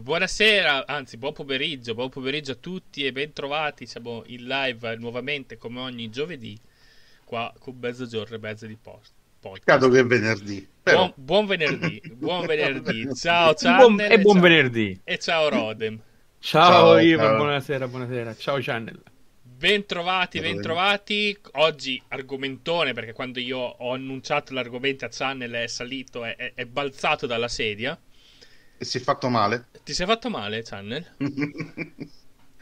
[0.00, 5.80] Buonasera, anzi buon pomeriggio, buon pomeriggio a tutti e bentrovati, siamo in live nuovamente come
[5.80, 6.58] ogni giovedì
[7.24, 9.12] qua con mezzogiorno e mezzo di post.
[9.40, 10.66] Peccato che è venerdì.
[10.82, 10.98] Però...
[10.98, 13.14] Buon, buon, venerdì, buon venerdì.
[13.14, 15.00] Ciao Channel e buon venerdì.
[15.04, 16.00] E ciao Rodem.
[16.38, 17.36] Ciao, ciao ciao.
[17.36, 18.36] buonasera, buonasera.
[18.36, 19.02] Ciao Channel.
[19.42, 21.38] Bentrovati, bentrovati.
[21.52, 26.64] Oggi argomentone perché quando io ho annunciato l'argomento a Channel è salito, è, è, è
[26.66, 27.98] balzato dalla sedia.
[28.76, 29.66] E si è fatto male?
[29.82, 31.16] Ti sei fatto male, Channel?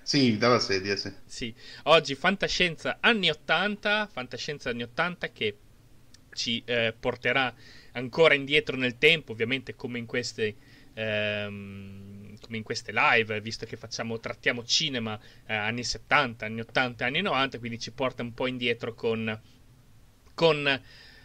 [0.03, 1.13] sì, dalla sedia, sì.
[1.25, 1.55] Sì.
[1.85, 5.57] Oggi fantascienza anni 80, fantascienza anni 80 che
[6.33, 7.55] ci eh, porterà
[7.93, 10.57] ancora indietro nel tempo, ovviamente come in queste...
[10.95, 17.07] Ehm, come in queste live, visto che facciamo, trattiamo cinema eh, anni 70, anni 80,
[17.07, 19.41] anni 90, quindi ci porta un po' indietro con,
[20.35, 20.81] con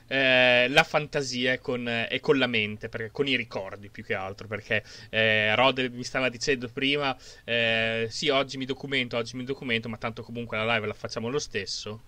[0.07, 4.13] eh, la fantasia e con, e con, la mente, perché, con i ricordi più che
[4.13, 9.43] altro, perché eh, Rod mi stava dicendo prima, eh, sì, oggi mi documento, oggi mi
[9.43, 12.01] documento, ma tanto comunque la live la facciamo lo stesso,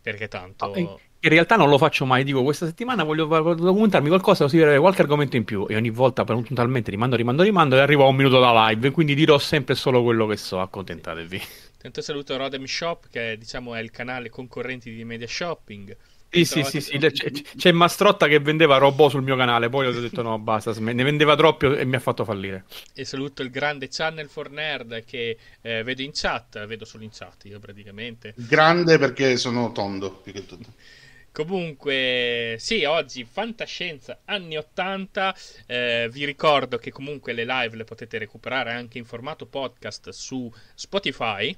[0.00, 0.66] perché tanto...
[0.66, 4.60] Oh, in realtà non lo faccio mai, dico questa settimana voglio, voglio documentarmi qualcosa così
[4.60, 8.08] avere qualche argomento in più e ogni volta puntualmente rimando, rimando, rimando e arrivo a
[8.08, 11.42] un minuto da live, quindi dirò sempre solo quello che so, accontentatevi.
[11.78, 15.96] Tanto saluto Rodem Shop che diciamo è il canale concorrente di Media Shopping
[16.44, 16.98] sì, sì, sì, sì.
[16.98, 21.02] C'è, c'è Mastrotta che vendeva robot sul mio canale, poi ho detto no, basta, ne
[21.02, 22.64] vendeva troppo e mi ha fatto fallire.
[22.94, 27.10] E saluto il grande Channel for Nerd che eh, vedo in chat, vedo solo in
[27.12, 28.34] chat io praticamente.
[28.36, 30.72] Grande perché sono tondo, più che tutto.
[31.36, 35.36] Comunque, sì, oggi fantascienza anni 80.
[35.66, 40.50] Eh, vi ricordo che comunque le live le potete recuperare anche in formato podcast su
[40.74, 41.54] Spotify.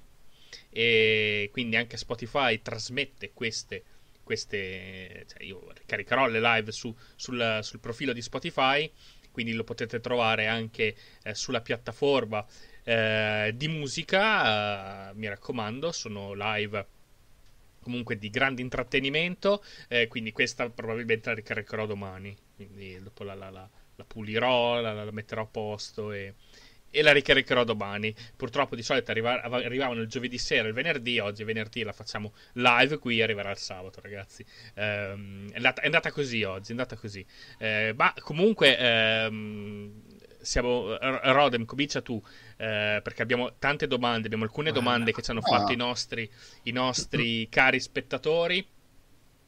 [0.68, 3.84] E quindi anche Spotify trasmette queste
[4.28, 8.92] queste, cioè io caricherò le live su, sul, sul, profilo di Spotify,
[9.30, 12.44] quindi lo potete trovare anche eh, sulla piattaforma
[12.84, 16.86] eh, di musica, eh, mi raccomando, sono live
[17.80, 23.48] comunque di grande intrattenimento, eh, quindi questa probabilmente la ricaricherò domani, quindi dopo la, la,
[23.48, 26.34] la, la pulirò, la, la metterò a posto e
[26.90, 28.14] e la ricaricherò domani.
[28.36, 32.32] Purtroppo di solito arriva, arrivavano il giovedì sera, il venerdì, oggi è venerdì la facciamo
[32.54, 34.44] live, qui arriverà il sabato ragazzi.
[34.74, 37.24] Ehm, è, andata, è, andata, così oggi, è andata così.
[37.58, 38.78] Eh, ma comunque...
[38.78, 40.02] Ehm,
[40.40, 42.22] siamo, Rodem, comincia tu,
[42.56, 46.30] eh, perché abbiamo tante domande, abbiamo alcune domande che ci hanno fatto i nostri,
[46.62, 48.66] i nostri cari spettatori.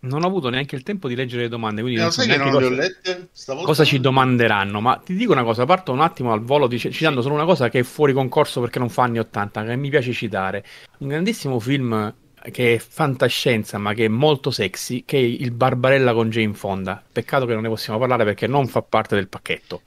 [0.01, 2.37] Non ho avuto neanche il tempo di leggere le domande, quindi non, non so che
[2.37, 3.29] non cosa, le ho lette.
[3.33, 4.81] Stavolta cosa ci domanderanno.
[4.81, 7.69] Ma ti dico una cosa, parto un attimo al volo dic- citando solo una cosa
[7.69, 10.65] che è fuori concorso perché non fa anni 80, che mi piace citare.
[10.99, 12.15] Un grandissimo film
[12.51, 17.03] che è fantascienza ma che è molto sexy, che è Il Barbarella con Jane Fonda.
[17.13, 19.83] Peccato che non ne possiamo parlare perché non fa parte del pacchetto.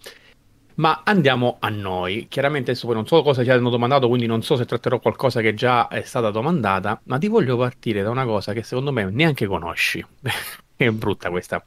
[0.76, 2.28] Ma andiamo a noi.
[2.30, 5.42] Chiaramente adesso poi non so cosa ci hanno domandato, quindi non so se tratterò qualcosa
[5.42, 9.10] che già è stata domandata, ma ti voglio partire da una cosa che secondo me
[9.10, 10.04] neanche conosci.
[10.76, 11.64] è brutta questa.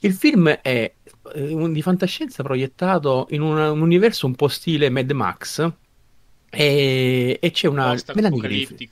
[0.00, 0.92] Il film è
[1.34, 5.72] eh, di fantascienza proiettato in un, un, universo un po' stile Mad Max.
[6.54, 8.88] E, e c'è una Melanie Griffith.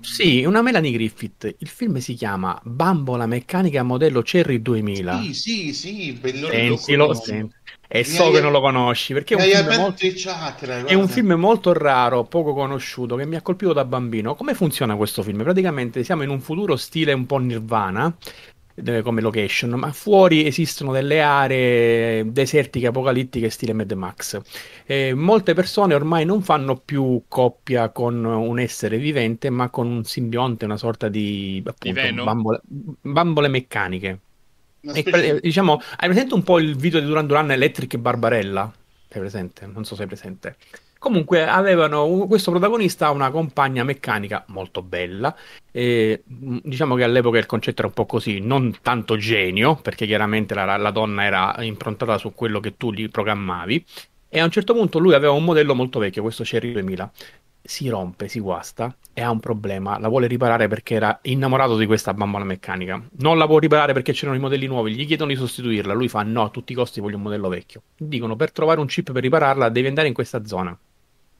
[0.00, 1.54] Sì, una Melanie Griffith.
[1.58, 5.20] Il film si chiama Bambola meccanica modello Cherry 2000.
[5.20, 6.48] Sì, sì, sì, bellissimo.
[6.48, 7.54] Sentilo, senti.
[7.88, 8.32] E mi so hai...
[8.32, 10.06] che non lo conosci perché è un, film molto...
[10.14, 14.34] Chakra, è un film molto raro, poco conosciuto, che mi ha colpito da bambino.
[14.34, 15.42] Come funziona questo film?
[15.42, 18.14] Praticamente siamo in un futuro stile un po' nirvana,
[19.04, 24.40] come location, ma fuori esistono delle aree desertiche, apocalittiche, stile Mad Max.
[24.84, 30.02] E molte persone ormai non fanno più coppia con un essere vivente, ma con un
[30.02, 34.18] simbionte, una sorta di appunto, bambole, bambole meccaniche.
[34.92, 38.70] E, diciamo, hai presente un po' il video di Duran Duran Electric e Barbarella?
[39.08, 39.66] Sei presente?
[39.66, 40.56] Non so se sei presente.
[40.98, 45.34] Comunque avevano questo protagonista una compagna meccanica molto bella.
[45.70, 50.54] E, diciamo che all'epoca il concetto era un po' così, non tanto genio, perché chiaramente
[50.54, 53.84] la, la donna era improntata su quello che tu gli programmavi.
[54.28, 57.12] E a un certo punto lui aveva un modello molto vecchio, questo Cherry 2000
[57.66, 59.98] si rompe, si guasta e ha un problema.
[59.98, 63.02] La vuole riparare perché era innamorato di questa bambola meccanica.
[63.18, 64.94] Non la può riparare perché c'erano i modelli nuovi.
[64.94, 65.94] Gli chiedono di sostituirla.
[65.94, 67.82] Lui fa: No, a tutti i costi voglio un modello vecchio.
[67.96, 70.76] Dicono: Per trovare un chip per ripararla, devi andare in questa zona.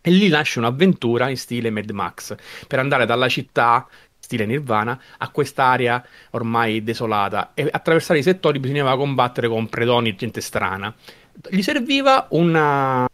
[0.01, 2.35] E lì nasce un'avventura in stile Mad Max
[2.67, 3.87] per andare dalla città
[4.19, 10.41] stile Nirvana, a quest'area ormai desolata e attraversare i settori bisognava combattere con predoni gente
[10.41, 10.95] strana.
[11.51, 13.07] Gli serviva una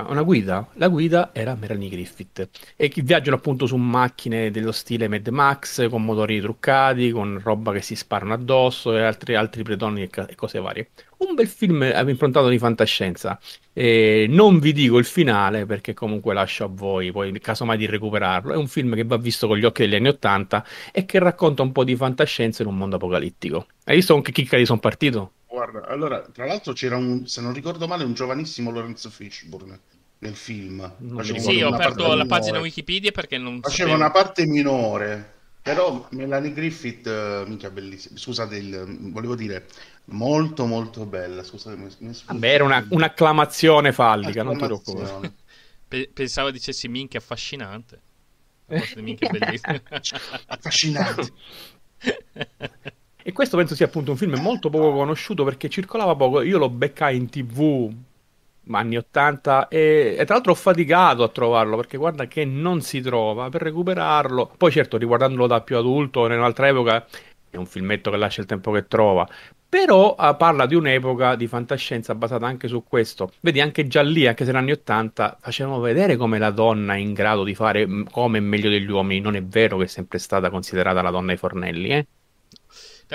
[0.00, 0.66] una guida?
[0.74, 6.02] La guida era Melanie Griffith e viaggiano appunto su macchine dello stile Mad Max con
[6.04, 10.58] motori truccati, con roba che si sparano addosso e altri, altri predoni e, e cose
[10.60, 10.90] varie.
[11.18, 13.38] Un bel film improntato di fantascienza.
[13.72, 18.52] E non vi dico il finale perché comunque lascio a voi poi casomai di recuperarlo.
[18.52, 21.62] È un film che va visto con gli occhi degli anni Ottanta e che racconta
[21.62, 23.66] un po' di fantascienza in un mondo apocalittico.
[23.84, 25.32] Hai visto con che chicca di son partito?
[25.52, 29.80] Guarda, allora, tra l'altro c'era un, se non ricordo male, un giovanissimo Lorenzo Fishburne
[30.18, 31.00] nel film.
[31.36, 33.94] Sì, ho aperto la pagina Wikipedia perché non Faceva sapevo.
[33.94, 39.68] una parte minore, però Melanie Griffith, uh, minchia bellissima, scusate, il, volevo dire,
[40.06, 41.76] molto molto bella, scusate.
[41.76, 45.34] Mi, mi Vabbè, era una, un'acclamazione fallica, non ti preoccupare.
[46.12, 48.02] pensavo dicessi minchia affascinante.
[48.96, 49.80] Minchia bellissima.
[50.46, 51.32] affascinante.
[53.22, 56.42] E questo penso sia appunto un film molto poco conosciuto perché circolava poco.
[56.42, 57.92] Io lo beccai in tv
[58.70, 63.00] anni 80 e, e, tra l'altro ho faticato a trovarlo perché guarda che non si
[63.00, 64.54] trova per recuperarlo.
[64.56, 67.06] Poi certo riguardandolo da più adulto in un'altra epoca
[67.50, 69.28] è un filmetto che lascia il tempo che trova.
[69.68, 73.32] Però uh, parla di un'epoca di fantascienza basata anche su questo.
[73.40, 76.98] Vedi, anche già lì, anche se negli anni 80, facevano vedere come la donna è
[76.98, 79.20] in grado di fare come meglio degli uomini.
[79.20, 82.06] Non è vero che è sempre stata considerata la donna ai fornelli, eh?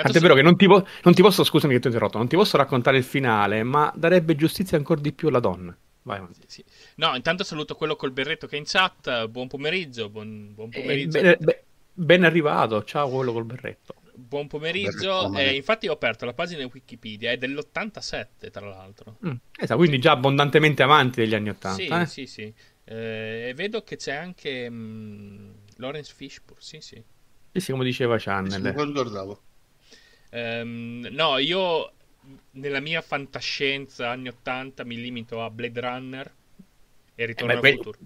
[0.02, 2.28] Tant'è vero che non ti, po- non ti, posso, scusami che ti ho interrotto, non
[2.28, 5.76] ti posso raccontare il finale, ma darebbe giustizia ancora di più alla donna.
[6.02, 6.40] Vai avanti.
[6.46, 6.64] Sì, sì.
[6.96, 9.26] No, intanto saluto quello col berretto che è in chat.
[9.26, 10.08] Buon pomeriggio.
[10.08, 11.18] Buon, buon eh, pomeriggio.
[11.18, 12.82] Eh, be- ben arrivato.
[12.84, 13.94] Ciao, quello col berretto.
[14.14, 15.34] Buon pomeriggio.
[15.34, 19.18] Eh, infatti, ho aperto la pagina Wikipedia, è dell'87, tra l'altro.
[19.26, 21.74] Mm, esatto, quindi già abbondantemente avanti degli anni 80.
[21.76, 22.06] Sì, eh?
[22.06, 22.54] sì, sì.
[22.84, 26.62] Eh, e vedo che c'è anche mh, mm, Lawrence Fishburne.
[26.62, 27.02] Sì, sì.
[27.52, 28.62] Sì, sì, come diceva Channel.
[28.62, 29.42] Non lo ricordavo.
[30.30, 31.92] Um, no, io
[32.52, 36.32] nella mia fantascienza anni 80 mi limito a Blade Runner
[37.14, 37.98] e Ritorno eh, al futuro.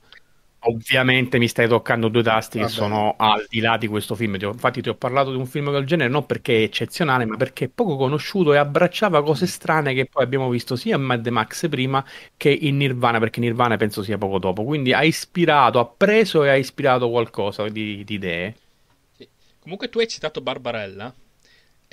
[0.65, 2.71] Ovviamente mi stai toccando due tasti Vabbè.
[2.71, 4.37] che sono al di là di questo film.
[4.41, 7.65] Infatti, ti ho parlato di un film del genere non perché è eccezionale, ma perché
[7.65, 11.69] è poco conosciuto e abbracciava cose strane che poi abbiamo visto sia in Mad Max
[11.69, 12.05] prima
[12.37, 14.63] che in Nirvana, perché Nirvana penso sia poco dopo.
[14.63, 18.55] Quindi ha ispirato, ha preso e ha ispirato qualcosa di, di idee.
[19.17, 19.29] Sì.
[19.59, 21.13] Comunque, tu hai citato Barbarella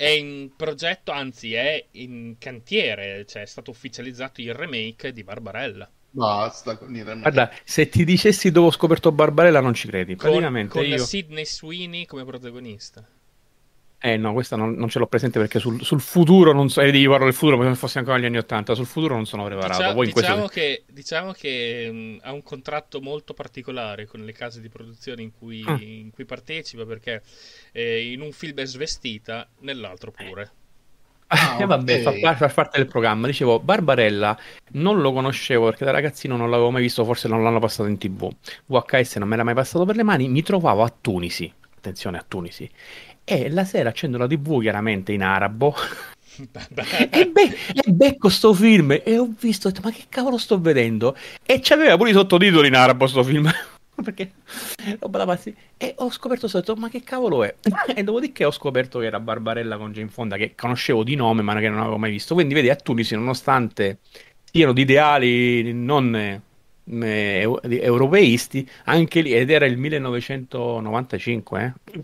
[0.00, 5.90] è in progetto, anzi è in cantiere, cioè è stato ufficializzato il remake di Barbarella.
[6.08, 7.30] Basta con il remake.
[7.30, 10.16] Guarda, se ti dicessi dove ho scoperto Barbarella non ci credi.
[10.16, 11.04] Praticamente con, con io...
[11.04, 13.06] Sidney Sweeney come protagonista.
[14.02, 16.86] Eh no, questa non, non ce l'ho presente perché sul, sul futuro non so, eh,
[16.90, 19.44] devi guardare il futuro come se fosse ancora negli anni 80, sul futuro non sono
[19.44, 19.76] preparato.
[19.76, 20.48] Diciamo, diciamo questo...
[20.48, 25.32] che, diciamo che mh, ha un contratto molto particolare con le case di produzione in
[25.36, 25.76] cui, ah.
[25.78, 27.22] in cui partecipa perché
[27.72, 30.50] eh, in un film è svestita, nell'altro pure.
[31.32, 33.26] Ah, eh, vabbè, fa, fa, parte del programma.
[33.26, 34.36] Dicevo, Barbarella
[34.72, 37.98] non lo conoscevo perché da ragazzino non l'avevo mai visto, forse non l'hanno passato in
[37.98, 38.28] tv.
[38.66, 40.26] VHS non me l'ha mai passato per le mani.
[40.28, 42.68] Mi trovavo a Tunisi, attenzione a Tunisi,
[43.30, 45.74] e la sera accendo la tv chiaramente in arabo.
[47.10, 51.14] E, be- e becco sto film e ho visto ma che cavolo sto vedendo?
[51.44, 53.50] E c'aveva pure i sottotitoli in arabo sto film.
[54.02, 54.30] Perché?
[55.00, 55.54] Roba da pazzi.
[55.76, 57.54] E ho scoperto sotto ma che cavolo è?
[57.94, 61.58] E dopodiché ho scoperto che era Barbarella con Jane Fonda che conoscevo di nome ma
[61.58, 62.32] che non avevo mai visto.
[62.32, 63.98] Quindi vedi a Tunisi nonostante
[64.50, 66.40] siano di ideali non eh,
[67.60, 72.00] europeisti anche lì ed era il 1995 eh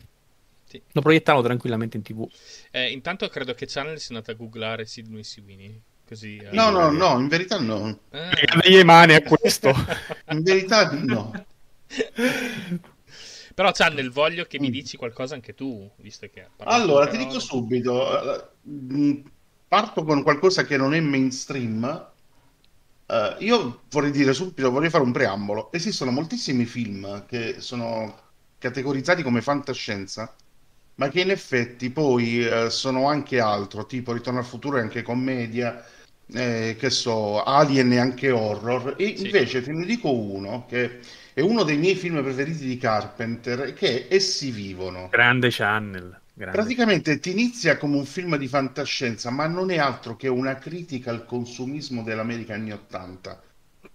[0.76, 0.82] sì.
[0.92, 2.28] Lo proiettavano tranquillamente in tv.
[2.70, 5.80] Eh, intanto credo che Channel sia andato a googlare Sidney Sweeney.
[6.06, 6.50] Così, eh.
[6.52, 7.98] no, no, no, in verità no.
[8.10, 8.30] Ah.
[8.62, 9.72] Le mani a questo.
[10.30, 11.32] in verità no.
[13.54, 14.72] Però Channel, voglio che mi mm.
[14.72, 16.46] dici qualcosa anche tu, visto che...
[16.58, 19.22] Allora, ti dico subito, uh,
[19.66, 22.10] parto con qualcosa che non è mainstream.
[23.06, 25.72] Uh, io vorrei dire subito, vorrei fare un preambolo.
[25.72, 28.24] Esistono moltissimi film che sono
[28.58, 30.34] categorizzati come fantascienza
[30.96, 35.02] ma che in effetti poi eh, sono anche altro, tipo Ritorno al futuro e anche
[35.02, 35.84] commedia,
[36.32, 38.94] eh, che so, Alien e anche horror.
[38.96, 39.24] E sì.
[39.26, 41.00] invece te ne dico uno che
[41.32, 45.08] è uno dei miei film preferiti di Carpenter, che è Essi vivono.
[45.10, 46.20] Grande channel.
[46.32, 46.56] Grande.
[46.56, 51.10] Praticamente ti inizia come un film di fantascienza, ma non è altro che una critica
[51.10, 53.42] al consumismo dell'America anni 80.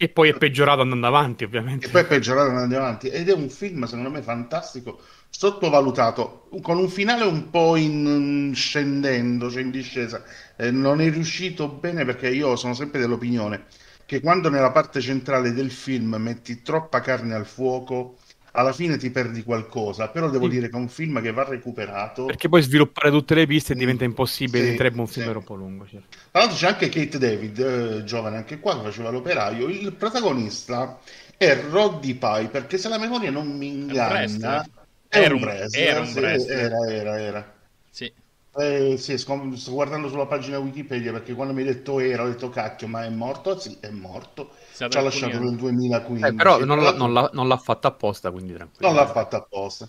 [0.04, 1.86] E poi è peggiorato andando avanti, ovviamente.
[1.86, 3.08] E poi è peggiorato andando avanti.
[3.10, 9.52] Ed è un film, secondo me, fantastico sottovalutato, con un finale un po' in scendendo,
[9.52, 10.24] cioè in discesa.
[10.58, 13.66] Eh, non è riuscito bene perché io sono sempre dell'opinione
[14.12, 18.18] che quando nella parte centrale del film metti troppa carne al fuoco,
[18.52, 20.52] alla fine ti perdi qualcosa, però devo sì.
[20.52, 22.26] dire che è un film che va recuperato.
[22.26, 25.32] Perché poi sviluppare tutte le piste diventa impossibile, sì, diventerebbe un film sì.
[25.32, 25.88] troppo lungo.
[25.88, 26.08] Certo.
[26.32, 29.68] Tra l'altro c'è anche Kate David, eh, giovane anche qua, che faceva l'operaio.
[29.68, 31.00] Il protagonista
[31.38, 34.68] è Roddy Piper, che se la memoria non mi inganna...
[35.14, 35.88] Era un wrestler.
[35.90, 36.58] Era, un wrestler.
[36.58, 37.54] era, era, era.
[37.90, 38.12] Sì.
[38.54, 42.50] Eh, sì, sto guardando sulla pagina Wikipedia perché quando mi hai detto era ho detto
[42.50, 43.58] cacchio, ma è morto?
[43.58, 44.52] Sì, è morto.
[44.74, 46.26] Ci ha lasciato nel 2015.
[46.26, 48.88] Eh, però non, l'ha, non, l'ha, non l'ha fatta apposta, quindi tranquillo.
[48.88, 49.88] Non l'ha fatta apposta.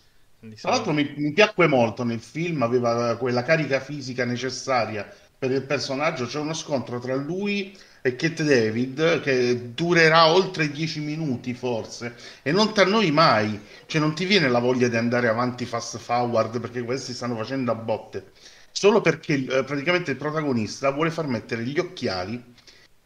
[0.60, 5.62] Tra l'altro mi, mi, piacque molto nel film, aveva quella carica fisica necessaria per il
[5.62, 6.26] personaggio.
[6.26, 12.50] C'è uno scontro tra lui e Kate David che durerà oltre 10 minuti forse e
[12.50, 16.58] non ti annoi mai, cioè non ti viene la voglia di andare avanti fast forward
[16.58, 18.32] perché questi stanno facendo a botte,
[18.72, 22.42] solo perché eh, praticamente il protagonista vuole far mettere gli occhiali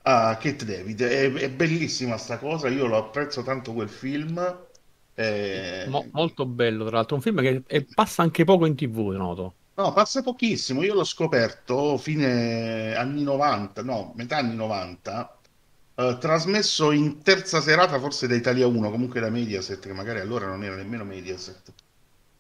[0.03, 1.03] a Kate David.
[1.03, 4.65] È, è bellissima sta cosa, io lo apprezzo tanto quel film.
[5.13, 5.85] È...
[5.89, 9.55] Mo- molto bello, tra l'altro, un film che è, passa anche poco in tv, noto.
[9.75, 10.83] No, passa pochissimo.
[10.83, 15.39] Io l'ho scoperto fine anni 90, no, metà anni 90,
[15.97, 20.47] eh, trasmesso in terza serata forse da Italia 1, comunque da Mediaset, che magari allora
[20.47, 21.75] non era nemmeno Mediaset.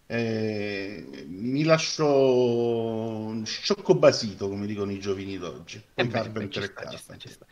[0.09, 5.83] Eh, mi lascio sciocco basito, come dicono i giovani d'oggi.
[5.95, 7.45] Eh beh, beh, ci sta, ci sta, ci sta.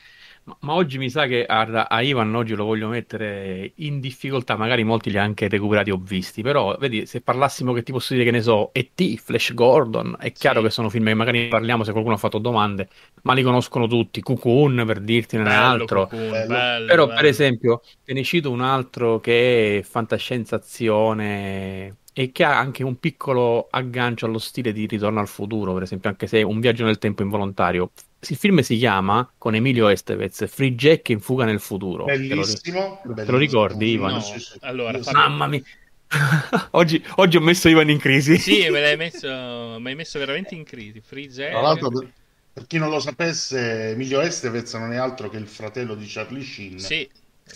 [0.45, 4.57] Ma, ma, oggi mi sa che a, a, Ivan oggi lo voglio mettere in difficoltà,
[4.57, 8.13] magari molti li ha anche recuperati o visti, però vedi, se parlassimo che ti posso
[8.13, 10.67] dire che ne so, E.T., Flash Gordon, è chiaro sì.
[10.67, 12.89] che sono film che magari parliamo se qualcuno ha fatto domande,
[13.23, 16.07] ma li conoscono tutti, Cocoon per dirtene un altro.
[16.07, 17.21] Cocoon, bello, però bello.
[17.21, 22.85] per esempio te ne cito un altro che è fantascienza azione e che ha anche
[22.85, 26.61] un piccolo aggancio allo stile di Ritorno al futuro, per esempio, anche se è un
[26.61, 27.91] viaggio nel tempo involontario.
[28.21, 32.05] Il film si chiama, con Emilio Estevez, Free Jack in fuga nel futuro.
[32.05, 33.01] Bellissimo.
[33.03, 34.13] Te lo, te lo ricordi, Ivan?
[34.13, 34.23] No.
[34.61, 35.61] Allora, Mamma mia.
[36.71, 38.39] oggi, oggi, ho messo Ivan in crisi.
[38.39, 39.27] Sì, me l'hai messo,
[39.81, 41.03] mi hai messo veramente in crisi.
[41.05, 41.51] Free Jack.
[41.51, 41.91] Tra l'altro,
[42.53, 46.45] per chi non lo sapesse, Emilio Estevez non è altro che il fratello di Charlie
[46.45, 46.79] Sheen.
[46.79, 47.11] Sì,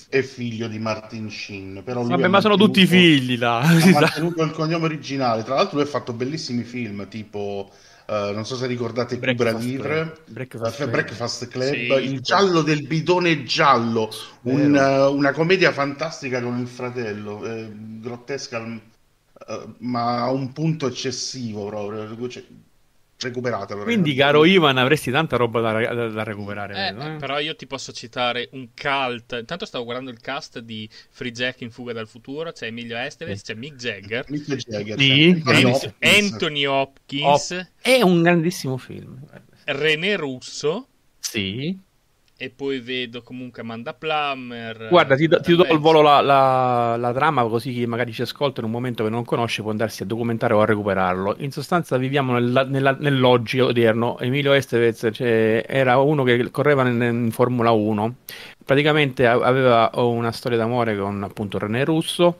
[0.08, 1.82] è figlio di Martin Sheen.
[1.84, 3.60] Però lui Vabbè, ma sono tutti figli là.
[3.60, 5.42] Ha mantenuto il cognome originale.
[5.42, 7.70] Tra l'altro, lui ha fatto bellissimi film tipo.
[8.08, 12.86] Uh, non so se ricordate Cubra Livre, Breakfast, uh, Breakfast Club, sì, il giallo del
[12.86, 14.10] bidone giallo,
[14.44, 18.64] un, uh, una commedia fantastica con il fratello, eh, grottesca,
[19.80, 22.28] ma a un punto eccessivo proprio.
[22.30, 22.44] Cioè,
[23.18, 23.82] recuperatelo.
[23.82, 26.88] Quindi, caro Ivan, avresti tanta roba da, da, da recuperare.
[26.88, 27.16] Eh, vedo, eh?
[27.16, 29.36] Però io ti posso citare un cult.
[29.38, 32.52] Intanto stavo guardando il cast di Free Jack in Fuga dal futuro.
[32.52, 35.42] C'è Emilio Estevez, c'è Mick Jagger, Mick Jagger sì.
[35.44, 37.50] Ant- Anthony Hopkins.
[37.50, 39.20] Hop- è un grandissimo film.
[39.64, 40.86] René Russo.
[41.18, 41.86] Sì
[42.40, 44.86] e poi vedo comunque Amanda Plummer.
[44.90, 48.22] Guarda, ti, do, ti do al volo la, la, la, trama così chi magari ci
[48.22, 51.34] ascolta in un momento che non conosce può andarsi a documentare o a recuperarlo.
[51.38, 54.20] In sostanza viviamo nella, nella, nell'oggi odierno.
[54.20, 58.14] Emilio Estevez cioè, era uno che correva in, in Formula 1.
[58.64, 62.38] Praticamente aveva una storia d'amore con appunto René Russo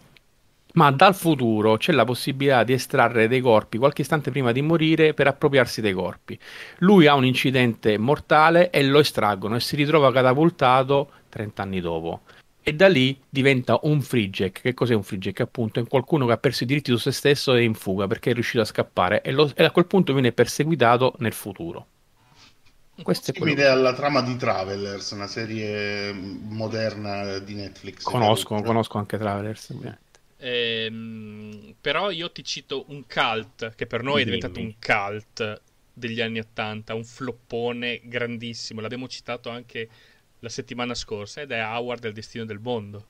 [0.75, 5.15] ma dal futuro c'è la possibilità di estrarre dei corpi qualche istante prima di morire
[5.15, 6.39] per appropriarsi dei corpi.
[6.79, 12.21] Lui ha un incidente mortale e lo estraggono e si ritrova catapultato 30 anni dopo.
[12.63, 14.61] E da lì diventa un free jack.
[14.61, 15.41] Che cos'è un free jack?
[15.41, 18.07] Appunto, è qualcuno che ha perso i diritti su se stesso e è in fuga
[18.07, 21.87] perché è riuscito a scappare e, lo, e a quel punto viene perseguitato nel futuro.
[23.03, 23.71] Questo è simile quello...
[23.71, 28.03] alla trama di Travelers, una serie moderna di Netflix.
[28.03, 29.75] Conosco, conosco anche Travelers.
[30.41, 35.61] Ehm, però io ti cito un cult che per noi è diventato un cult
[35.93, 38.81] degli anni Ottanta, un floppone grandissimo.
[38.81, 39.89] L'abbiamo citato anche
[40.41, 43.07] la settimana scorsa ed è Howard del destino del mondo.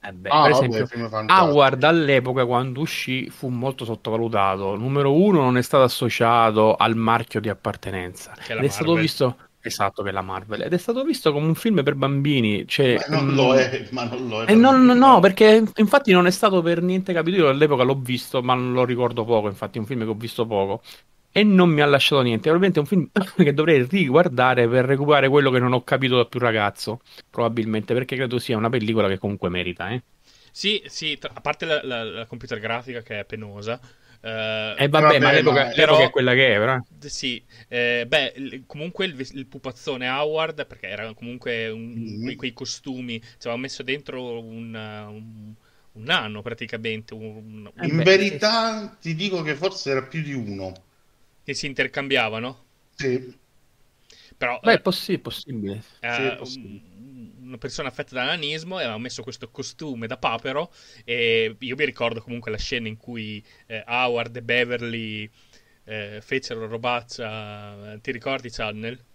[0.00, 4.76] Eh beh, ah, per esempio, Howard all'epoca quando uscì fu molto sottovalutato.
[4.76, 8.34] Numero uno, non è stato associato al marchio di appartenenza.
[8.46, 10.62] Ed è stato visto Esatto, che è la Marvel.
[10.62, 12.66] Ed è stato visto come un film per bambini.
[12.66, 14.54] Cioè, ma non lo è, ma non lo è.
[14.54, 17.38] Non, no, perché infatti non è stato per niente capito.
[17.38, 19.48] Io all'epoca l'ho visto, ma non lo ricordo poco.
[19.48, 20.82] Infatti, è un film che ho visto poco.
[21.30, 22.48] E non mi ha lasciato niente.
[22.48, 23.10] Probabilmente è un film
[23.44, 27.00] che dovrei riguardare per recuperare quello che non ho capito da più ragazzo.
[27.28, 30.02] Probabilmente, perché credo sia una pellicola che comunque merita, eh.
[30.50, 33.78] Sì, sì, tra, a parte la, la, la computer grafica che è penosa,
[34.20, 36.80] Uh, eh vabbè, vabbè, ma l'epoca, l'epoca è quella che è, però.
[36.98, 42.22] Sì, eh, beh, comunque il, il, pupazzone Howard, perché era comunque un, mm.
[42.22, 45.52] quei, quei, costumi, ci aveva messo dentro un, un,
[45.92, 47.14] un anno praticamente.
[47.14, 48.98] Un, In beh, verità sì.
[49.00, 50.72] ti dico che forse era più di uno.
[51.44, 52.64] Che si intercambiavano?
[52.96, 53.36] Sì.
[54.36, 55.82] Però, beh, è possi- possibile.
[56.00, 56.80] Eh, sì, è possibile
[57.48, 60.70] una persona affetta da nanismo e aveva messo questo costume da papero
[61.04, 65.30] e io mi ricordo comunque la scena in cui eh, Howard e Beverly
[65.84, 69.06] eh, fecero robaccia, ti ricordi Channel?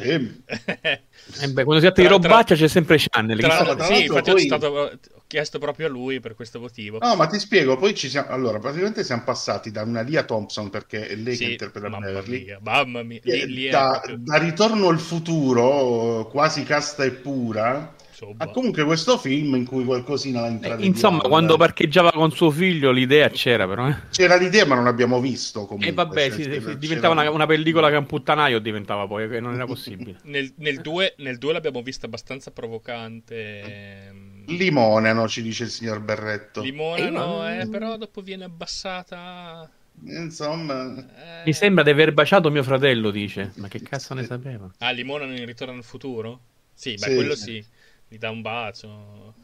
[0.00, 0.42] Sì.
[1.42, 3.38] eh beh, quando si tratta di robaccia c'è sempre Channel.
[3.38, 4.40] Tra, tra sì, infatti poi...
[4.40, 6.98] stato chiesto proprio a lui per questo motivo.
[7.00, 8.28] No, ma ti spiego, poi ci siamo...
[8.28, 12.06] Allora, praticamente siamo passati da una Lia Thompson, perché è lei sì, che interpreta mamma
[12.06, 12.44] Beverly.
[12.44, 13.20] Mia, mamma mia.
[13.22, 14.18] Lì, lì da, proprio...
[14.20, 17.94] da Ritorno al futuro, quasi casta e pura,
[18.36, 20.86] Ha comunque questo film in cui qualcosina l'ha intraveduto.
[20.86, 23.88] Eh, insomma, quando parcheggiava con suo figlio l'idea c'era però.
[23.88, 23.96] Eh.
[24.10, 25.88] C'era l'idea ma non l'abbiamo visto comunque.
[25.88, 29.40] E vabbè, cioè, sì, sì, diventava una, una, pellicola che un puttanaio diventava poi, che
[29.40, 30.18] non era possibile.
[30.22, 33.60] nel 2 l'abbiamo vista abbastanza provocante.
[33.60, 36.62] Ehm Limonano, ci dice il signor Berretto.
[36.62, 39.68] Limonano, eh, però dopo viene abbassata.
[40.04, 41.44] Insomma, eh...
[41.44, 43.10] mi sembra di aver baciato mio fratello.
[43.10, 44.70] Dice, ma che cazzo ne sapeva?
[44.78, 46.40] Ah, Limonano in ritorno al futuro?
[46.72, 47.64] Sì, beh, sì, quello sì.
[48.08, 49.34] Gli dà un bacio.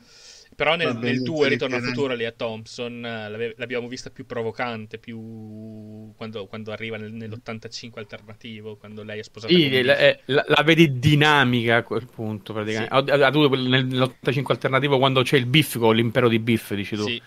[0.54, 4.98] Però nel, nel 2 Ritorno al futuro lì a Thompson eh, l'abbiamo vista più provocante,
[4.98, 10.44] più quando, quando arriva nel, nell'85 alternativo, quando lei è sposata sì, la, eh, la,
[10.46, 12.94] la, vedi dinamica a quel punto praticamente.
[12.94, 13.18] Sì.
[13.18, 17.04] Nell'85 alternativo quando c'è il Biff con l'impero di Biff, dici tu.
[17.04, 17.22] Sì.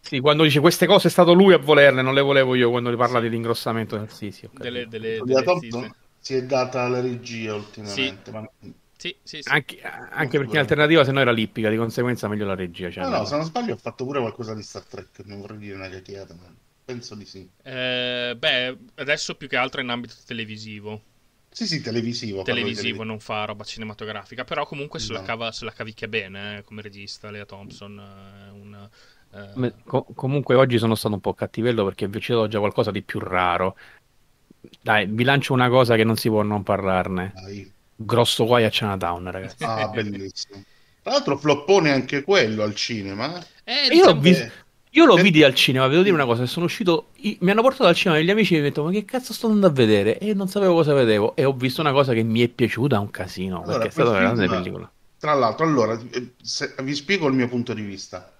[0.00, 2.94] Sì, quando dice queste cose è stato lui a volerle, non le volevo io quando
[2.94, 3.22] parla sì.
[3.22, 8.20] dell'ingrossamento del sì, sì, delle, delle, delle, delle si è data la regia ultimamente.
[8.24, 8.30] Sì.
[8.30, 8.46] Ma
[9.04, 9.48] sì, sì, sì.
[9.50, 12.90] Anche, anche perché in alternativa se no era lippica, di conseguenza meglio la regia.
[12.90, 15.58] Cioè, no, no, se non sbaglio ho fatto pure qualcosa di Star Trek, non vorrei
[15.58, 16.50] dire una cacchiata, ma
[16.82, 17.46] penso di sì.
[17.62, 21.02] Eh, beh, adesso più che altro in ambito televisivo.
[21.50, 22.42] Sì, sì, televisivo.
[22.42, 25.18] Televisivo, non fa roba cinematografica, però comunque se, no.
[25.18, 27.98] la, cava, se la cavicchia bene eh, come regista, Lea Thompson.
[27.98, 28.90] Eh, una,
[29.34, 29.74] eh...
[29.84, 33.20] Com- comunque oggi sono stato un po' cattivello perché invece ho già qualcosa di più
[33.20, 33.76] raro.
[34.80, 37.32] Dai, vi lancio una cosa che non si può non parlarne.
[37.34, 37.73] Dai.
[37.96, 39.64] Grosso guai a Chinatown, ragazzi.
[39.64, 40.62] Ah, bellissimo.
[41.02, 43.44] Tra l'altro, floppone anche quello al cinema.
[43.62, 44.50] Eh, io, l'ho visto,
[44.90, 47.94] io lo vidi al cinema, devo dire una cosa, sono uscito, mi hanno portato al
[47.94, 50.18] cinema e gli amici mi hanno detto ma che cazzo sto andando a vedere?
[50.18, 53.10] E non sapevo cosa vedevo e ho visto una cosa che mi è piaciuta un
[53.10, 54.90] casino, allora, perché è stata una grande pellicola.
[55.18, 55.98] Tra l'altro, allora,
[56.40, 58.32] se, vi spiego il mio punto di vista.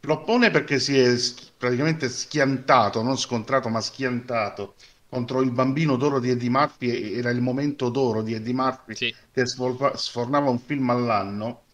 [0.00, 1.14] Floppone perché si è
[1.56, 4.74] praticamente schiantato, non scontrato, ma schiantato
[5.12, 9.14] contro il bambino d'oro di Eddie Murphy era il momento d'oro di Eddie Murphy sì.
[9.30, 11.64] che sfornava un film all'anno.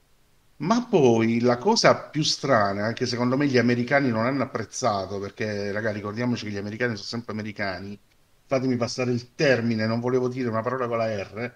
[0.56, 5.70] Ma poi la cosa più strana che secondo me gli americani non hanno apprezzato perché
[5.70, 7.96] ragazzi ricordiamoci che gli americani sono sempre americani.
[8.44, 11.54] Fatemi passare il termine non volevo dire una parola con la R.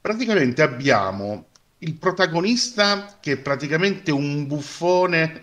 [0.00, 1.46] Praticamente abbiamo
[1.78, 5.42] il protagonista che è praticamente un buffone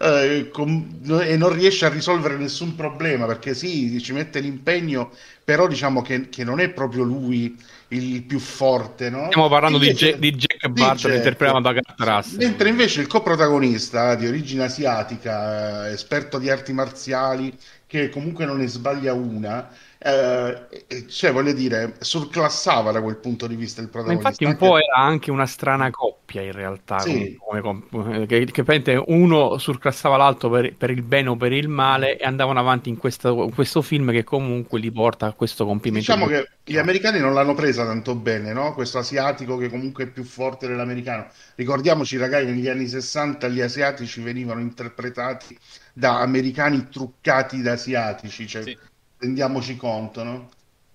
[0.00, 5.10] eh, com- e non riesce a risolvere nessun problema perché sì, ci mette l'impegno,
[5.44, 7.56] però diciamo che, che non è proprio lui
[7.88, 9.10] il più forte.
[9.10, 9.26] No?
[9.26, 12.38] Stiamo parlando invece, di, Jack Butler, interpretato da Kurt Russell.
[12.38, 18.58] Mentre invece il coprotagonista di origine asiatica, eh, esperto di arti marziali, che comunque non
[18.58, 19.68] ne sbaglia una,
[20.06, 24.22] eh, cioè voglio dire, surclassava da quel punto di vista il protagonista.
[24.22, 27.36] Ma infatti un po' era anche una strana coppia in realtà, sì.
[27.44, 32.18] come, come, che, che uno surclassava l'altro per, per, il bene o per il male
[32.18, 36.12] e andavano avanti in questo, questo film che comunque li porta a questo compimento.
[36.12, 38.74] Diciamo che gli americani non l'hanno presa tanto bene, no?
[38.74, 41.26] questo asiatico che comunque è più forte dell'americano.
[41.56, 45.58] Ricordiamoci ragazzi, negli anni 60 gli asiatici venivano interpretati
[45.92, 48.62] da americani truccati da asiatici, cioè...
[48.62, 48.78] Sì
[49.18, 50.50] rendiamoci conto, no?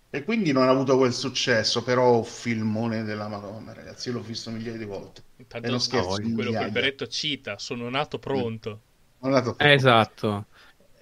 [0.09, 4.21] E quindi non ha avuto quel successo, però un filmone della Madonna, ragazzi, io l'ho
[4.21, 5.23] visto migliaia di volte.
[5.37, 8.81] Intanto non scherzo, no, quello che il Beretto cita, sono nato pronto.
[9.19, 9.73] Sono nato pronto.
[9.73, 10.45] Esatto.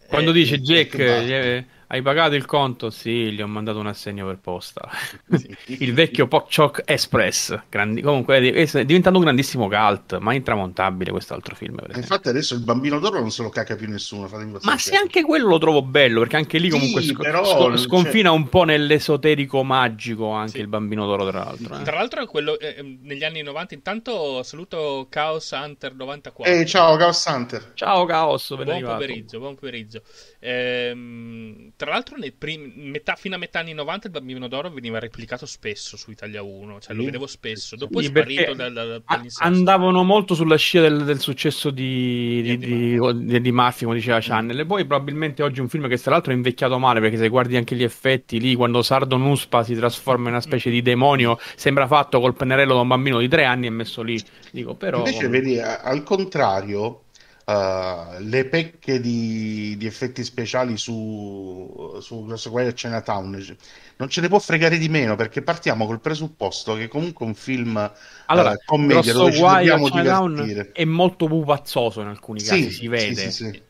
[0.08, 2.92] Quando eh, dice Jack, hai pagato il conto?
[2.92, 4.88] Sì, gli ho mandato un assegno per posta.
[5.36, 5.58] Sì.
[5.80, 7.62] il vecchio Pokchok Express.
[7.68, 8.02] Grandi...
[8.02, 11.80] Comunque è diventato un grandissimo cult, ma intramontabile quest'altro film.
[11.96, 14.30] Infatti adesso il bambino d'oro non se lo caca più nessuno.
[14.62, 17.88] Ma se anche quello lo trovo bello, perché anche lì comunque sì, sc- però, sc-
[17.88, 20.60] sconfina un po' nell'esoterico magico anche sì.
[20.60, 21.80] il bambino d'oro, tra l'altro.
[21.80, 21.82] Eh.
[21.82, 26.54] Tra l'altro quello, eh, ehm, negli anni 90, intanto saluto Chaos Hunter 94.
[26.54, 27.72] Eh, ciao Chaos Hunter.
[27.74, 30.04] Ciao Chaos, buon pomeriggio, buon pomeriggio.
[30.40, 35.46] Ehm, tra l'altro, prim- metà, fino a metà anni 90 il Bambino d'Oro veniva replicato
[35.46, 37.78] spesso su Italia 1, cioè lo vedevo spesso.
[37.78, 39.02] Dopo sì, è sparito dal, dal,
[39.38, 44.20] Andavano molto sulla scia del, del successo di, di, di, di, di Murphy, come diceva
[44.20, 44.58] Channel.
[44.58, 44.60] Mm.
[44.60, 47.56] E poi probabilmente oggi un film che tra l'altro è invecchiato male, perché se guardi
[47.56, 51.88] anche gli effetti lì, quando Sardo Nuspa si trasforma in una specie di demonio, sembra
[51.88, 54.22] fatto col pennarello da un bambino di tre anni e messo lì.
[54.52, 54.98] Dico, però...
[54.98, 57.04] Invece vedi, al contrario
[57.50, 63.58] Uh, le pecche di, di, effetti speciali su, su Grosso Guai a Chinatown
[63.96, 67.92] non ce ne può fregare di meno perché partiamo col presupposto che comunque un film
[68.28, 70.70] allora, uh, commedia dove ci dobbiamo divertire.
[70.74, 73.16] è molto pupazzoso in alcuni casi sì, si vede.
[73.16, 73.64] sì, sì,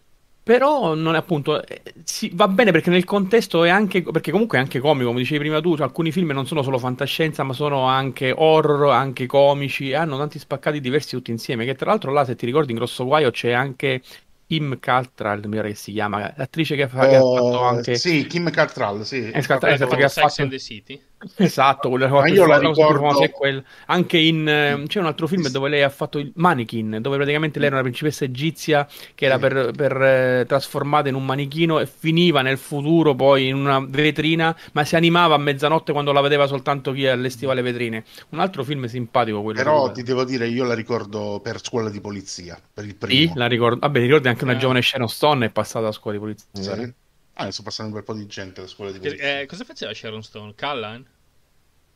[0.50, 4.58] però non è appunto eh, si, va bene perché nel contesto è anche perché comunque
[4.58, 7.54] è anche comico come dicevi prima tu cioè, alcuni film non sono solo fantascienza ma
[7.54, 12.26] sono anche horror anche comici hanno tanti spaccati diversi tutti insieme che tra l'altro là
[12.26, 14.02] se ti ricordi in Grosso Guaio c'è anche
[14.48, 17.96] Kim Cattrall, mi pare che si chiama, l'attrice che, fa, uh, che ha fatto anche...
[17.98, 19.30] Sì, Kim Cattrall, sì.
[19.32, 20.48] Esatto, esatto, che ha fatto...
[20.48, 21.00] the City.
[21.36, 23.22] Esatto, quella Ma io la ricordo...
[23.22, 23.62] È quella.
[23.88, 24.48] Anche in...
[24.48, 27.76] Eh, c'è un altro film dove lei ha fatto il Mannequin, dove praticamente lei era
[27.76, 32.58] una principessa egizia che era per, per eh, trasformata in un manichino e finiva nel
[32.58, 37.06] futuro poi in una vetrina, ma si animava a mezzanotte quando la vedeva soltanto chi
[37.08, 38.04] allestiva le vetrine.
[38.30, 39.60] Un altro film simpatico quello.
[39.60, 43.32] Però ti devo dire, io la ricordo per Scuola di Polizia, per il primo.
[43.32, 43.80] Sì, la ricordo.
[43.80, 46.76] Vabbè, ricordi anche una giovane Sharon Stone è passata a scuola di polizia.
[46.76, 46.94] Sì.
[47.40, 49.40] Ah, adesso passando un bel po' di gente alla scuola di polizia.
[49.40, 50.56] Eh, cosa faceva Sharon Stone?
[50.56, 51.06] Callan?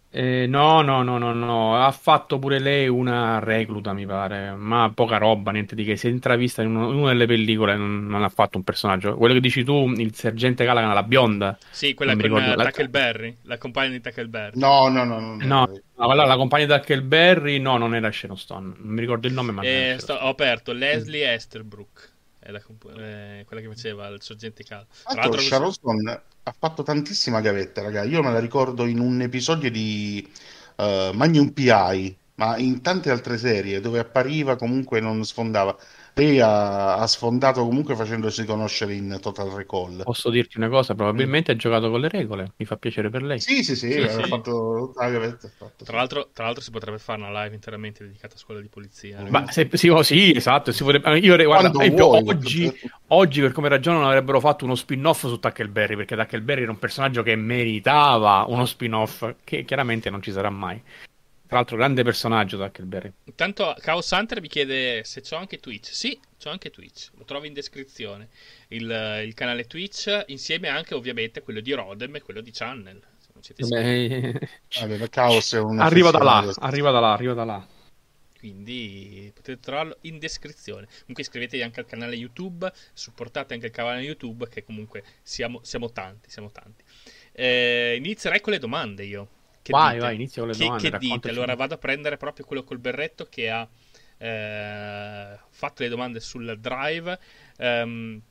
[0.10, 4.90] Eh, no, no, no, no, no, ha fatto pure lei una recluta, mi pare, ma
[4.96, 5.98] poca roba, niente di che.
[5.98, 9.18] Si è intravista in, uno, in una delle pellicole, non, non, ha fatto un personaggio.
[9.18, 11.58] Quello che dici tu, il sergente Callaghan, la bionda.
[11.72, 14.58] Sì, quella con uh, Tackleberry, la compagna di Tackleberry.
[14.58, 15.20] No, no, no.
[15.20, 19.02] No, no, no allora, la compagna di Tackleberry, no, non era Sharon Stone, non mi
[19.02, 19.62] ricordo il nome, ma...
[19.64, 21.34] Eh, sto, ho aperto Leslie mm.
[21.34, 22.13] Esterbrook
[22.44, 22.62] è la,
[22.98, 24.86] eh, quella che faceva il sorgente Cal.
[25.04, 28.04] Tra l'altro, Sharon ha fatto tantissima gavetta, raga.
[28.04, 30.30] Io me la ricordo in un episodio di
[30.76, 35.76] uh, Magnum PI, ma in tante altre serie dove appariva comunque non sfondava.
[36.16, 40.04] Lei ha, ha, sfondato comunque facendosi conoscere in Total Recall.
[40.04, 40.94] Posso dirti una cosa?
[40.94, 41.56] Probabilmente mm.
[41.56, 42.52] ha giocato con le regole.
[42.58, 43.40] Mi fa piacere per lei.
[43.40, 43.92] Sì, sì, sì.
[43.92, 44.22] sì, sì.
[44.28, 44.94] Fatto...
[44.98, 45.84] Ah, fatto...
[45.84, 49.26] Tra, l'altro, tra, l'altro, si potrebbe fare una live interamente dedicata a scuola di polizia.
[49.28, 50.72] Ma se, sì, oh, sì, esatto.
[50.72, 51.18] Si potrebbe...
[51.18, 52.72] Io guarda, vuoi, oggi,
[53.08, 55.96] oggi, per come ragionano, avrebbero fatto uno spin-off su Tackleberry.
[55.96, 59.34] Perché Tackleberry era un personaggio che meritava uno spin-off.
[59.44, 60.80] Che chiaramente non ci sarà mai.
[61.46, 63.14] Tra l'altro, grande personaggio Zuckerberg.
[63.26, 65.94] Intanto, Chaos Hunter mi chiede se c'ho anche Twitch.
[65.94, 67.12] Sì, c'ho anche Twitch.
[67.16, 68.30] Lo trovi in descrizione.
[68.70, 73.00] Il, il canale Twitch, insieme anche ovviamente quello di Rodem e quello di Channel.
[73.20, 74.50] Se non siete Beh...
[74.82, 77.68] Allora, Chaos è un arriva da là, arriva da là, arriva da là.
[78.40, 80.88] Quindi potete trovarlo in descrizione.
[80.88, 85.92] Comunque iscrivetevi anche al canale YouTube, supportate anche il canale YouTube, che comunque siamo, siamo
[85.92, 86.84] tanti, siamo tanti.
[87.32, 89.30] Eh, inizierei con le domande io.
[89.64, 90.06] Che vai, dite?
[90.06, 90.90] vai, inizio con le domande.
[90.90, 91.30] Che, dite?
[91.30, 93.68] Allora vado a prendere proprio quello col berretto che ha
[94.18, 97.20] eh, fatto le domande sul drive.
[97.58, 98.22] Um,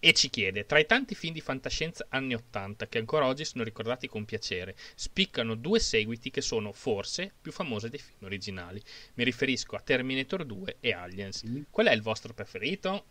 [0.00, 3.64] e ci chiede: Tra i tanti film di fantascienza anni 80 che ancora oggi sono
[3.64, 8.82] ricordati con piacere, spiccano due seguiti che sono forse più famose dei film originali.
[9.14, 11.44] Mi riferisco a Terminator 2 e Aliens.
[11.46, 11.62] Mm.
[11.70, 13.04] Qual è il vostro preferito?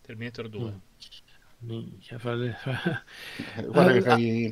[0.00, 0.80] Terminator 2.
[1.64, 1.88] Mm.
[3.66, 4.50] Guarda che fai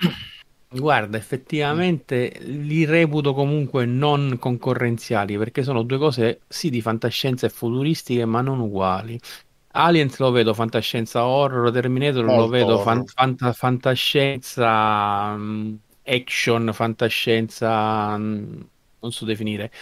[0.73, 7.51] Guarda, effettivamente li reputo comunque non concorrenziali perché sono due cose sì di fantascienza e
[7.51, 9.19] futuristiche ma non uguali.
[9.73, 18.15] Aliens lo vedo fantascienza horror, Terminator Molto lo vedo fan- fanta- fantascienza um, action, fantascienza
[18.17, 18.69] um,
[19.01, 19.73] non so definire.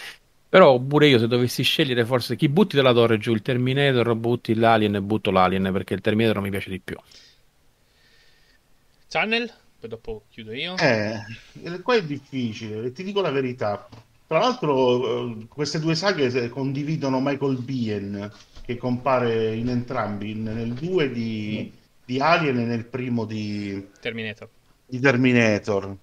[0.49, 4.55] Però pure io se dovessi scegliere forse chi butti dalla torre giù il Terminator, butti
[4.55, 6.97] l'Alien e butto l'Alien perché il Terminator mi piace di più.
[9.09, 9.51] Channel?
[9.79, 10.75] Poi dopo chiudo io.
[10.77, 13.87] Eh, qua è difficile, ti dico la verità.
[14.27, 21.11] Tra l'altro, eh, queste due saghe condividono Michael Bien, che compare in entrambi, nel 2
[21.11, 21.71] di,
[22.05, 24.49] di, Alien e nel primo di Terminator.
[24.85, 25.95] Di Terminator.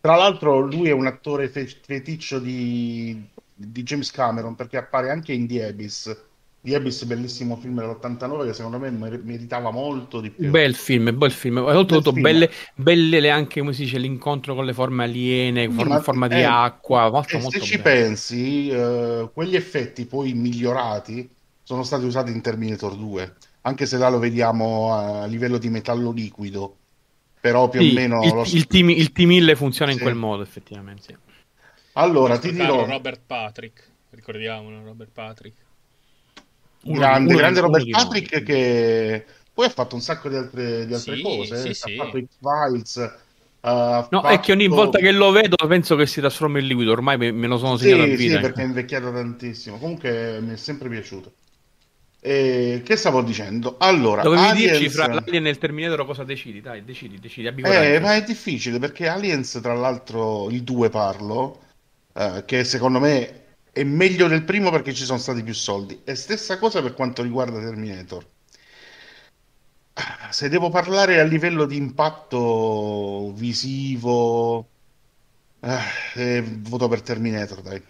[0.00, 5.48] Tra l'altro, lui è un attore feticcio di, di James Cameron perché appare anche in
[5.48, 6.26] The Abyss
[6.60, 10.50] The Abyss, bellissimo film dell'89 che secondo me meritava molto di più.
[10.50, 11.58] Bel film, bel film.
[11.58, 16.26] Oltretutto, belle, belle anche come si dice, l'incontro con le forme aliene, sì, forma, forma
[16.26, 17.10] di acqua.
[17.10, 21.30] Molto, molto se ci pensi, uh, quegli effetti poi migliorati
[21.62, 26.10] sono stati usati in Terminator 2, anche se là lo vediamo a livello di metallo
[26.10, 26.74] liquido.
[27.40, 28.24] Però più sì, o meno.
[28.24, 28.42] Il, lo...
[28.44, 29.98] il, team, il T-1000 funziona sì.
[29.98, 31.02] in quel modo, effettivamente.
[31.06, 31.16] Sì.
[31.92, 32.84] Allora, ti dirò.
[32.84, 35.66] Robert Patrick, ricordiamolo, Robert Patrick
[36.82, 39.24] grande, uno, grande Robert Patrick che
[39.58, 41.56] poi ha fatto un sacco di altre, di altre sì, cose.
[41.56, 41.98] Sì, sì.
[41.98, 43.14] Ha fatto X-Files.
[43.60, 44.28] Uh, no, fatto...
[44.28, 46.92] è che ogni volta che lo vedo penso che si trasforma in liquido.
[46.92, 48.34] Ormai me, lo sono segnato sì, a vita.
[48.36, 49.78] Sì, perché è invecchiato tantissimo.
[49.78, 51.32] Comunque mi è sempre piaciuto.
[52.20, 53.74] E che stavo dicendo?
[53.78, 54.78] Allora, dovevi Aliens...
[54.78, 56.60] dirci fra l'Alien e il Terminator cosa decidi?
[56.60, 57.48] Dai, decidi, decidi.
[57.48, 61.60] Eh, ma è difficile perché Aliens, tra l'altro, il 2 parlo,
[62.14, 63.46] eh, che secondo me
[63.78, 66.00] è meglio del primo perché ci sono stati più soldi.
[66.04, 68.26] E stessa cosa per quanto riguarda Terminator.
[70.30, 74.66] Se devo parlare a livello di impatto visivo,
[75.60, 75.78] eh,
[76.14, 77.82] eh, voto per Terminator, dai.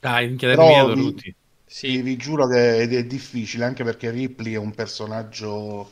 [0.00, 1.34] Dai, minchia Terminator vi, tutti.
[1.64, 1.88] Sì.
[1.88, 5.90] Vi, vi giuro che è, è difficile, anche perché Ripley è un personaggio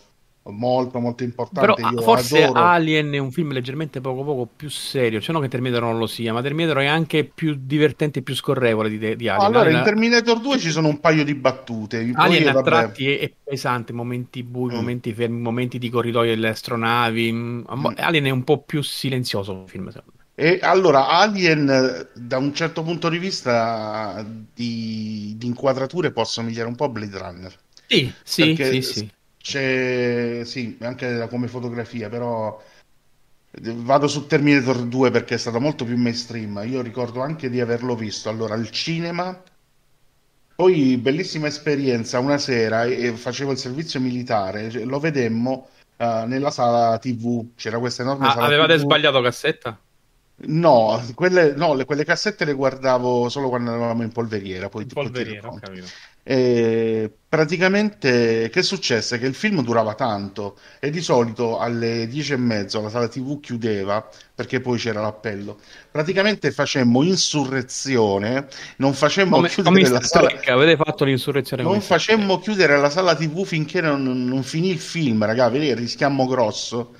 [0.50, 1.74] molto molto importante.
[1.74, 2.60] Però Io forse adoro...
[2.60, 6.06] Alien è un film leggermente poco poco più serio, cioè non che Terminator non lo
[6.06, 9.40] sia, ma Terminator è anche più divertente e più scorrevole di, di Alien.
[9.40, 9.78] Allora, Alien...
[9.78, 12.10] in Terminator 2 ci sono un paio di battute.
[12.14, 14.74] Alien a tratti è, pesante, momenti bui, mm.
[14.74, 17.32] momenti fermi, momenti di corridoio delle astronavi.
[17.32, 17.62] Mm.
[17.96, 20.22] Alien è un po' più silenzioso il film, secondo me.
[20.36, 26.74] E allora, Alien, da un certo punto di vista di, di inquadrature, può somigliare un
[26.74, 27.54] po' a Blade Runner.
[27.86, 29.10] Sì, sì, sì, sì.
[29.44, 32.58] C'è, sì, anche come fotografia, però
[33.60, 36.62] vado su Terminator 2 perché è stato molto più mainstream.
[36.64, 39.38] Io ricordo anche di averlo visto allora al cinema.
[40.56, 46.50] Poi, bellissima esperienza, una sera e facevo il servizio militare, cioè, lo vedemmo uh, nella
[46.50, 47.48] sala TV.
[47.54, 48.80] C'era questa enorme ah, sala avevate TV.
[48.80, 49.78] sbagliato cassetta?
[50.36, 54.68] No, quelle, no, le, quelle cassette le guardavo solo quando eravamo in polveriera.
[54.68, 55.86] Poi in polveriera, ho capito.
[56.26, 59.18] E praticamente che successe?
[59.18, 63.38] Che il film durava tanto e di solito alle 10 e mezzo la sala TV
[63.40, 65.58] chiudeva perché poi c'era l'appello.
[65.90, 70.30] Praticamente facemmo insurrezione, non facemmo come, chiudere come la sala.
[70.46, 71.62] Avete fatto l'insurrezione?
[71.62, 76.26] Non facemmo chiudere la sala TV finché non, non finì il film, raga, vedi, rischiamo
[76.26, 76.94] grosso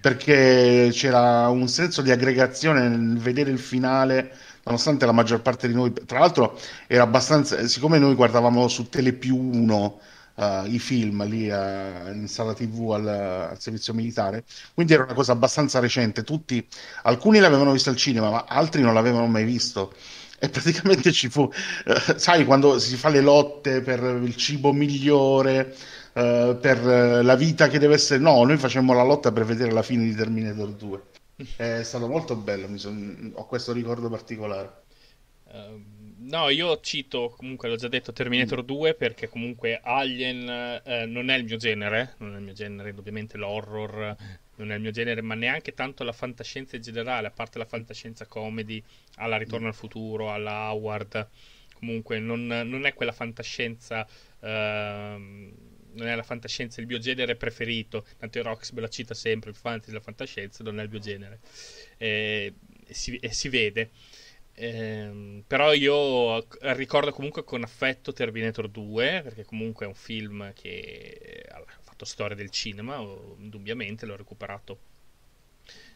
[0.00, 4.32] perché c'era un senso di aggregazione nel vedere il finale
[4.64, 9.34] nonostante la maggior parte di noi, tra l'altro era abbastanza, siccome noi guardavamo su Telepiù
[9.34, 10.00] 1
[10.38, 15.14] uh, i film lì uh, in sala tv al, al, servizio militare, quindi era una
[15.14, 16.66] cosa abbastanza recente, tutti,
[17.02, 19.92] alcuni l'avevano visto al cinema, ma altri non l'avevano mai visto.
[20.40, 21.52] E praticamente ci fu, uh,
[22.16, 25.74] sai, quando si fa le lotte per il cibo migliore,
[26.18, 26.82] per
[27.24, 30.14] la vita che deve essere, no, noi facemmo la lotta per vedere la fine di
[30.14, 31.02] Terminator 2.
[31.56, 33.32] È stato molto bello, son...
[33.34, 34.82] ho questo ricordo particolare.
[35.44, 35.80] Uh,
[36.18, 41.36] no, io cito comunque, l'ho già detto, Terminator 2 perché comunque Alien eh, non è
[41.36, 44.16] il mio genere, non è il mio genere, ovviamente l'horror
[44.56, 47.64] non è il mio genere, ma neanche tanto la fantascienza in generale, a parte la
[47.64, 48.82] fantascienza comedy,
[49.16, 51.28] alla Ritorno al futuro, alla Howard,
[51.74, 54.04] comunque non, non è quella fantascienza...
[54.40, 58.04] Uh, non è la fantascienza il mio genere preferito.
[58.18, 61.40] Tanto Rox me la cita sempre, il fantasy la fantascienza non è il mio genere.
[61.96, 62.54] E,
[62.88, 63.90] si, e si, vede.
[64.54, 71.44] Eh, però io ricordo comunque con affetto Terminator 2, perché comunque è un film che
[71.48, 74.78] ha fatto storia del cinema, indubbiamente l'ho recuperato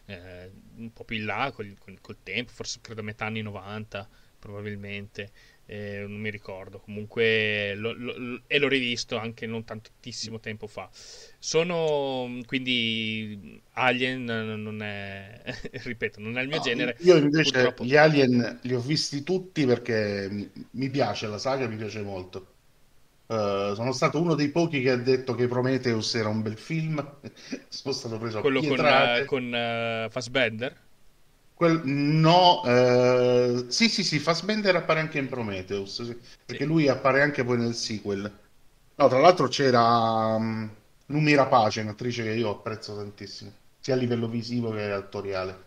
[0.07, 3.43] eh, un po' più in là col, col, col tempo, forse credo a metà anni
[3.43, 4.09] 90
[4.43, 5.31] probabilmente
[5.67, 10.89] eh, non mi ricordo, comunque lo, lo, e l'ho rivisto anche non tantissimo tempo fa.
[11.39, 15.41] Sono quindi Alien non è,
[15.85, 16.97] ripeto, non è il mio no, genere.
[17.01, 17.85] Io invece purtroppo...
[17.85, 22.49] gli Alien li ho visti tutti perché mi, piace la saga, mi piace molto.
[23.27, 27.03] Uh, sono stato uno dei pochi che ha detto che Prometheus era un bel film.
[27.69, 30.77] sono stato preso a Quello con, uh, con uh, Fassbender?
[31.63, 36.69] Quel, no, eh, sì, sì, sì, Fassbender appare anche in Prometheus, sì, perché sì.
[36.69, 38.23] lui appare anche poi nel sequel.
[38.97, 39.81] No, tra l'altro c'era
[40.35, 40.69] um,
[41.07, 45.63] Numi Rapace, un'attrice che io apprezzo tantissimo, sia a livello visivo che attoriale.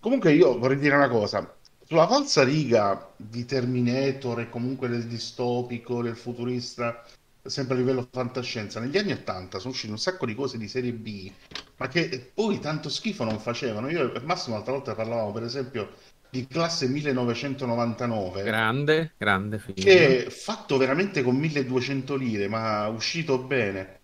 [0.00, 6.00] Comunque io vorrei dire una cosa, sulla falsa riga di Terminator e comunque del distopico,
[6.00, 7.04] del futurista,
[7.44, 10.92] sempre a livello fantascienza, negli anni 80 sono uscite un sacco di cose di serie
[10.92, 11.30] B,
[11.76, 13.88] ma che poi tanto schifo non facevano.
[13.88, 15.90] Io e Massimo l'altra volta parlavamo, per esempio,
[16.30, 18.42] di classe 1999.
[18.42, 19.74] Grande, grande film.
[19.76, 24.00] Che è fatto veramente con 1200 lire, ma uscito bene.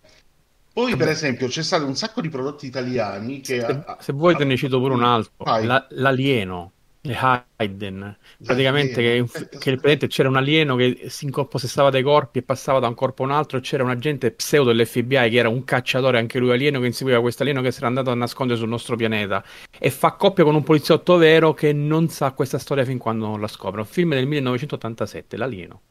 [0.71, 3.59] Poi, per esempio, c'è stato un sacco di prodotti italiani che...
[3.59, 5.33] Se, se vuoi te ne cito pure un altro.
[5.43, 8.17] La, l'alieno Hayden.
[8.43, 9.25] Praticamente
[9.57, 13.23] che, che c'era un alieno che si incorpossessava dai corpi e passava da un corpo
[13.23, 16.51] a un altro e c'era un agente pseudo dell'FBI che era un cacciatore anche lui
[16.51, 19.43] alieno che inseguiva questo alieno che si era andato a nascondere sul nostro pianeta.
[19.77, 23.39] E fa coppia con un poliziotto vero che non sa questa storia fin quando non
[23.39, 23.79] la scopre.
[23.79, 25.81] Un film del 1987 l'alieno.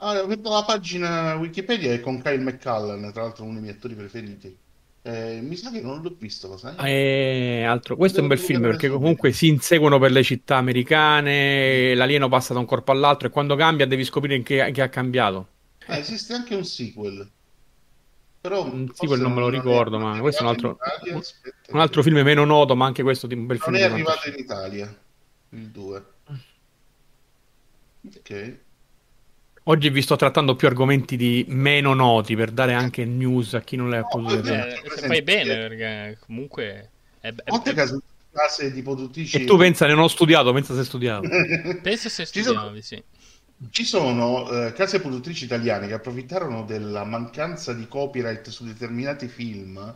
[0.00, 4.56] Ah, la pagina Wikipedia è con Kyle McCallan tra l'altro uno dei miei attori preferiti
[5.02, 6.74] eh, mi sa che non l'ho visto, lo sai?
[6.86, 7.96] Eh, altro.
[7.96, 12.52] Questo è un bel film perché comunque si inseguono per le città americane, l'alieno passa
[12.52, 15.48] da un corpo all'altro e quando cambia devi scoprire che, che ha cambiato.
[15.86, 17.30] Eh, esiste anche un sequel.
[18.40, 21.20] Però un sequel non me lo ricordo, ma questo è un altro, Italia,
[21.70, 23.76] un altro film meno noto, ma anche questo un bel non film.
[23.76, 24.98] Non è arrivato in Italia,
[25.50, 26.04] il 2.
[28.16, 28.58] Ok.
[29.68, 33.76] Oggi vi sto trattando più argomenti di meno noti per dare anche news a chi
[33.76, 34.80] non le ha no, potuto vedere.
[34.82, 37.98] Eh, fai bene perché comunque è, è, Molte case,
[38.32, 39.42] case di produttrici...
[39.42, 41.28] E tu pensa, ne ho studiato, pensa se studiato.
[41.82, 43.02] pensa se studiavi, sì.
[43.68, 49.94] Ci sono eh, case produttrici italiane che approfittarono della mancanza di copyright su determinati film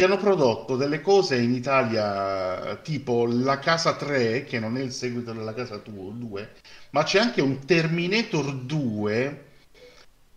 [0.00, 4.92] che hanno prodotto delle cose in Italia tipo La Casa 3, che non è il
[4.92, 6.52] seguito della Casa 2,
[6.92, 9.44] ma c'è anche un Terminator 2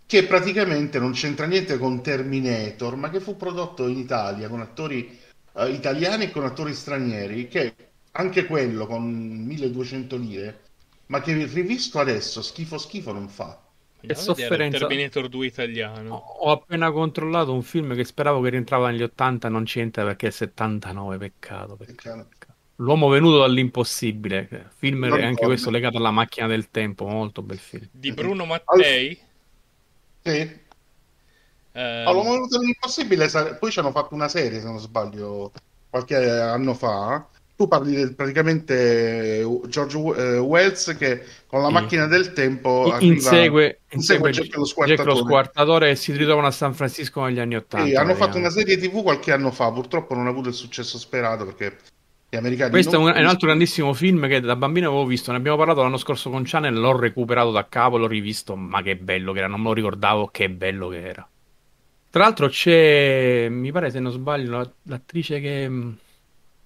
[0.06, 5.17] che praticamente non c'entra niente con Terminator, ma che fu prodotto in Italia con attori
[5.54, 7.73] uh, italiani e con attori stranieri, che
[8.12, 10.62] anche quello con 1200 lire,
[11.06, 13.58] ma che rivisto adesso schifo schifo non fa.
[14.06, 14.80] Che sofferenza.
[14.80, 16.13] Terminator 2 italiano.
[16.13, 20.32] Ho appena controllato un film che speravo che rientrava negli 80, non c'entra perché è
[20.32, 21.78] 79, peccato.
[21.78, 22.54] peccato, peccato.
[22.78, 27.88] L'uomo venuto dall'impossibile, film non anche questo legato alla macchina del tempo, molto bel film.
[27.92, 29.18] Di Bruno Mattei?
[30.22, 30.62] Sì.
[31.72, 32.04] Eh...
[32.04, 35.52] L'uomo venuto dall'impossibile, poi ci hanno fatto una serie, se non sbaglio,
[35.89, 42.08] qualche anno fa, tu parli del, praticamente eh, George eh, Wells che con la macchina
[42.08, 45.10] del tempo arriva, insegue, insegue Jack lo squartatore.
[45.10, 47.86] Jack lo squartatore e si ritrovano a San Francisco negli anni Ottanta.
[47.86, 50.98] Sì, hanno fatto una serie tv qualche anno fa, purtroppo non ha avuto il successo
[50.98, 51.78] sperato perché
[52.28, 52.72] gli americani...
[52.72, 55.58] Questo è un, è un, altro grandissimo film che da bambino avevo visto, ne abbiamo
[55.58, 59.39] parlato l'anno scorso con Channel, l'ho recuperato da capo, l'ho rivisto, ma che bello che
[59.39, 61.28] era, non me lo ricordavo che bello che era.
[62.10, 65.70] Tra l'altro c'è, mi pare se non sbaglio, l'attrice che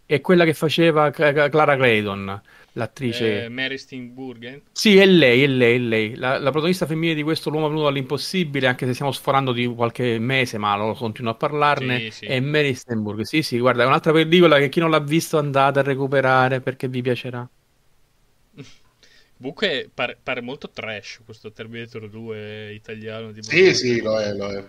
[0.07, 2.41] è quella che faceva Clara Clayton,
[2.71, 3.43] l'attrice.
[3.43, 4.61] Eh, Mary Steenburgen?
[4.71, 6.15] Sì, è lei, è lei, è lei.
[6.15, 10.17] La, la protagonista femminile di questo L'uomo venuto all'impossibile, anche se stiamo sforando di qualche
[10.17, 12.25] mese, ma lo continuo a parlarne, sì, sì.
[12.25, 13.25] è Mary Steenburgen.
[13.25, 16.87] Sì, sì, guarda, è un'altra pellicola che chi non l'ha visto andate a recuperare perché
[16.87, 17.47] vi piacerà.
[19.35, 23.31] Comunque pare, pare, molto trash questo Terminator 2 italiano.
[23.33, 24.63] Di sì, sì, lo è, lo è.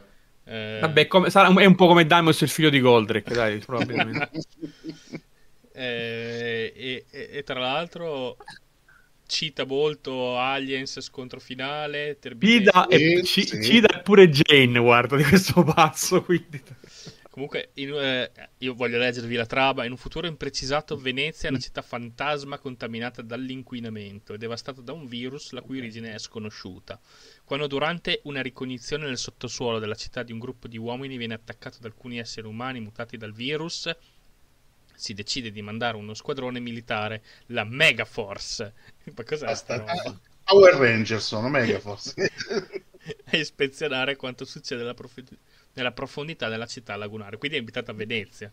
[0.48, 0.78] Eh...
[0.80, 4.30] Vabbè, come, sarà, è un po' come Damos il figlio di Goldrick, dai, probabilmente.
[5.80, 8.36] Eh, e, e, e, tra l'altro
[9.26, 13.46] cita molto Aliens scontro finale Cida e, sì.
[13.46, 16.60] cita pure Jane guarda di questo pazzo quindi
[17.38, 19.84] Comunque, in, eh, io voglio leggervi la trama.
[19.84, 25.06] In un futuro imprecisato, Venezia è una città fantasma contaminata dall'inquinamento e devastata da un
[25.06, 26.98] virus la cui origine è sconosciuta.
[27.44, 31.76] Quando durante una ricognizione nel sottosuolo della città di un gruppo di uomini viene attaccato
[31.78, 33.88] da alcuni esseri umani mutati dal virus,
[34.98, 38.74] si decide di mandare uno squadrone militare, la Megaforce.
[39.14, 39.84] Ma cos'è Basta,
[40.44, 42.14] Power Rangers sono Megaforce.
[43.30, 45.22] a ispezionare quanto succede nella, prof...
[45.74, 47.38] nella, profondità della città lagunare.
[47.38, 48.52] Quindi è invitata a Venezia.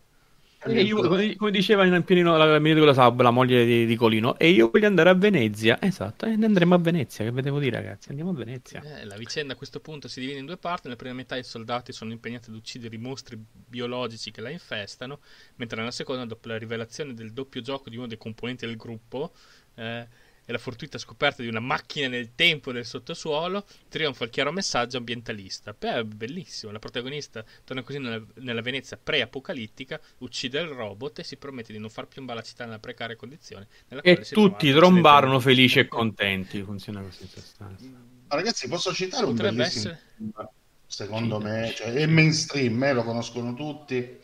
[0.66, 4.48] E io, come diceva in Pianino la Mirko Sab, la moglie di, di, Colino, e
[4.50, 5.80] io voglio andare a Venezia.
[5.80, 7.24] Esatto, e andremo a Venezia.
[7.24, 8.10] Che vedevo dire, ragazzi?
[8.10, 8.82] Andiamo a Venezia.
[8.82, 10.82] Eh, la vicenda a questo punto si divide in due parti.
[10.84, 15.20] Nella prima metà i soldati sono impegnati ad uccidere i mostri biologici che la infestano,
[15.56, 19.32] mentre nella seconda, dopo la rivelazione del doppio gioco di uno dei componenti del gruppo,
[19.76, 20.06] eh,
[20.46, 24.96] e la fortuita scoperta di una macchina nel tempo del sottosuolo, trionfa il chiaro messaggio
[24.96, 25.74] ambientalista.
[25.76, 26.70] Beh, bellissimo.
[26.70, 31.78] La protagonista torna così nella, nella Venezia pre-apocalittica, uccide il robot e si promette di
[31.80, 33.66] non far piombare la città nella precaria condizione.
[34.02, 36.62] e tutti trombarono felici e contenti.
[36.62, 37.28] Funziona così.
[37.58, 40.50] Ma ragazzi, posso citare Potrebbe un bellissimo essere...
[40.86, 44.16] secondo me, cioè, è mainstream, eh, lo conoscono tutti,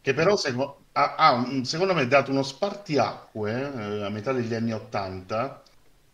[0.00, 4.72] che però secondo ha, ha, secondo me dato uno spartiacque eh, a metà degli anni
[4.72, 5.62] Ottanta,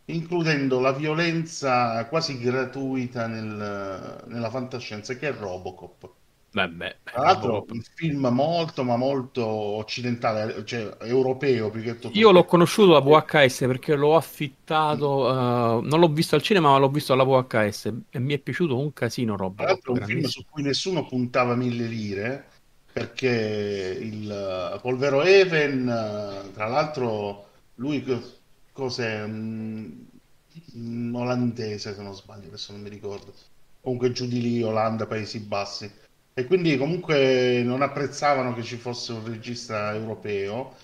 [0.07, 6.11] includendo la violenza quasi gratuita nel, nella fantascienza, che è Robocop.
[6.53, 7.71] Vabbè, Tra l'altro Robocop.
[7.73, 12.19] un film molto ma molto occidentale, cioè europeo più che tutto.
[12.19, 16.79] Io l'ho conosciuto da VHS perché l'ho affittato, uh, non l'ho visto al cinema ma
[16.79, 19.57] l'ho visto alla VHS e mi è piaciuto un casino Robocop.
[19.59, 22.50] Tra l'altro un film su cui nessuno puntava mille lire
[22.93, 28.05] perché il Polvero Even, tra l'altro, lui
[28.73, 29.23] cos'è?
[29.23, 30.09] Un,
[30.75, 33.33] un olandese, se non sbaglio, adesso non mi ricordo.
[33.81, 35.91] Comunque giù di lì, Olanda, Paesi Bassi.
[36.33, 40.77] E quindi comunque non apprezzavano che ci fosse un regista europeo.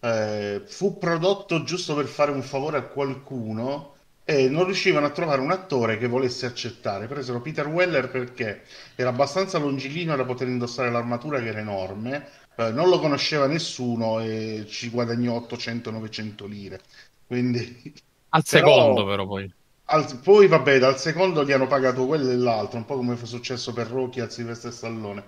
[0.00, 3.96] Eh, fu prodotto giusto per fare un favore a qualcuno
[4.30, 7.06] e non riuscivano a trovare un attore che volesse accettare.
[7.06, 8.60] Presero Peter Weller perché
[8.94, 14.20] era abbastanza longilineo da poter indossare l'armatura che era enorme, eh, non lo conosceva nessuno
[14.20, 16.80] e ci guadagnò 800-900 lire.
[17.26, 17.94] Quindi...
[18.28, 19.50] Al secondo però poi.
[19.86, 23.24] Al, poi vabbè, dal secondo gli hanno pagato quello e l'altro, un po' come fu
[23.24, 25.24] successo per Rocky a Silvestre Stallone.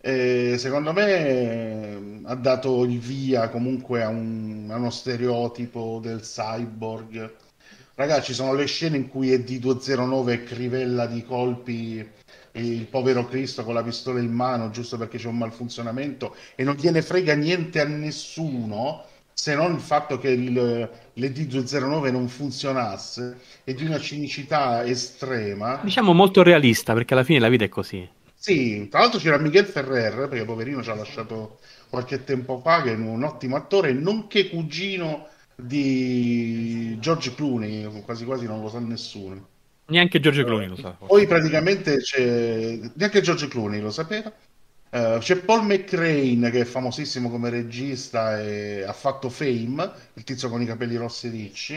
[0.00, 6.20] E secondo me eh, ha dato il via comunque a, un, a uno stereotipo del
[6.20, 7.50] cyborg
[7.94, 12.08] Ragazzi, ci sono le scene in cui è D209 crivella di colpi
[12.52, 16.74] il povero Cristo con la pistola in mano giusto perché c'è un malfunzionamento e non
[16.74, 23.74] gliene frega niente a nessuno se non il fatto che il, l'ED209 non funzionasse e
[23.74, 25.80] di una cinicità estrema.
[25.82, 28.08] Diciamo molto realista perché alla fine la vita è così.
[28.34, 32.92] Sì, tra l'altro c'era Miguel Ferrer, perché poverino ci ha lasciato qualche tempo fa, che
[32.92, 35.28] è un ottimo attore, nonché cugino
[35.62, 39.48] di George Clooney, quasi quasi non lo sa nessuno.
[39.86, 40.90] Neanche George Clooney lo sa.
[40.90, 42.78] Poi praticamente c'è...
[42.94, 44.32] Neanche George Clooney lo sapeva.
[44.90, 50.50] Uh, c'è Paul McCrane che è famosissimo come regista e ha fatto Fame, il tizio
[50.50, 51.76] con i capelli rossi ricci.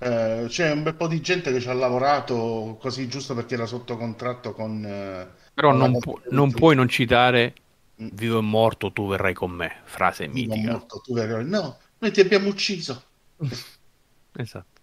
[0.00, 3.66] Uh, c'è un bel po' di gente che ci ha lavorato così giusto perché era
[3.66, 4.78] sotto contratto con...
[4.78, 7.54] Uh, Però con non, pu- non puoi non citare.
[7.96, 10.72] Vivo e morto, tu verrai con me, frase Vivo mitica.
[10.72, 11.44] Morto, tu verrai...
[11.44, 13.02] No, noi ti abbiamo ucciso.
[14.36, 14.76] esatto.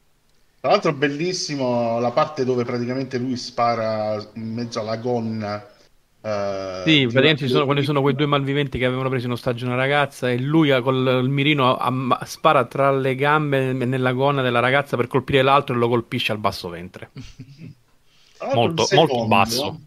[0.59, 5.73] Tra l'altro bellissimo la parte dove praticamente lui spara in mezzo alla gonna.
[6.21, 9.33] Uh, sì, praticamente ci sono, quando ci sono quei due malviventi che avevano preso in
[9.33, 14.41] ostaggio una ragazza e lui col il mirino a, spara tra le gambe nella gonna
[14.41, 17.11] della ragazza per colpire l'altro e lo colpisce al basso ventre.
[18.55, 19.79] molto, molto basso.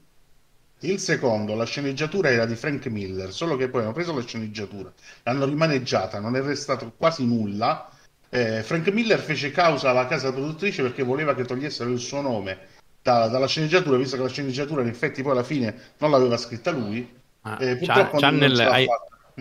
[0.80, 4.92] Il secondo, la sceneggiatura era di Frank Miller, solo che poi hanno preso la sceneggiatura,
[5.24, 7.90] l'hanno rimaneggiata, non è restato quasi nulla
[8.30, 12.58] eh, Frank Miller fece causa alla casa produttrice perché voleva che togliessero il suo nome
[13.02, 16.70] da, dalla sceneggiatura, visto che la sceneggiatura in effetti poi alla fine non l'aveva scritta
[16.70, 17.16] lui.
[17.42, 18.86] Ah, eh, Channel, hai,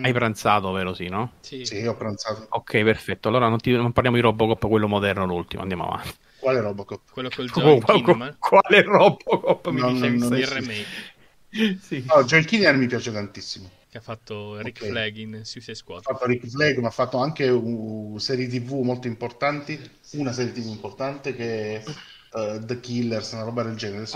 [0.00, 0.94] hai, pranzato, vero?
[0.94, 1.32] Sì, no?
[1.40, 1.66] Sì.
[1.66, 2.46] sì, ho pranzato.
[2.50, 3.28] Ok, perfetto.
[3.28, 5.60] Allora non, ti, non parliamo di Robocop, quello moderno, l'ultimo.
[5.60, 6.14] Andiamo avanti.
[6.38, 7.00] Quale Robocop?
[7.10, 9.68] Quello col John oh, Quale Robocop?
[9.68, 11.16] Mi dicevi il remake.
[11.50, 12.04] Sì.
[12.06, 14.90] No, John Kinner mi piace tantissimo che ha fatto Rick okay.
[14.90, 16.02] Flag in Suicide Squad.
[16.04, 19.78] Ha fatto Rick Flag, ma ha fatto anche una serie TV molto importanti,
[20.12, 21.84] una serie TV importante che è
[22.32, 24.06] uh, The Killers, una roba del genere.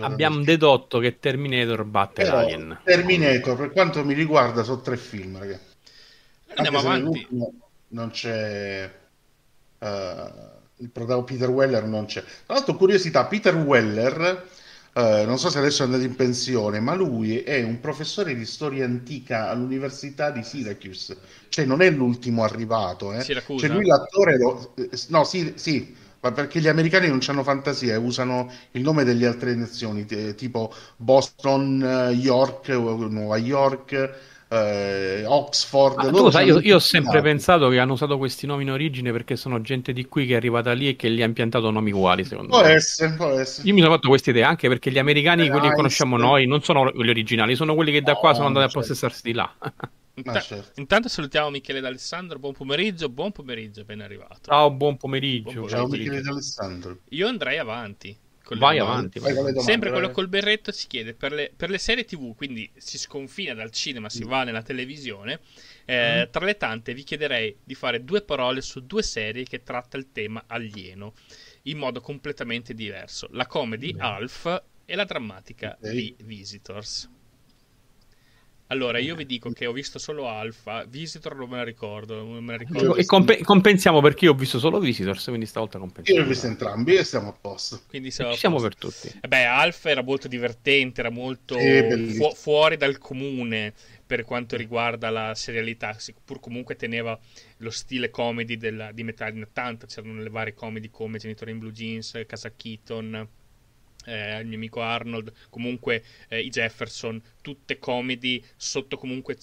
[0.00, 2.80] Abbiamo dedotto che Terminator batte Però, Alien.
[2.84, 5.74] Terminator, per quanto mi riguarda, sono tre film, ragazzi.
[6.54, 7.26] Andiamo avanti.
[7.88, 9.00] Non c'è...
[9.78, 12.22] Uh, il protagonista Peter Weller non c'è.
[12.22, 14.46] Tra l'altro, curiosità, Peter Weller
[14.94, 18.44] Uh, non so se adesso è andato in pensione, ma lui è un professore di
[18.44, 21.16] storia antica all'Università di Syracuse,
[21.48, 23.14] cioè non è l'ultimo arrivato.
[23.14, 23.22] Eh.
[23.22, 24.74] Cioè lui l'attore, lo...
[25.08, 29.26] no, sì, sì, ma perché gli americani non hanno fantasia e usano il nome delle
[29.26, 30.04] altre nazioni,
[30.36, 34.14] tipo Boston, eh, York, Nuova York,
[34.52, 35.98] eh, Oxford.
[35.98, 37.24] Ah, tu sai, io, io, ho sempre nati.
[37.24, 40.36] pensato che hanno usato questi nomi in origine perché sono gente di qui che è
[40.36, 42.24] arrivata lì e che gli ha impiantato nomi uguali.
[42.24, 42.72] Secondo può me.
[42.72, 43.66] essere, può essere.
[43.66, 46.46] Io mi sono fatto questa idea anche perché gli americani, eh, quelli che conosciamo noi,
[46.46, 48.78] non sono quelli originali, sono quelli che da no, qua sono andati certo.
[48.78, 49.54] a possessarsi di là.
[50.14, 50.80] Inta- certo.
[50.80, 54.40] Intanto salutiamo Michele D'Alessandro, buon pomeriggio, buon pomeriggio, appena arrivato.
[54.42, 55.52] Ciao, buon pomeriggio.
[55.52, 55.76] Buon pomeriggio.
[55.76, 56.98] Ciao Michele D'Alessandro.
[57.08, 58.14] Io andrei avanti.
[58.58, 59.18] Vai avanti.
[59.18, 59.34] Vai.
[59.34, 62.98] Vai Sempre quello col berretto si chiede per le, per le, serie TV, quindi si
[62.98, 64.28] sconfina dal cinema, si mm.
[64.28, 65.40] va nella televisione.
[65.84, 66.30] Eh, mm.
[66.30, 70.12] Tra le tante, vi chiederei di fare due parole su due serie che tratta il
[70.12, 71.14] tema alieno
[71.62, 74.00] in modo completamente diverso: la comedy mm.
[74.00, 76.16] Alf e la drammatica okay.
[76.16, 77.08] The Visitors.
[78.72, 82.24] Allora, io vi dico che ho visto solo Alpha, Visitor non me la ricordo.
[82.24, 86.18] Me la ricordo e comp- compensiamo perché io ho visto solo Visitors, quindi stavolta compensiamo.
[86.18, 87.82] Io ho visto entrambi e siamo a posto.
[87.86, 89.08] Quindi siamo, siamo per tutti.
[89.20, 93.74] Eh beh, Alpha era molto divertente, era molto fu- fuori dal comune
[94.06, 95.94] per quanto riguarda la serialità,
[96.24, 97.18] pur comunque teneva
[97.58, 101.58] lo stile comedy della, di metà anni 80, c'erano le varie comedy come Genitore in
[101.58, 103.28] Blue Jeans, Casa Keaton
[104.04, 109.36] eh, il mio amico Arnold, comunque eh, i Jefferson, tutte comedy sotto comunque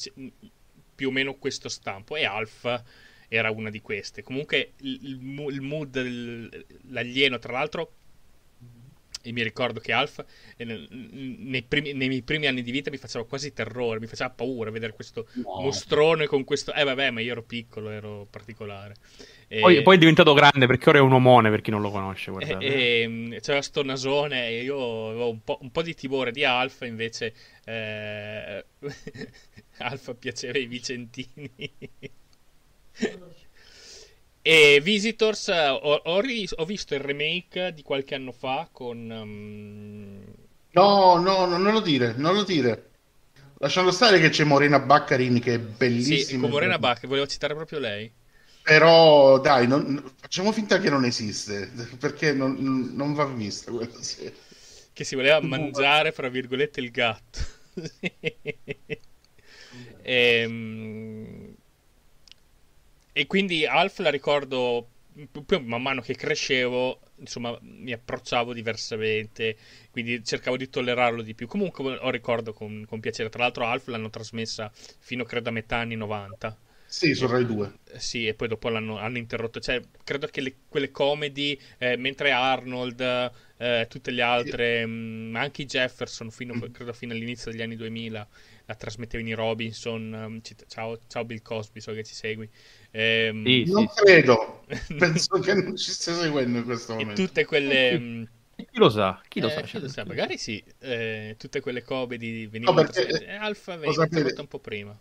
[0.95, 2.83] più o meno questo stampo e Alf
[3.27, 4.23] era una di queste.
[4.23, 5.95] Comunque il, il mood,
[6.89, 7.93] l'alieno tra l'altro
[9.21, 10.23] e mi ricordo che Alf
[10.55, 14.29] eh, nei, primi, nei, miei primi anni di vita mi faceva quasi terrore, mi faceva
[14.29, 15.61] paura vedere questo no.
[15.61, 16.73] mostrone con questo...
[16.73, 18.95] Eh vabbè, ma io ero piccolo, ero particolare.
[19.47, 19.59] E...
[19.59, 22.31] Poi, poi, è diventato grande perché ora è un omone per chi non lo conosce.
[22.31, 22.65] Guardate.
[22.65, 26.43] E, e c'era sto nasone e io avevo un po', un po', di timore di
[26.43, 27.33] Alfa, invece
[27.65, 28.65] eh...
[29.79, 31.51] Alfa piaceva ai Vicentini.
[34.41, 39.09] E Visitors, ho, ho, ho, visto il remake di qualche anno fa con...
[39.09, 40.23] Um...
[40.71, 42.85] No, no, no, non lo dire, non lo dire.
[43.57, 46.17] Lasciando stare che c'è Morena Baccarin che è bellissima.
[46.19, 48.09] Sì, con Morena Baccarin, volevo citare proprio lei.
[48.61, 51.69] Però dai, non, facciamo finta che non esiste,
[51.99, 54.33] perché non, non va vista quella serie.
[54.93, 57.39] Che si voleva mangiare, fra virgolette, il gatto.
[60.03, 61.38] ehm...
[63.19, 64.87] E quindi Alf la ricordo
[65.45, 69.57] poi man mano che crescevo, insomma, mi approcciavo diversamente,
[69.91, 71.45] quindi cercavo di tollerarlo di più.
[71.45, 73.27] Comunque ho ricordo con, con piacere.
[73.27, 76.57] Tra l'altro Alf l'hanno trasmessa fino credo a metà anni 90.
[76.85, 77.73] Sì, su Rai 2.
[77.91, 79.59] Eh, sì, e poi dopo l'hanno hanno interrotto.
[79.59, 84.85] Cioè, credo che le, quelle comedy, eh, mentre Arnold, eh, tutte le altre, sì.
[84.87, 86.71] mh, mm, anche i Jefferson, fino, mm.
[86.71, 88.27] credo fino all'inizio degli anni 2000,
[88.65, 90.13] la trasmettevano i Robinson.
[90.13, 92.49] Um, ciao, ciao, Bill Cosby, so che ci segui.
[92.91, 94.63] Ehm, sì, non sì, credo,
[94.97, 97.21] penso che non ci stia seguendo in questo momento.
[97.21, 97.99] E tutte quelle...
[97.99, 99.21] Mh, chi lo sa?
[99.27, 99.61] Chi lo eh, sa?
[99.61, 100.05] Chi lo sa?
[100.05, 104.97] Magari sì, eh, tutte quelle comedy venivano no, perché, eh, Alfa veniva un po' prima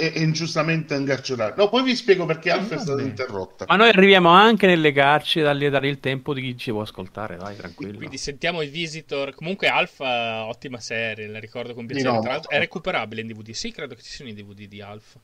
[0.00, 1.60] è ingiustamente incarcerato.
[1.60, 3.66] No, poi vi spiego perché Alfa è stata interrotta.
[3.68, 7.36] Ma noi arriviamo anche nelle carceri a dare il tempo di chi ci può ascoltare,
[7.36, 7.98] vai tranquillo.
[7.98, 9.34] Quindi sentiamo i Visitor.
[9.34, 12.12] Comunque Alfa, ottima serie, la ricordo con piacere.
[12.12, 13.50] No, Tra l'altro, è recuperabile in DVD.
[13.50, 15.20] Sì, credo che ci siano i DVD di Alfa.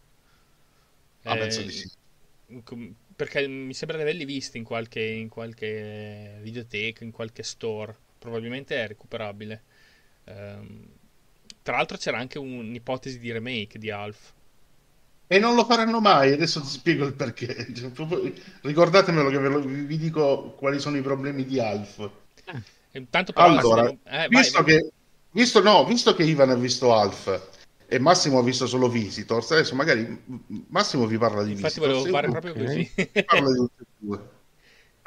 [1.26, 1.90] Ah, eh, penso di sì.
[3.16, 7.94] Perché mi sembra di averli visti in qualche, in qualche videoteca, in qualche store.
[8.18, 9.62] Probabilmente è recuperabile.
[10.24, 10.86] Um,
[11.62, 14.34] tra l'altro c'era anche un'ipotesi di remake di Alf
[15.28, 17.66] e non lo faranno mai, adesso ti spiego il perché.
[18.62, 22.08] Ricordatemelo che lo, vi dico quali sono i problemi di Alf.
[22.44, 22.62] Eh,
[22.92, 24.90] intanto allora, eh, visto, vai, che,
[25.32, 27.54] visto, no, visto che Ivan ha visto Alf
[27.89, 30.22] e Massimo ha visto solo Visitors, adesso magari
[30.68, 32.03] Massimo vi parla di Infatti Visitors.
[32.03, 32.91] volevo fare proprio così.
[33.24, 34.28] Parla di tutti e due.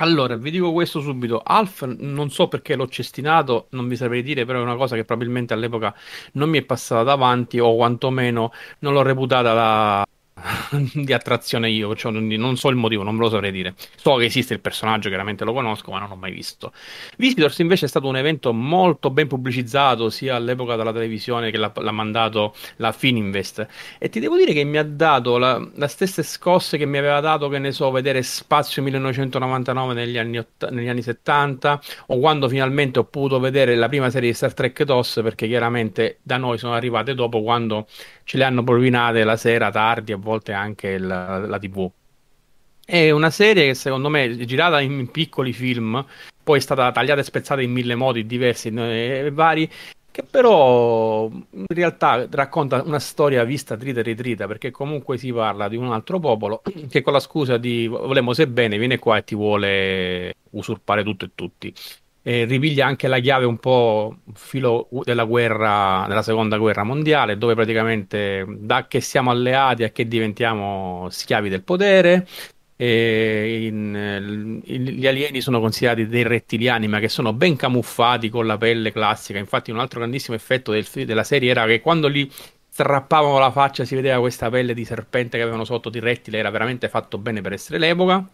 [0.01, 1.41] Allora, vi dico questo subito.
[1.43, 5.03] Alf, non so perché l'ho cestinato, non vi saprei dire, però è una cosa che
[5.03, 5.93] probabilmente all'epoca
[6.33, 10.05] non mi è passata davanti o quantomeno non l'ho reputata la,
[10.93, 13.73] di attrazione io, cioè non so il motivo, non me lo saprei dire.
[13.95, 16.73] So che esiste il personaggio, chiaramente lo conosco, ma non l'ho mai visto.
[17.17, 21.71] Visitors invece è stato un evento molto ben pubblicizzato sia all'epoca della televisione che l'ha,
[21.75, 23.67] l'ha mandato la Fininvest
[23.97, 27.19] e ti devo dire che mi ha dato la, la stesse scosse che mi aveva
[27.19, 32.47] dato, che ne so, vedere Spazio 1999 negli anni, ott- negli anni 70 o quando
[32.47, 36.57] finalmente ho potuto vedere la prima serie di Star Trek TOS perché chiaramente da noi
[36.57, 37.87] sono arrivate dopo quando
[38.29, 41.89] ce le hanno rovinate la sera tardi, a volte anche la, la TV.
[42.85, 46.05] È una serie che secondo me è girata in piccoli film,
[46.43, 49.67] poi è stata tagliata e spezzata in mille modi diversi e vari,
[50.11, 55.67] che però in realtà racconta una storia vista trita e ritrita, perché comunque si parla
[55.67, 59.23] di un altro popolo che con la scusa di volemo se bene viene qua e
[59.23, 61.73] ti vuole usurpare tutto e tutti
[62.21, 67.55] e ripiglia anche la chiave un po' filo della guerra, della seconda guerra mondiale, dove
[67.55, 72.27] praticamente da che siamo alleati a che diventiamo schiavi del potere.
[72.81, 78.57] In, in, gli alieni sono considerati dei rettiliani, ma che sono ben camuffati con la
[78.57, 79.37] pelle classica.
[79.37, 82.29] Infatti, un altro grandissimo effetto del, della serie era che quando li
[82.69, 86.49] strappavano la faccia si vedeva questa pelle di serpente che avevano sotto di rettile, era
[86.49, 88.25] veramente fatto bene per essere l'epoca.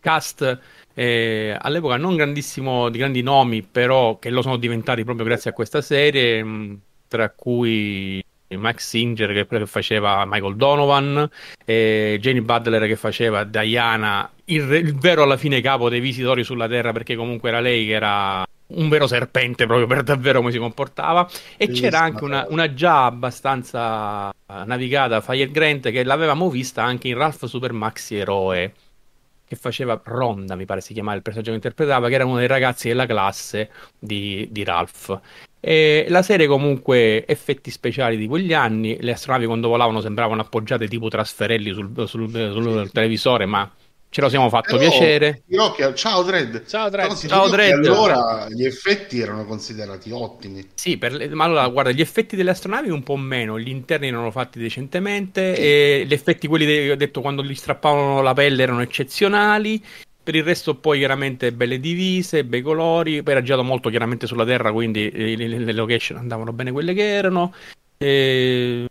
[0.00, 0.60] Cast
[0.94, 5.52] eh, all'epoca non grandissimo di grandi nomi, però che lo sono diventati proprio grazie a
[5.52, 6.74] questa serie, mh, mm,
[7.08, 8.22] tra cui
[8.56, 11.28] Max Singer che faceva Michael Donovan,
[11.64, 16.68] e Jane Butler che faceva Diana, il, il, vero alla fine capo dei visitori sulla
[16.68, 20.58] Terra, perché comunque era lei che era un vero serpente proprio per davvero come si
[20.58, 21.28] comportava.
[21.56, 21.90] E Bellissima.
[21.90, 24.32] c'era anche una, una, già abbastanza
[24.64, 28.72] navigata Fire Grant che l'avevamo vista anche in Ralph Super Maxi Eroe
[29.46, 32.46] che faceva Ronda, mi pare si chiamava il personaggio che interpretava, che era uno dei
[32.46, 35.20] ragazzi della classe di, di Ralph.
[35.60, 40.88] E la serie comunque effetti speciali di quegli anni, le astronavi quando volavano sembravano appoggiate
[40.88, 43.70] tipo trasferelli sul, sul, sul, sul televisore, ma
[44.14, 45.42] ce lo siamo fatto Però, piacere.
[45.44, 46.66] Che, ciao Dredd.
[46.68, 47.10] Ciao Dredd.
[47.26, 47.84] ciao Dredd.
[47.84, 50.68] Allora gli effetti erano considerati ottimi.
[50.74, 54.30] Sì, le, ma allora guarda, gli effetti delle astronavi un po' meno, gli interni erano
[54.30, 55.60] fatti decentemente sì.
[55.60, 59.84] e gli effetti quelli che ho detto quando gli strappavano la pelle erano eccezionali.
[60.22, 64.44] Per il resto poi chiaramente belle divise, bei colori, poi era girato molto chiaramente sulla
[64.44, 67.52] Terra, quindi le, le, le location andavano bene quelle che erano.
[67.98, 68.86] E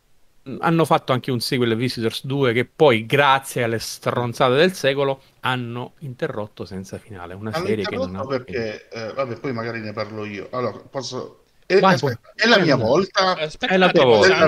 [0.60, 5.94] hanno fatto anche un sequel Visitors 2 che poi grazie alle stronzate del secolo hanno
[6.00, 7.34] interrotto senza finale.
[7.34, 10.50] Una hanno serie che non ha perché eh, vabbè poi magari ne parlo io.
[10.52, 13.38] Allora posso eh, Vai, aspetta, è la mia volta?
[13.38, 14.46] Aspetta è la tua volta.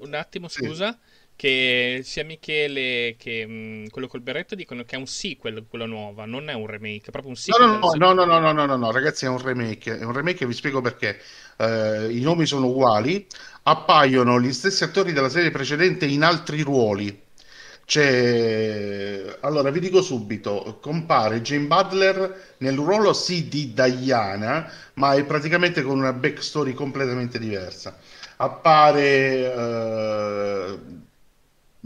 [0.00, 0.90] un attimo scusa.
[0.92, 1.14] sì.
[1.36, 6.24] Che sia Michele che mh, quello col berretto dicono che è un sequel quello nuovo
[6.24, 8.66] non è un remake è proprio un sequel no no no, no no no no
[8.66, 11.18] no no ragazzi è un remake è un remake vi spiego perché
[11.58, 13.26] uh, i nomi sono uguali
[13.68, 17.24] appaiono gli stessi attori della serie precedente in altri ruoli.
[17.84, 19.38] C'è...
[19.40, 25.82] Allora, vi dico subito, compare Jane Butler nel ruolo sì di Diana, ma è praticamente
[25.82, 27.96] con una backstory completamente diversa.
[28.38, 31.05] Appare uh,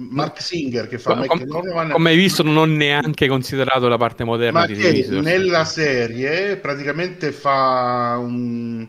[0.09, 1.91] Mark Singer che fa Com- Donovan.
[1.91, 6.57] Come hai visto, non ho neanche considerato la parte moderna Ma di che nella serie
[6.57, 8.87] praticamente fa un,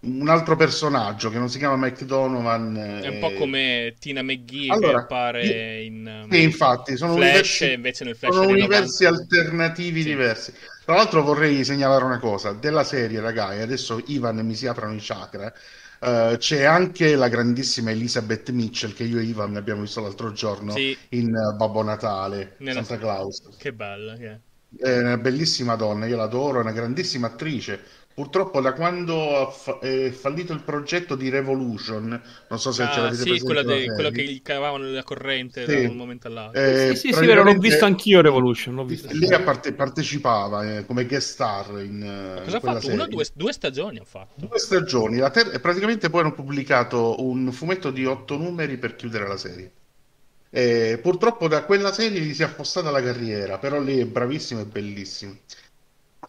[0.00, 3.00] un, altro personaggio che non si chiama Mike Donovan.
[3.02, 7.72] È un po' come Tina McGee allora, che appare in sì, infatti, sono Flash, universi,
[7.72, 10.08] invece nel Flash sono universi alternativi sì.
[10.08, 10.52] diversi.
[10.84, 15.00] Tra l'altro vorrei segnalare una cosa, della serie, ragazzi, adesso Ivan mi si aprono i
[15.00, 15.52] chakra.
[16.00, 20.72] Uh, c'è anche la grandissima Elizabeth Mitchell che io e Ivan abbiamo visto l'altro giorno
[20.72, 20.96] sì.
[21.10, 22.84] in uh, Babbo Natale, Nella...
[22.84, 23.42] Santa Claus.
[23.56, 24.38] Che bella che è.
[24.76, 27.80] È una bellissima donna, io l'adoro, è una grandissima attrice
[28.18, 29.48] Purtroppo da quando
[29.78, 33.92] è fallito il progetto di Revolution, non so se ah, ce l'avete sì, quella, de,
[33.92, 35.82] quello che gli cavavano nella corrente sì.
[35.82, 36.60] da un momento all'altro.
[36.60, 38.74] Eh, sì, sì, sì, vero, l'ho visto anch'io Revolution.
[38.74, 42.90] L'ho visto lì parte, partecipava eh, come guest star in, Ma cosa ha fatto?
[42.90, 44.32] Una, due, due, stagioni ha fatto.
[44.34, 45.18] Due stagioni.
[45.30, 49.70] Ter- praticamente poi hanno pubblicato un fumetto di otto numeri per chiudere la serie.
[50.50, 54.60] E purtroppo da quella serie gli si è appostata la carriera, però lei è bravissimo
[54.60, 55.36] e bellissimo.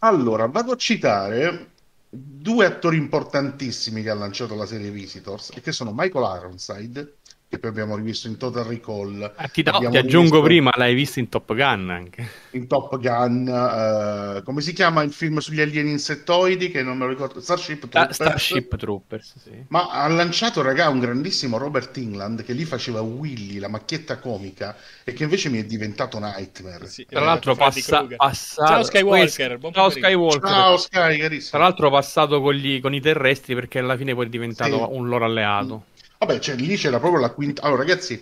[0.01, 1.77] Allora, vado a citare
[2.11, 7.18] due attori importantissimi che ha lanciato la serie Visitors e che sono Michael Ironside
[7.49, 9.33] che poi abbiamo rivisto in Total Recall.
[9.35, 10.41] Ah, ti, no, ti aggiungo rivisto...
[10.43, 12.29] prima, l'hai visto in Top Gun anche.
[12.51, 16.69] In Top Gun, uh, come si chiama il film sugli alieni insettoidi?
[16.69, 17.41] Che non me lo ricordo.
[17.41, 18.13] Starship ah, Troopers.
[18.13, 19.65] Starship Troopers, sì.
[19.69, 24.75] Ma ha lanciato, raga, un grandissimo Robert England che lì faceva Willy, la macchietta comica,
[25.03, 26.85] e che invece mi è diventato Nightmare.
[26.85, 28.67] Sì, Tra l'altro, passa, passato...
[28.67, 29.57] Ciao Skywalker.
[29.57, 29.73] Poi...
[29.73, 30.49] Ciao Skywalker.
[30.49, 31.49] Ciao Sky, carissimo.
[31.49, 34.85] Tra l'altro, passato con, gli, con i terrestri perché alla fine poi è diventato sì.
[34.91, 35.85] un loro alleato.
[36.19, 37.61] Vabbè, cioè, lì c'era proprio la quinta.
[37.61, 38.21] Allora, ragazzi,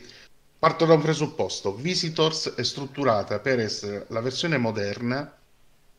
[0.60, 5.34] parto da un presupposto: Visitors è strutturata per essere la versione moderna.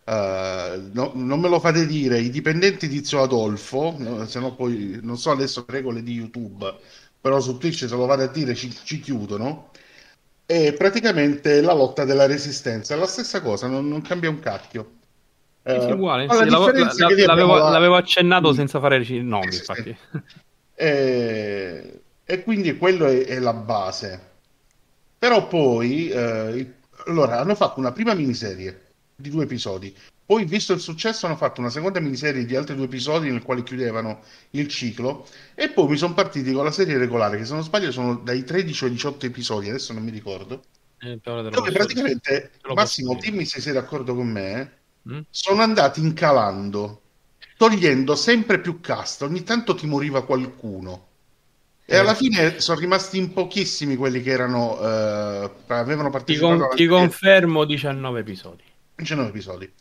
[0.05, 4.55] Uh, no, non me lo fate dire i dipendenti di Zio Adolfo, no, se no
[4.55, 6.72] poi non so adesso le regole di YouTube,
[7.20, 9.70] però su Twitch se lo vado a dire ci, ci chiudono.
[10.46, 14.92] È praticamente la lotta della resistenza, è la stessa cosa, non, non cambia un cacchio.
[15.62, 16.70] È uh, uguale, sì, l'avevo,
[17.26, 17.68] l'avevo, la...
[17.68, 19.96] l'avevo, accennato senza fare nomi, infatti.
[20.80, 24.26] E, e quindi quello è, è, la base.
[25.18, 26.74] Però poi, eh,
[27.06, 29.92] allora, hanno fatto una prima miniserie di due episodi.
[30.24, 33.64] Poi, visto il successo, hanno fatto una seconda miniserie di altri due episodi nel quale
[33.64, 34.20] chiudevano
[34.50, 35.26] il ciclo.
[35.56, 38.44] E poi mi sono partiti con la serie regolare, che se non sbaglio sono dai
[38.44, 40.62] 13 ai 18 episodi, adesso non mi ricordo.
[41.00, 44.72] Eh, dove praticamente, Massimo, dimmi se sei d'accordo con me,
[45.10, 45.20] mm?
[45.30, 47.02] sono andati incalando
[47.59, 51.06] togliendo sempre più cast, ogni tanto ti moriva qualcuno.
[51.84, 56.54] E alla fine sono rimasti in pochissimi quelli che erano eh, avevano partecipato.
[56.54, 58.62] Ti, con, ti confermo 19 episodi.
[58.94, 59.72] 19 episodi.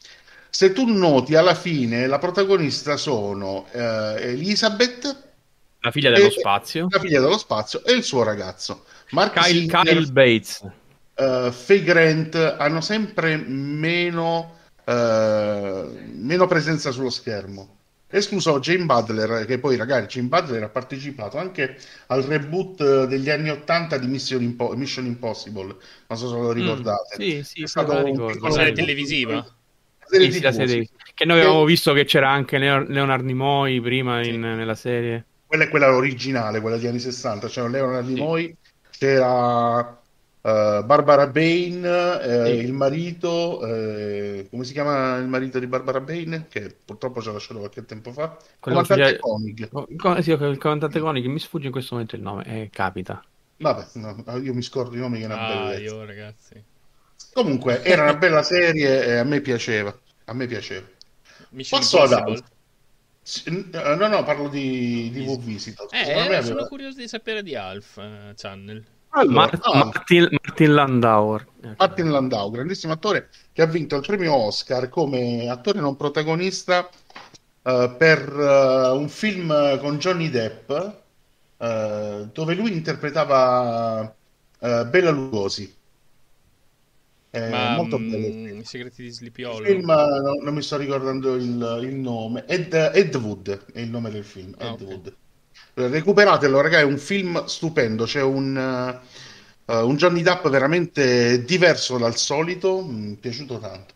[0.50, 5.24] Se tu noti alla fine la protagonista sono eh, Elizabeth,
[5.82, 8.86] la figlia dello spazio, la figlia dello spazio e il suo ragazzo.
[9.12, 10.62] Mark Kyle, Singer, Kyle Bates.
[11.16, 14.57] Uh, Faye Grant hanno sempre meno
[14.88, 17.76] eh, meno presenza sullo schermo.
[18.10, 21.78] Escluso Jane Butler, che poi ragazzi, Jane Butler ha partecipato anche
[22.08, 25.76] al reboot degli anni 80 di Mission, Impo- Mission Impossible.
[26.08, 27.16] Non so se lo mm, ricordate.
[27.18, 29.46] Mm, sì, sì, è stato un serie televisiva.
[30.06, 30.32] Sì.
[30.32, 30.90] Sì.
[31.14, 35.26] Che noi avevamo visto che c'era anche Leonard Nimoy prima in, nella serie.
[35.46, 37.50] Quella è quella originale, quella degli anni 60.
[37.50, 38.56] C'era Leonard Nimoy,
[38.90, 39.97] c'era
[40.48, 42.52] Uh, Barbara Bain, uh, sì.
[42.52, 46.46] il marito, uh, come si chiama il marito di Barbara Bain?
[46.48, 48.38] Che purtroppo ci ha lasciato qualche tempo fa.
[48.58, 49.68] Quello comandante Koenig.
[49.74, 53.22] Oh, sì, il comandante Koenig, mi sfugge in questo momento il nome, eh, capita.
[53.58, 55.80] Vabbè, no, io mi scordo i nomi che è una ah, bella.
[55.80, 56.64] io ragazzi.
[57.34, 59.94] Comunque, era una bella serie e a me piaceva.
[60.26, 60.88] A me piaceva.
[61.50, 62.46] Mission Passo ad altro.
[63.98, 65.90] No, no, parlo di, di V-Visitor.
[65.92, 68.96] Eh, sono curioso di sapere di Alf uh, Channel.
[69.18, 71.40] Allora, Mart- ah, Martin, Martin, Landau.
[71.76, 77.96] Martin Landau, grandissimo attore che ha vinto il premio Oscar come attore non protagonista uh,
[77.98, 84.14] per uh, un film con Johnny Depp uh, dove lui interpretava
[84.60, 85.76] Bella Lugosi.
[87.30, 88.56] È Ma, molto mm, bello.
[88.60, 89.62] I segreti di Sleepy Hollow.
[89.62, 92.46] Il film, no, non mi sto ricordando il, il nome.
[92.48, 94.56] Ed, Ed, Wood è il nome del film.
[94.58, 94.86] Ah, Ed okay.
[94.88, 95.16] Wood.
[95.80, 98.06] Recuperatelo, ragazzi, è un film stupendo.
[98.06, 99.00] C'è un,
[99.66, 102.82] uh, un Johnny Depp veramente diverso dal solito.
[102.82, 103.94] Mi è piaciuto tanto.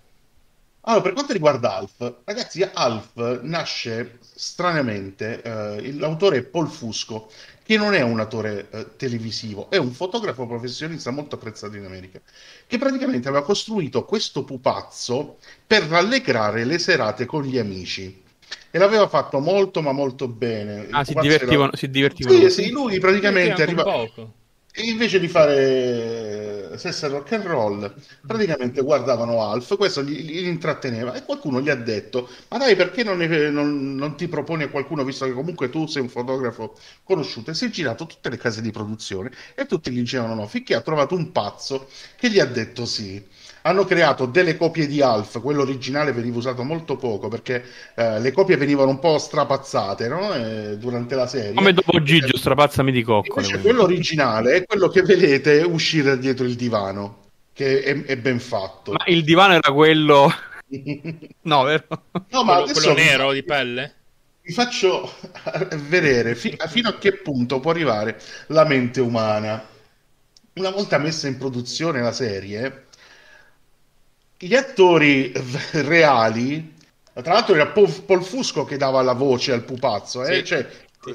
[0.81, 5.41] Allora, per quanto riguarda Alf, ragazzi, Alf nasce stranamente.
[5.43, 7.31] Uh, l'autore è Paul Fusco,
[7.63, 12.21] che non è un attore uh, televisivo, è un fotografo professionista molto apprezzato in America,
[12.67, 18.20] che praticamente aveva costruito questo pupazzo per rallegrare le serate con gli amici
[18.69, 20.87] e l'aveva fatto molto ma molto bene.
[20.91, 21.77] Ah, si divertivano, era...
[21.77, 22.37] si divertivano.
[22.37, 23.83] Sì, sì, lui praticamente arriva...
[23.83, 24.33] poco.
[24.73, 27.93] E invece di fare sesso rock and roll,
[28.25, 33.03] praticamente guardavano Alf, questo li, li intratteneva e qualcuno gli ha detto: Ma dai, perché
[33.03, 36.77] non, ne, non, non, ti proponi a qualcuno, visto che comunque tu sei un fotografo
[37.03, 37.51] conosciuto?
[37.51, 40.73] E si è girato tutte le case di produzione e tutti gli dicevano no, finché
[40.73, 43.21] ha trovato un pazzo che gli ha detto sì
[43.63, 47.63] hanno creato delle copie di Alf, quello originale veniva usato molto poco perché
[47.95, 50.33] eh, le copie venivano un po' strapazzate no?
[50.33, 51.53] eh, durante la serie.
[51.53, 53.59] Come dopo Gigio, strapazzami di coccole.
[53.59, 58.93] Quello originale è quello che vedete uscire dietro il divano, che è, è ben fatto.
[58.93, 60.31] Ma il divano era quello...
[61.41, 61.85] no, vero?
[62.29, 63.95] No, ma quello, quello nero di pelle?
[64.41, 65.13] Vi faccio
[65.87, 69.67] vedere fi- fino a che punto può arrivare la mente umana.
[70.53, 72.87] Una volta messa in produzione la serie,
[74.43, 75.31] gli attori
[75.73, 76.73] reali,
[77.13, 80.37] tra l'altro era Paul Fusco che dava la voce al pupazzo, eh?
[80.37, 80.45] sì.
[80.45, 80.67] cioè,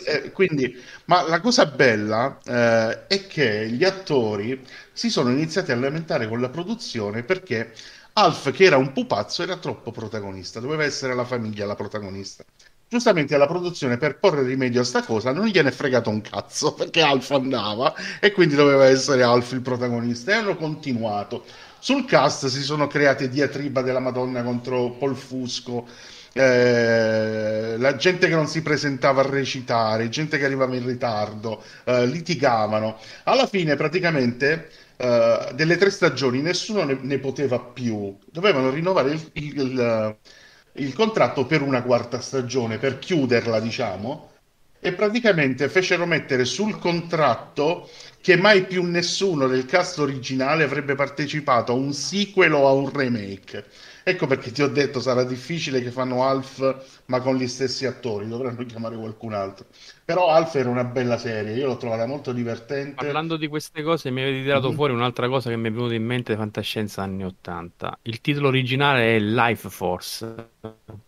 [0.04, 5.76] eh, quindi, ma la cosa bella eh, è che gli attori si sono iniziati a
[5.76, 7.72] lamentare con la produzione perché
[8.14, 12.44] Alf, che era un pupazzo, era troppo protagonista, doveva essere la famiglia la protagonista.
[12.88, 16.72] Giustamente la produzione per porre rimedio a sta cosa non gliene è fregato un cazzo
[16.78, 21.44] perché Alf andava e quindi doveva essere Alf il protagonista e hanno continuato
[21.86, 25.86] sul cast si sono create diatriba della Madonna contro Paul Fusco,
[26.32, 32.04] eh, la gente che non si presentava a recitare, gente che arrivava in ritardo, eh,
[32.06, 32.98] litigavano.
[33.22, 39.30] Alla fine praticamente eh, delle tre stagioni nessuno ne, ne, poteva più, dovevano rinnovare il,
[39.34, 40.16] il, il,
[40.72, 44.30] il contratto per una quarta stagione, per chiuderla diciamo
[44.86, 51.72] e praticamente fecero mettere sul contratto che mai più nessuno del cast originale avrebbe partecipato
[51.72, 53.64] a un sequel o a un remake.
[54.08, 58.28] Ecco perché ti ho detto sarà difficile che fanno Alf ma con gli stessi attori,
[58.28, 59.66] dovranno chiamare qualcun altro.
[60.04, 62.94] Però Alf era una bella serie, io l'ho trovata molto divertente.
[62.94, 64.76] Parlando di queste cose mi avete tirato mm-hmm.
[64.76, 67.98] fuori un'altra cosa che mi è venuta in mente di fantascienza anni 80.
[68.02, 70.50] Il titolo originale è Life Force,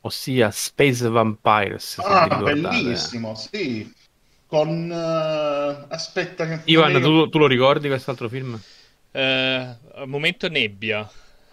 [0.01, 2.01] ossia Space Vampires.
[2.01, 3.94] Ah, bellissimo, sì.
[4.44, 4.90] Con...
[4.90, 6.62] Uh, aspetta che...
[6.64, 8.61] Ivan, tu, tu, lo ricordi quest'altro film?
[9.12, 11.09] Uh, momento nebbia.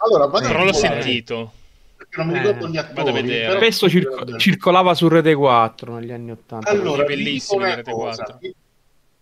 [0.06, 1.52] Allora, vado Però l'ho sentito.
[1.96, 3.22] Perché non mi ricordo eh, gli attori.
[3.22, 3.56] Però...
[3.56, 6.70] Spesso circo- circolava su Rete 4 negli anni 80.
[6.70, 8.38] Allora, bellissimo Rete 4.
[8.40, 8.54] Vi,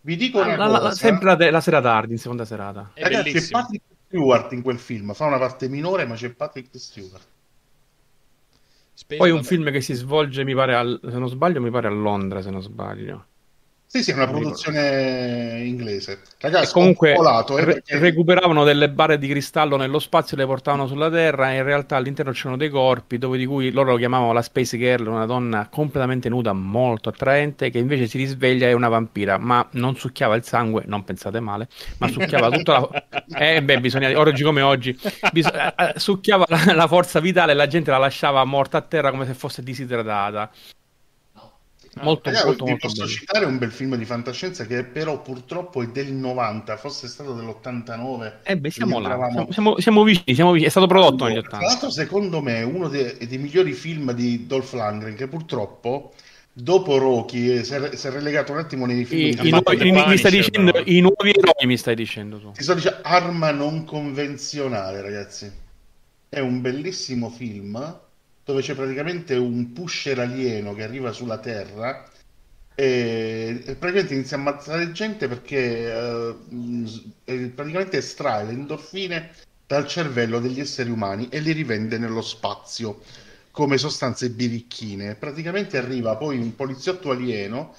[0.02, 0.94] vi dico ah, una la, cosa.
[0.94, 2.90] sempre la, de- la, sera tardi, in seconda serata.
[2.92, 5.14] È Ragazzi, c'è Patrick Stewart in quel film.
[5.14, 7.26] Fa una parte minore, ma c'è Patrick Stewart.
[8.92, 11.88] Space Poi un film che si svolge, mi pare, al, se non sbaglio, mi pare
[11.88, 13.26] a Londra, se non sbaglio.
[13.94, 16.22] Sì, sì, è una produzione inglese.
[16.40, 17.96] Ragazzi, comunque volato, eh, perché...
[17.96, 21.94] recuperavano delle barre di cristallo nello spazio e le portavano sulla Terra e in realtà
[21.94, 25.68] all'interno c'erano dei corpi dove di cui loro lo chiamavano la Space Girl, una donna
[25.70, 30.34] completamente nuda, molto attraente, che invece si risveglia e è una vampira, ma non succhiava
[30.34, 31.68] il sangue, non pensate male,
[31.98, 33.04] ma succhiava tutta la...
[33.38, 34.18] Eh beh, bisogna...
[34.18, 34.98] Oggi come oggi,
[35.30, 35.46] bis...
[35.46, 39.12] Eh, eh, succhiava la, la forza vitale e la gente la lasciava morta a terra
[39.12, 40.50] come se fosse disidratata.
[42.02, 43.14] Molto, Ragazzi, molto, molto posso bello.
[43.14, 48.32] citare un bel film di fantascienza che però purtroppo è del 90, fosse stato dell'89.
[48.42, 51.56] Eh beh, siamo là, siamo, siamo, siamo, vicini, siamo vicini, è stato prodotto negli 80.
[51.56, 56.12] Tra l'altro, secondo me, uno dei, dei migliori film di Dolph Lundgren, che purtroppo
[56.52, 59.20] dopo Rocky eh, si è, si è relegato un attimo nei film.
[59.20, 62.52] I, i, nuovi, mi stai dicendo, I nuovi eroi mi stai dicendo tu.
[62.52, 65.50] Ti sto dicendo Arma non convenzionale, ragazzi.
[66.28, 68.02] È un bellissimo film
[68.44, 72.04] dove c'è praticamente un pusher alieno che arriva sulla Terra
[72.74, 79.30] e, praticamente inizia a ammazzare gente perché uh, praticamente estrae le endorfine
[79.66, 83.00] dal cervello degli esseri umani e li rivende nello spazio
[83.50, 85.14] come sostanze birichine.
[85.14, 87.74] Praticamente arriva poi un poliziotto alieno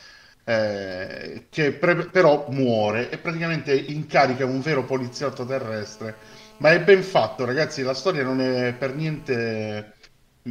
[0.46, 6.18] eh, che pre- però muore e praticamente incarica un vero poliziotto terrestre.
[6.58, 7.82] Ma è ben fatto, ragazzi.
[7.84, 9.95] La storia non è per niente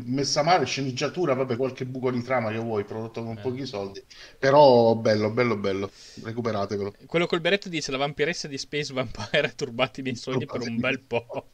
[0.03, 3.41] messa male, sceneggiatura, vabbè, qualche buco di trama che vuoi, prodotto con eh.
[3.41, 4.03] pochi soldi.
[4.39, 5.91] Però bello, bello, bello.
[6.23, 6.95] Recuperatevelo.
[7.07, 10.63] Quello col berretto dice la vampiressa di Space Vampire ha turbati i miei sogni per
[10.63, 11.51] un bel po'.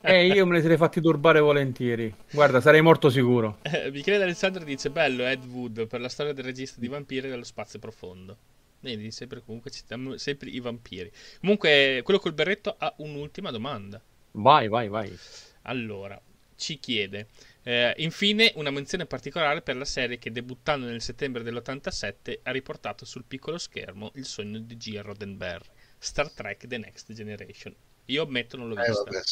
[0.00, 2.14] eh, io me ne sarei fatti turbare volentieri.
[2.30, 3.58] Guarda, sarei morto sicuro.
[3.62, 7.44] Eh, Michele Alessandro dice bello Ed Wood per la storia del regista di vampiri dello
[7.44, 8.36] spazio profondo.
[8.80, 11.10] Vedi, sempre comunque citiamo sempre i vampiri.
[11.40, 14.00] Comunque, quello col berretto ha un'ultima domanda.
[14.32, 15.16] Vai, vai, vai.
[15.62, 16.20] Allora,
[16.56, 17.28] ci chiede
[17.64, 23.04] eh, infine, una menzione particolare per la serie che debuttando nel settembre dell'87 ha riportato
[23.04, 24.98] sul piccolo schermo il sogno di G.
[25.00, 27.74] Roddenberry, Star Trek The Next Generation.
[28.06, 29.04] Io ammetto non l'ho eh, vista.
[29.04, 29.22] Vabbè.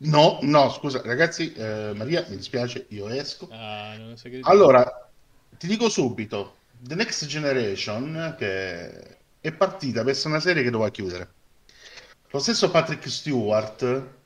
[0.00, 3.48] No, no, scusa, ragazzi, eh, Maria, mi dispiace, io esco.
[3.50, 5.10] Ah, so allora,
[5.56, 10.90] ti dico subito, The Next Generation, che è partita per essere una serie che doveva
[10.90, 11.32] chiudere.
[12.30, 14.17] Lo stesso Patrick Stewart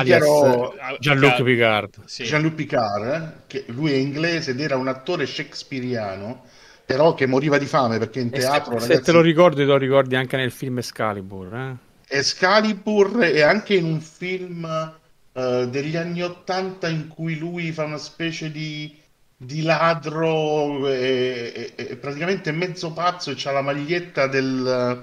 [0.00, 2.04] dichiarò Jean-Luc Picard.
[2.04, 2.24] Sì.
[2.24, 6.44] Jean-Luc Picard, eh, che lui è inglese ed era un attore shakespeariano,
[6.84, 8.78] però che moriva di fame perché in teatro...
[8.78, 11.54] Se, ragazzi, se te lo ricordi, te lo ricordi anche nel film Excalibur.
[11.54, 11.76] Eh?
[12.16, 14.92] Excalibur e anche in un film
[15.32, 19.00] uh, degli anni Ottanta in cui lui fa una specie di
[19.44, 25.02] di ladro e, e, e, praticamente mezzo pazzo e c'ha la maglietta del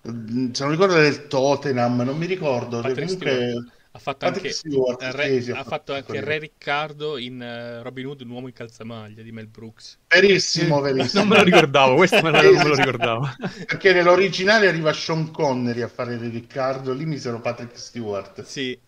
[0.00, 5.50] se non ricordo del Tottenham non mi ricordo comunque ha fatto anche, Stewart, Re, sì,
[5.50, 9.48] ha fatto anche Re Riccardo in uh, Robin Hood, un uomo in calzamaglia di Mel
[9.48, 9.98] Brooks.
[10.08, 11.20] Verissimo, verissimo.
[11.22, 13.30] non me lo ricordavo, questo me lo, non me lo ricordavo.
[13.66, 18.42] Perché nell'originale arriva Sean Connery a fare Re Riccardo, lì misero Patrick Stewart.
[18.42, 18.78] Sì,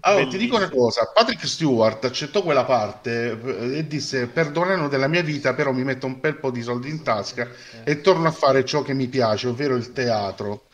[0.00, 5.08] allora, ti dico una cosa, Patrick Stewart accettò quella parte eh, e disse perdonano della
[5.08, 7.48] mia vita, però mi metto un bel po' di soldi in tasca
[7.82, 10.67] e torno a fare ciò che mi piace, ovvero il teatro.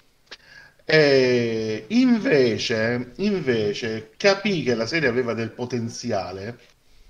[0.86, 6.58] E invece, invece capì che la serie aveva del potenziale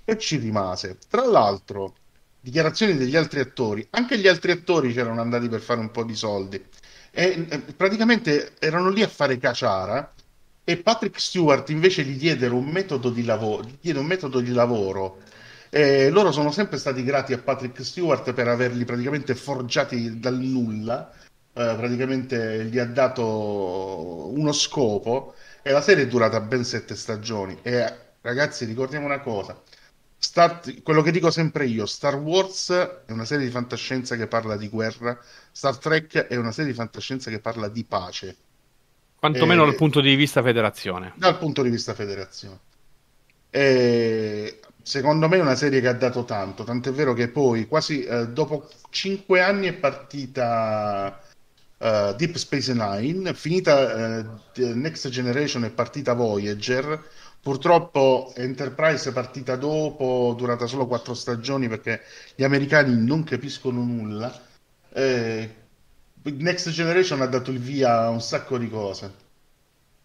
[0.05, 0.97] e ci rimase.
[1.09, 1.95] Tra l'altro,
[2.39, 6.15] dichiarazioni degli altri attori, anche gli altri attori c'erano andati per fare un po' di
[6.15, 6.63] soldi
[7.11, 10.13] e praticamente erano lì a fare caciara
[10.63, 14.51] e Patrick Stewart invece gli diedero un metodo di lavoro, gli diede un metodo di
[14.51, 15.21] lavoro.
[15.69, 21.11] E loro sono sempre stati grati a Patrick Stewart per averli praticamente forgiati dal nulla.
[21.57, 27.57] Eh, praticamente gli ha dato uno scopo e la serie è durata ben sette stagioni.
[27.61, 29.61] E ragazzi, ricordiamo una cosa:
[30.17, 30.59] Star...
[30.83, 32.71] quello che dico sempre io, Star Wars
[33.05, 35.17] è una serie di fantascienza che parla di guerra,
[35.49, 38.35] Star Trek è una serie di fantascienza che parla di pace.
[39.17, 41.13] Quantomeno eh, dal punto di vista federazione.
[41.15, 42.59] Dal punto di vista federazione.
[43.49, 48.03] E secondo me è una serie che ha dato tanto, tant'è vero che poi quasi
[48.03, 51.17] eh, dopo cinque anni è partita
[51.77, 57.03] uh, Deep Space Nine, finita uh, Next Generation è partita Voyager,
[57.41, 62.01] purtroppo Enterprise è partita dopo, durata solo quattro stagioni perché
[62.35, 64.33] gli americani non capiscono nulla.
[64.91, 65.55] Eh,
[66.23, 69.24] Next Generation ha dato il via a un sacco di cose.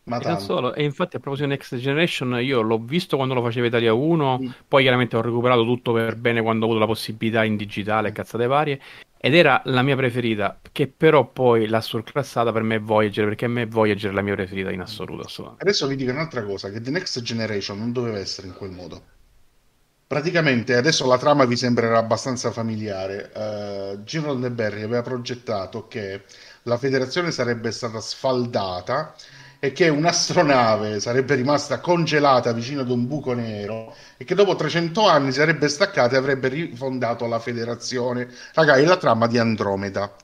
[0.05, 3.43] Ma e solo, e infatti a proposito di Next Generation, io l'ho visto quando lo
[3.43, 4.49] faceva Italia 1, mm.
[4.67, 8.47] poi chiaramente ho recuperato tutto per bene quando ho avuto la possibilità in digitale, cazzate
[8.47, 8.81] varie,
[9.19, 13.49] ed era la mia preferita, che però poi l'ha surclassata per me Voyager, perché a
[13.49, 15.57] me Voyager è la mia preferita in assoluto.
[15.59, 19.03] Adesso vi dico un'altra cosa, che The Next Generation non doveva essere in quel modo.
[20.07, 23.31] Praticamente adesso la trama vi sembrerà abbastanza familiare.
[23.33, 26.23] Uh, Gino Roddenberry aveva progettato che
[26.63, 29.15] la federazione sarebbe stata sfaldata
[29.63, 35.07] e che un'astronave sarebbe rimasta congelata vicino ad un buco nero e che dopo 300
[35.07, 38.27] anni sarebbe staccata e avrebbe rifondato la federazione.
[38.55, 40.17] Raga, è la trama di Andromeda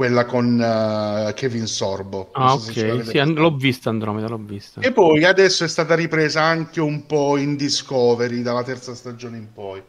[0.00, 2.30] quella con uh, Kevin Sorbo.
[2.32, 4.80] Ah, so ok, sì, and- l'ho vista Andromeda, l'ho vista.
[4.80, 9.52] E poi adesso è stata ripresa anche un po' in Discovery, dalla terza stagione in
[9.52, 9.82] poi.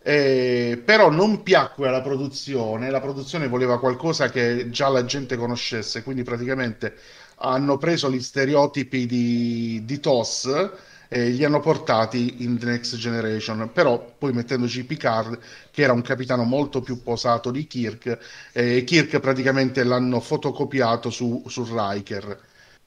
[0.00, 6.02] Eh, però non piacque alla produzione, la produzione voleva qualcosa che già la gente conoscesse,
[6.02, 6.94] quindi praticamente
[7.38, 10.70] hanno preso gli stereotipi di, di TOS
[11.08, 15.38] e li hanno portati in The Next Generation, però poi mettendoci Picard,
[15.70, 18.18] che era un capitano molto più posato di Kirk,
[18.52, 22.38] e Kirk praticamente l'hanno fotocopiato su, su Riker.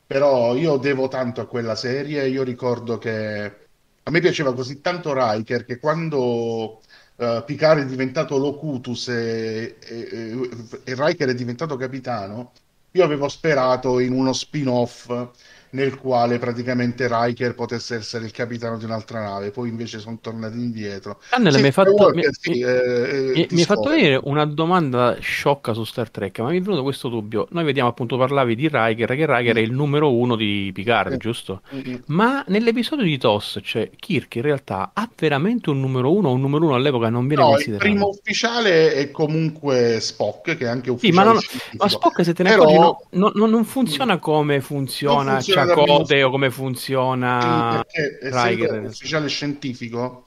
[0.06, 3.56] Però io devo tanto a quella serie, io ricordo che
[4.04, 6.82] a me piaceva così tanto Riker che quando
[7.16, 10.50] uh, Picard è diventato Locutus e, e,
[10.84, 12.52] e Riker è diventato capitano,
[12.92, 15.30] io avevo sperato in uno spin-off
[15.72, 20.58] nel quale praticamente Riker potesse essere il capitano di un'altra nave, poi invece sono tornati
[20.58, 21.20] indietro.
[21.30, 25.74] Annele, sì, mi hai fatto, mi, sì, eh, mi, mi fatto venire una domanda sciocca
[25.74, 27.48] su Star Trek, ma mi è venuto questo dubbio.
[27.52, 29.58] Noi vediamo appunto parlavi di Riker, che Riker mm.
[29.58, 31.18] è il numero uno di Picard, mm.
[31.18, 31.62] giusto?
[31.74, 31.96] Mm.
[32.08, 36.66] Ma nell'episodio di TOS, cioè Kirk in realtà ha veramente un numero uno un numero
[36.66, 37.86] uno all'epoca non viene no, considerato?
[37.86, 41.12] il primo ufficiale è comunque Spock, che è anche ufficiale.
[41.12, 41.40] Sì, ma, non,
[41.78, 42.64] ma Spock se te ne Però...
[42.64, 49.28] accorgi no, no, non funziona come funziona, funziona Chakotay o come funziona perché essendo ufficiale
[49.28, 50.24] scientifico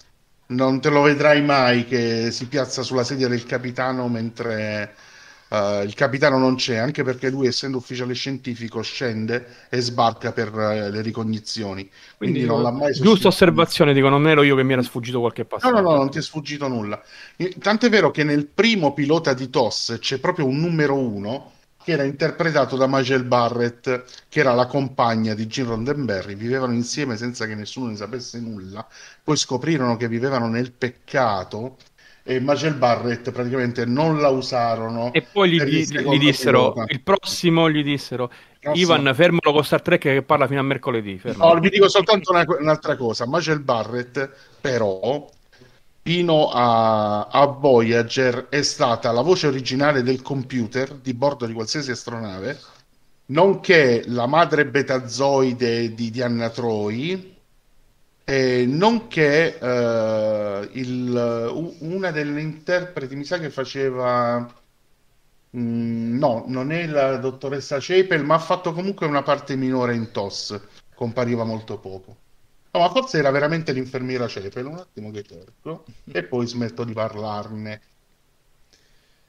[0.47, 4.95] non te lo vedrai mai che si piazza sulla sedia del capitano mentre
[5.49, 10.53] uh, il capitano non c'è, anche perché lui essendo ufficiale scientifico scende e sbarca per
[10.53, 11.89] uh, le ricognizioni.
[12.16, 15.20] Quindi, Quindi non l'ha mai Giusta osservazione, dico, non ero io che mi era sfuggito
[15.20, 15.74] qualche passaggio.
[15.74, 17.03] No, no, no, non ti è sfuggito nulla.
[17.59, 21.53] Tant'è vero che nel primo pilota di TOS c'è proprio un numero uno
[21.85, 27.16] che era interpretato da Michael Barrett, che era la compagna di Gene Roddenberry, vivevano insieme
[27.16, 28.87] senza che nessuno ne sapesse nulla,
[29.22, 31.76] poi scoprirono che vivevano nel peccato
[32.26, 35.12] e Michael Barrett praticamente non la usarono.
[35.12, 36.91] E poi gli, gli, gli dissero, pilota.
[36.91, 38.95] il prossimo gli dissero, prossimo.
[38.95, 41.20] Ivan fermalo con Star Trek che parla fino a mercoledì.
[41.37, 45.28] No, vi dico soltanto una, un'altra cosa, Michael Barrett però
[46.07, 51.93] fino a, a, Voyager è stata la voce originale del computer di bordo di qualsiasi
[51.93, 52.61] astronave,
[53.27, 57.35] nonché la madre betazoide di Diana Troy,
[58.23, 64.47] eh, nonché eh, il, una delle interpreti, mi sa che faceva...
[65.57, 70.11] Mm, no, non è la dottoressa Cepel, ma ha fatto comunque una parte minore in
[70.11, 70.61] TOS,
[70.95, 72.17] compariva molto poco.
[72.75, 76.93] No, ma forse era veramente l'infermiera Cepel, un attimo che cerco, e poi smetto di
[76.93, 77.81] parlarne.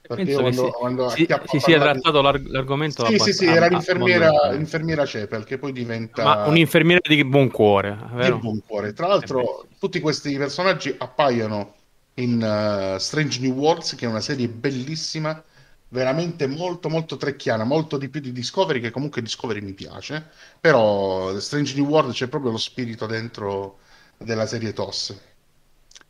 [0.02, 2.50] Perché io quando, si, quando si, si sia trattato di...
[2.50, 7.50] l'argomento sì, sì, sì, era l'infermiera, l'infermiera Cepel che poi diventa Ma un'infermiera di buon
[7.50, 8.34] cuore, vero?
[8.34, 8.92] Di buon cuore.
[8.92, 11.74] Tra l'altro, tutti questi personaggi appaiono
[12.14, 15.40] in uh, Strange New Worlds, che è una serie bellissima,
[15.88, 20.30] veramente molto molto trecchiana, molto di più di Discovery, che comunque Discovery mi piace,
[20.60, 23.78] però Strange New World c'è proprio lo spirito dentro
[24.16, 25.18] della serie TOS.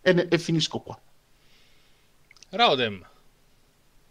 [0.03, 0.99] E, ne- e finisco qua.
[2.53, 3.05] Rodem.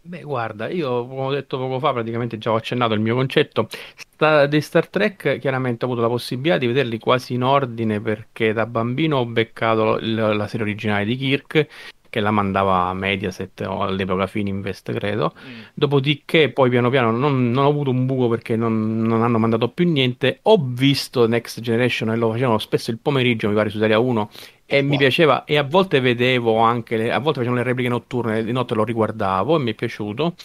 [0.08, 3.68] Beh, guarda, io come ho detto poco fa, praticamente già ho accennato il mio concetto.
[3.96, 8.54] Sta, dei Star Trek, chiaramente ho avuto la possibilità di vederli quasi in ordine perché
[8.54, 11.68] da bambino ho beccato l- la serie originale di Kirk
[12.16, 15.34] che la mandava a Mediaset o all'epoca Fininvest, credo.
[15.36, 15.62] Mm.
[15.74, 19.68] Dopodiché, poi piano piano non, non, ho avuto un buco perché non, non, hanno mandato
[19.68, 20.40] più niente.
[20.44, 24.30] Ho visto Next Generation e lo facevano spesso il pomeriggio, mi pare su Italia 1
[24.66, 24.88] e wow.
[24.88, 28.52] mi piaceva e a volte vedevo anche le, a volte facevano le repliche notturne di
[28.54, 30.36] notte lo riguardavo e mi è piaciuto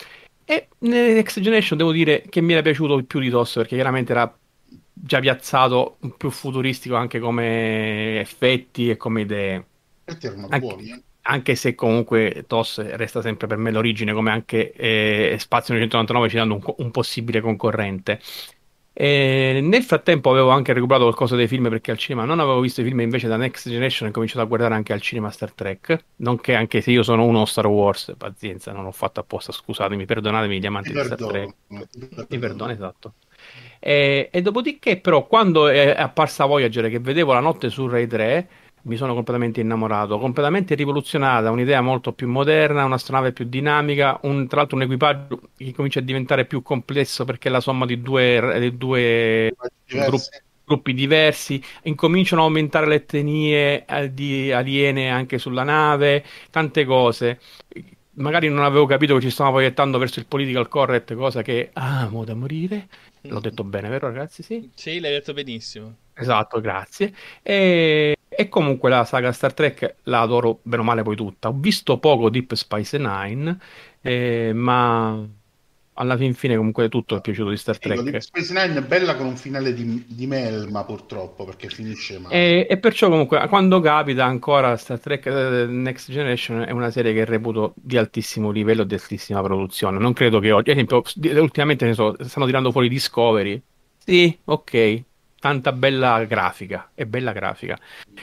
[0.44, 4.12] e nelle Next Generation devo dire che mi era piaciuto più di Toss perché chiaramente
[4.12, 4.36] era
[4.92, 9.64] già piazzato più futuristico anche come effetti e come idee
[10.20, 11.02] erano anche, buoni eh?
[11.22, 16.36] Anche se comunque TOS resta sempre per me l'origine come anche eh, Spazio 999 ci
[16.36, 18.20] danno un, un possibile concorrente
[18.92, 22.82] e nel frattempo avevo anche recuperato qualcosa dei film perché al cinema non avevo visto
[22.82, 25.52] i film invece da Next Generation e ho cominciato a guardare anche al cinema Star
[25.52, 26.04] Trek.
[26.16, 30.58] Nonché anche se io sono uno Star Wars, pazienza, non l'ho fatto apposta, scusatemi, perdonatemi
[30.60, 31.54] gli amanti di Star Trek.
[32.28, 33.14] Mi perdono, esatto.
[33.78, 38.48] E, e dopodiché, però, quando è apparsa Voyager che vedevo la notte su Ray 3
[38.82, 44.58] mi sono completamente innamorato, completamente rivoluzionata, un'idea molto più moderna, un'astronave più dinamica, un, tra
[44.58, 48.58] l'altro un equipaggio che comincia a diventare più complesso perché è la somma di due,
[48.58, 49.54] di due
[49.86, 56.84] gruppi, gruppi, diversi, incominciano a aumentare le etnie eh, di aliene anche sulla nave, tante
[56.84, 57.38] cose.
[58.12, 62.24] Magari non avevo capito che ci stavamo proiettando verso il political correct, cosa che amo
[62.24, 62.88] da morire.
[63.22, 64.42] L'ho detto bene, vero ragazzi?
[64.42, 65.94] Sì, sì l'hai detto benissimo.
[66.14, 67.12] Esatto, grazie.
[67.42, 71.48] E e comunque la saga Star Trek la adoro bene o male poi tutta.
[71.48, 73.58] Ho visto poco Deep Space Nine,
[74.00, 75.22] eh, ma
[75.94, 77.98] alla fin fine comunque tutto è piaciuto di Star Trek.
[77.98, 82.18] Dico, Deep Space Nine è bella con un finale di, di Melma purtroppo perché finisce
[82.18, 82.34] male.
[82.34, 87.12] E, e, perciò comunque quando capita ancora Star Trek uh, Next Generation è una serie
[87.12, 89.98] che reputo di altissimo livello e di altissima produzione.
[89.98, 91.02] Non credo che oggi, ad esempio,
[91.42, 93.60] ultimamente ne so, stanno tirando fuori Discovery.
[93.98, 95.02] Sì, ok,
[95.40, 97.78] tanta bella grafica e bella grafica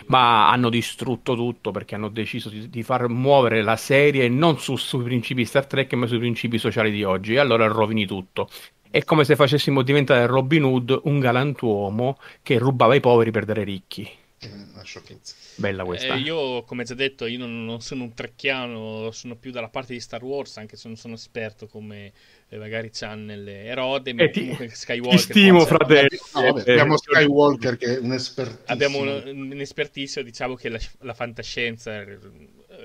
[0.05, 4.75] ma hanno distrutto tutto perché hanno deciso di, di far muovere la serie non su,
[4.75, 7.33] sui principi Star Trek ma sui principi sociali di oggi.
[7.33, 8.49] E allora rovini tutto.
[8.89, 13.63] È come se facessimo diventare Robin Hood un galantuomo che rubava i poveri per dare
[13.63, 14.09] ricchi
[14.45, 16.13] una sciocchezza Bella questa.
[16.13, 19.93] Eh, io, come già detto, io non, non, sono un trecchiano, sono più dalla parte
[19.93, 22.13] di Star Wars, anche se non sono esperto come
[22.49, 25.19] eh, magari Channel e Rode, ma ti, comunque Skywalker.
[25.19, 26.07] Ti stimo, fratello.
[26.35, 28.65] No, vabbè, eh, abbiamo Skywalker che è un espertissimo.
[28.67, 32.19] Abbiamo un, un espertissimo, diciamo che la, la fantascienza, eh,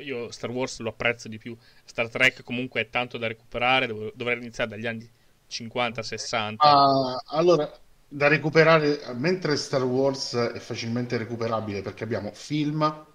[0.03, 1.55] io Star Wars lo apprezzo di più.
[1.85, 5.11] Star Trek comunque è tanto da recuperare, dov- dovrei iniziare dagli anni
[5.51, 6.55] 50-60.
[6.55, 7.71] Uh, allora,
[8.13, 13.07] da recuperare, mentre Star Wars è facilmente recuperabile perché abbiamo film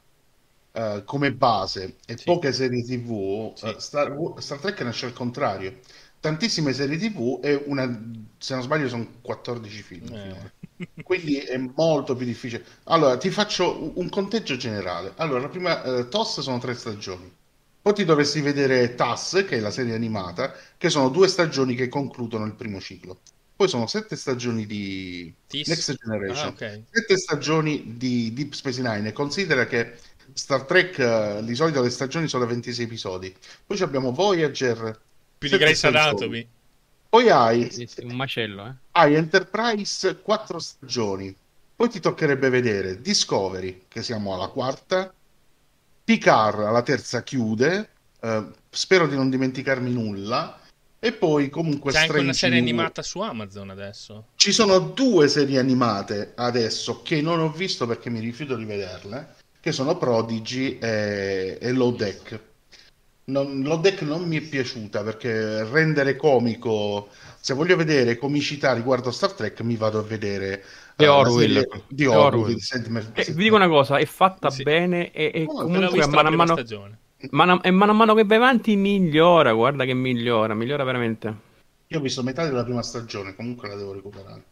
[0.72, 2.24] uh, come base e sì.
[2.24, 3.66] poche serie tv, sì.
[3.68, 5.80] uh, Star, Star, Trek nasce al contrario.
[6.20, 7.86] Tantissime serie tv e una,
[8.40, 10.14] se non sbaglio sono 14 film.
[10.14, 10.94] Eh.
[11.04, 12.66] Quindi è molto più difficile.
[12.86, 15.14] Allora, ti faccio un conteggio generale.
[15.18, 17.32] Allora, la prima uh, TOS sono tre stagioni.
[17.80, 21.88] Poi ti dovresti vedere TAS, che è la serie animata, che sono due stagioni che
[21.88, 23.20] concludono il primo ciclo.
[23.58, 25.68] Poi sono sette stagioni di Tis?
[25.68, 26.84] Next Generation, ah, okay.
[26.92, 29.08] sette stagioni di Deep Space Nine.
[29.08, 29.96] E considera che
[30.34, 33.36] Star Trek uh, di solito le stagioni sono da 26 episodi.
[33.66, 35.00] Poi abbiamo Voyager.
[35.40, 36.48] Più di Grace Anatomy.
[37.10, 37.72] Poi hai.
[37.72, 38.74] Sì, sì, un macello, eh.
[38.92, 41.36] Hai Enterprise, quattro stagioni.
[41.76, 45.12] Poi ti toccherebbe vedere Discovery, che siamo alla quarta.
[46.04, 47.90] Picard, alla terza chiude.
[48.20, 50.60] Uh, spero di non dimenticarmi nulla.
[51.00, 54.30] E poi comunque C'è anche una serie animata su Amazon adesso.
[54.36, 59.36] Ci sono due serie animate adesso che non ho visto perché mi rifiuto di vederle,
[59.60, 62.40] che sono Prodigy e, e Low Deck.
[63.26, 69.12] Non, Low Deck non mi è piaciuta perché rendere comico, se voglio vedere comicità riguardo
[69.12, 70.64] Star Trek mi vado a vedere
[70.96, 71.84] di uh, Orwell.
[71.90, 72.56] Di Orwell.
[72.56, 73.12] Orwell.
[73.14, 74.64] Eh, vi dico una cosa, è fatta sì.
[74.64, 76.54] bene e, e oh, comunque a mano a mano...
[76.54, 77.00] Stagione
[77.32, 81.36] Man- e mano a mano che vai avanti migliora, guarda che migliora, migliora veramente.
[81.88, 84.44] Io ho visto metà della prima stagione, comunque la devo recuperare.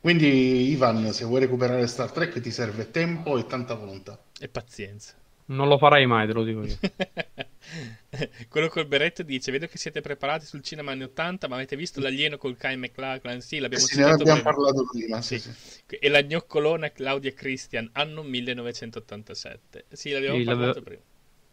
[0.00, 4.18] Quindi Ivan, se vuoi recuperare Star Trek ti serve tempo e tanta volontà.
[4.38, 5.14] E pazienza.
[5.46, 6.76] Non lo farai mai, te lo dico io.
[8.48, 12.00] Quello col berretto dice: Vedo che siete preparati sul cinema anni 80, ma avete visto
[12.00, 13.40] l'alieno col Kyle McLachlan?
[13.40, 15.22] Sì, l'abbiamo, sì, ne abbiamo parlato prima.
[15.22, 15.50] Sì, sì.
[15.88, 19.84] E la gnoccolona Claudia Christian, anno 1987.
[19.92, 21.02] Sì, l'abbiamo sì, parlato prima.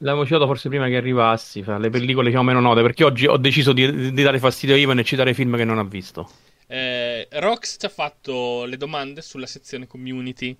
[0.03, 3.25] L'avevo citato forse prima che arrivassi, fra le pellicole che ho meno note, perché oggi
[3.25, 6.29] ho deciso di, di dare fastidio a Ivan e citare film che non ha visto.
[6.67, 10.55] Eh, Rox ci ha fatto le domande sulla sezione community.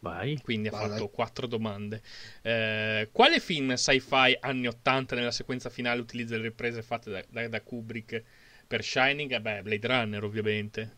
[0.00, 0.40] Vai.
[0.42, 2.02] Quindi vai, ha fatto quattro domande.
[2.42, 7.48] Eh, quale film sci-fi anni 80 nella sequenza finale utilizza le riprese fatte da, da,
[7.48, 8.20] da Kubrick
[8.66, 9.30] per Shining?
[9.30, 10.90] Eh beh, Blade Runner ovviamente.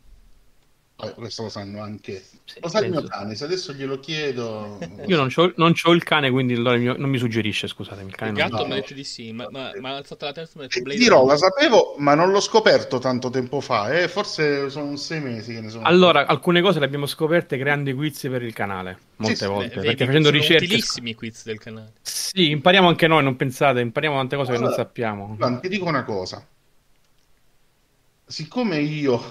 [1.00, 2.24] Eh, questo lo sanno anche.
[2.44, 4.80] Sì, lo sa il mio cane, se adesso glielo chiedo...
[5.06, 8.08] Io non c'ho, non c'ho il cane, quindi allora mio, non mi suggerisce, scusatemi.
[8.08, 10.24] Il, cane il gatto no, mi ha detto di sì, ma, ma, ma ha alzato
[10.24, 10.88] la testa mi ha detto...
[10.90, 14.08] Dirò, la sapevo, ma non l'ho scoperto tanto tempo fa, eh?
[14.08, 15.84] forse sono sei mesi che ne sono...
[15.84, 19.80] Allora, alcune cose le abbiamo scoperte creando i quiz per il canale, molte sì, volte,
[19.80, 20.64] sì, perché facendo ricerche...
[20.64, 21.92] utilissimi i quiz del canale.
[22.02, 25.60] Sì, impariamo anche noi, non pensate, impariamo tante cose allora, che non sappiamo.
[25.60, 26.44] Ti dico una cosa.
[28.26, 29.22] Siccome io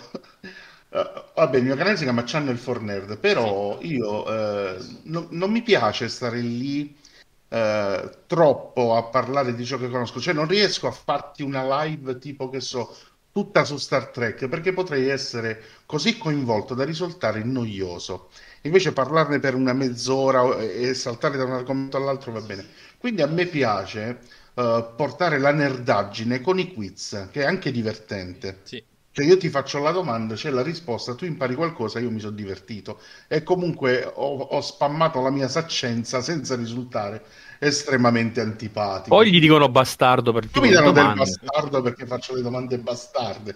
[0.97, 3.93] Uh, vabbè, il mio canale si chiama Channel for Nerd, però sì.
[3.93, 6.95] io uh, no, non mi piace stare lì
[7.49, 12.17] uh, troppo a parlare di ciò che conosco, cioè non riesco a farti una live
[12.17, 12.95] tipo che so
[13.31, 18.29] tutta su Star Trek perché potrei essere così coinvolto da risultare noioso.
[18.61, 22.65] Invece parlarne per una mezz'ora e saltare da un argomento all'altro va bene.
[22.97, 24.19] Quindi a me piace
[24.55, 28.61] portare la nerdaggine con i quiz, che è anche divertente.
[28.63, 28.83] Sì.
[29.17, 32.35] Cioè io ti faccio la domanda, c'è la risposta, tu impari qualcosa, io mi sono
[32.35, 33.01] divertito.
[33.27, 37.25] E comunque ho, ho spammato la mia saccenza senza risultare
[37.57, 39.15] estremamente antipatico.
[39.15, 43.55] Poi gli dicono bastardo per Tu mi danno del bastardo perché faccio le domande bastarde.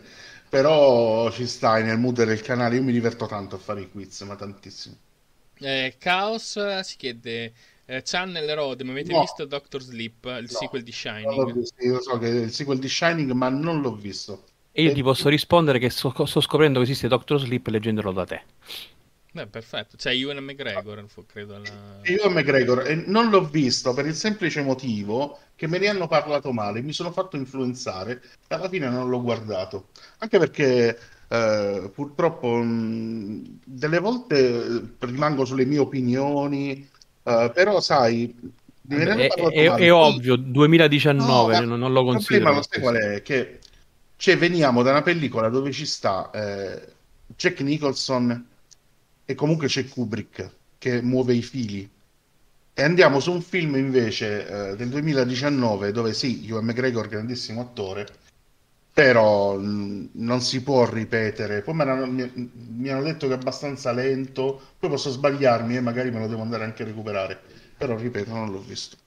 [0.50, 4.20] Però ci stai nel mood del canale, io mi diverto tanto a fare i quiz,
[4.22, 4.96] ma tantissimo.
[5.60, 7.54] Eh, Chaos si chiede
[7.86, 9.20] eh, Channel Road, ma avete no.
[9.20, 10.58] visto Doctor Sleep, il no.
[10.58, 11.64] sequel di Shining?
[11.82, 14.46] Io so che è il sequel di Shining, ma non l'ho visto.
[14.74, 18.26] E io ti posso rispondere che so, sto scoprendo che esiste Doctor Sleep leggendolo da
[18.26, 18.42] te.
[19.34, 19.96] Beh, perfetto.
[19.96, 21.56] C'è Ewan McGregor, credo.
[21.56, 22.00] Alla...
[22.04, 26.52] Ewan McGregor, e non l'ho visto per il semplice motivo che me ne hanno parlato
[26.52, 29.90] male, mi sono fatto influenzare e alla fine non l'ho guardato.
[30.18, 30.98] Anche perché
[31.28, 36.90] eh, purtroppo mh, delle volte rimango sulle mie opinioni,
[37.24, 38.36] eh, però sai,
[38.86, 42.36] è, è, è, ovvio, 2019 no, non, lo considero.
[42.36, 43.22] Il problema lo sai qual è?
[43.22, 43.60] Che
[44.22, 46.94] cioè, veniamo da una pellicola dove ci sta eh,
[47.26, 48.50] Jack Nicholson
[49.26, 50.48] e comunque c'è Kubrick
[50.78, 51.90] che muove i fili.
[52.72, 58.06] E andiamo su un film invece eh, del 2019 dove sì, Ewan McGregor, grandissimo attore,
[58.94, 61.64] però mh, non si può ripetere.
[61.64, 62.32] Poi mi,
[62.76, 66.44] mi, hanno detto che è abbastanza lento, poi posso sbagliarmi e magari me lo devo
[66.44, 67.42] andare anche a recuperare.
[67.76, 68.98] Però ripeto, non l'ho visto.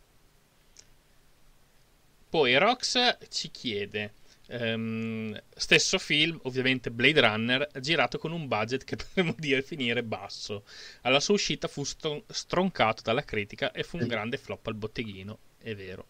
[2.28, 4.10] Poi Rox ci chiede
[4.46, 10.64] Um, stesso film, ovviamente Blade Runner, girato con un budget che potremmo dire finire basso.
[11.02, 15.38] Alla sua uscita fu stron- stroncato dalla critica e fu un grande flop al botteghino,
[15.58, 16.06] è vero.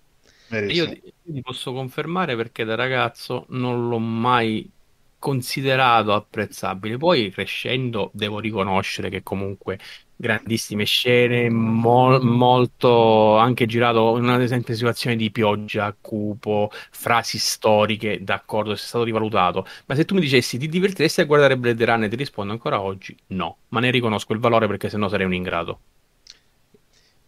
[0.68, 0.87] Io
[1.22, 4.70] ti posso confermare perché da ragazzo non l'ho mai
[5.18, 6.99] considerato apprezzabile.
[6.99, 9.78] Poi crescendo devo riconoscere che comunque
[10.16, 18.22] grandissime scene, mo- molto anche girato in una esempio situazione di pioggia, cupo, frasi storiche,
[18.22, 19.66] d'accordo, se è stato rivalutato.
[19.86, 23.16] Ma se tu mi dicessi ti divertiresti a guardare Blade Runner, ti rispondo ancora oggi
[23.28, 25.82] no, ma ne riconosco il valore perché sennò sarei un ingrato.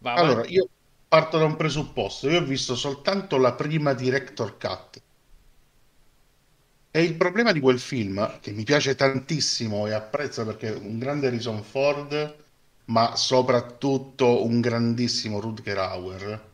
[0.07, 0.31] Va, va.
[0.31, 0.69] Allora, io
[1.07, 5.01] parto da un presupposto, io ho visto soltanto la prima director cut
[6.91, 10.99] e il problema di quel film, che mi piace tantissimo e apprezzo perché è un
[10.99, 12.46] grande Harrison Ford,
[12.87, 16.45] ma soprattutto un grandissimo Rutger Hauer,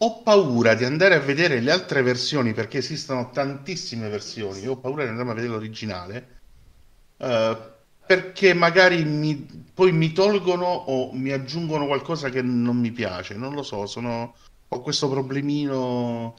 [0.00, 4.60] ho paura di andare a vedere le altre versioni perché esistono tantissime versioni.
[4.60, 6.28] Io ho paura di andare a vedere l'originale
[7.16, 7.56] uh,
[8.06, 13.34] perché magari mi, poi mi tolgono o mi aggiungono qualcosa che non mi piace.
[13.34, 14.34] Non lo so, sono
[14.70, 16.34] ho questo problemino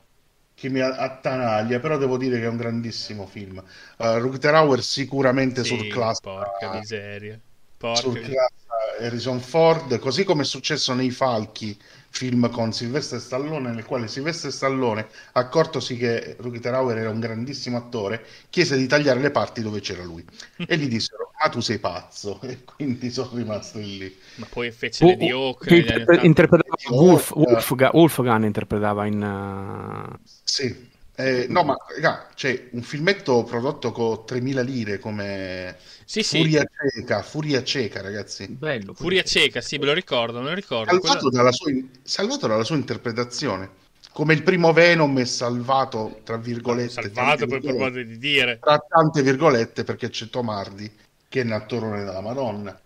[0.54, 3.64] che mi attanaglia, però devo dire che è un grandissimo film.
[3.98, 6.20] Uh, Rutger Hauer sicuramente sì, sul class.
[6.22, 7.40] Porca miseria.
[7.78, 8.52] Porca sul class
[9.00, 11.78] Harrison Ford, così come è successo nei Falchi,
[12.10, 17.78] film con Silvestre Stallone, nel quale Silvestre Stallone, accortosi che Rutger Hauer era un grandissimo
[17.78, 20.26] attore, chiese di tagliare le parti dove c'era lui.
[20.58, 24.14] E gli dissero, ma tu sei pazzo, e quindi sono rimasto lì.
[24.36, 25.70] Ma poi fece uh, di Oak.
[25.70, 29.22] Interpre- interpretava Wolf, Wolf, Wolfgang interpretava in...
[29.22, 30.18] Uh...
[30.44, 30.98] Sì.
[31.20, 35.76] Eh, no, ma raga, c'è un filmetto prodotto con 3.000 lire come
[36.06, 36.90] sì, Furia sì.
[36.92, 38.48] Cieca, Furia Cieca, ragazzi.
[38.48, 38.94] Bello.
[38.94, 40.92] Furia Cieca, sì, me lo ricordo, me lo ricordo.
[40.92, 41.36] Salvato, Quello...
[41.36, 43.70] dalla sua, salvato dalla sua interpretazione.
[44.14, 47.12] Come il primo Venom è salvato, tra virgolette.
[47.12, 48.58] Salvato, poi per modo di dire.
[48.58, 50.90] Tra tante virgolette, perché c'è Tomardi,
[51.28, 52.80] che è un attorone della Madonna.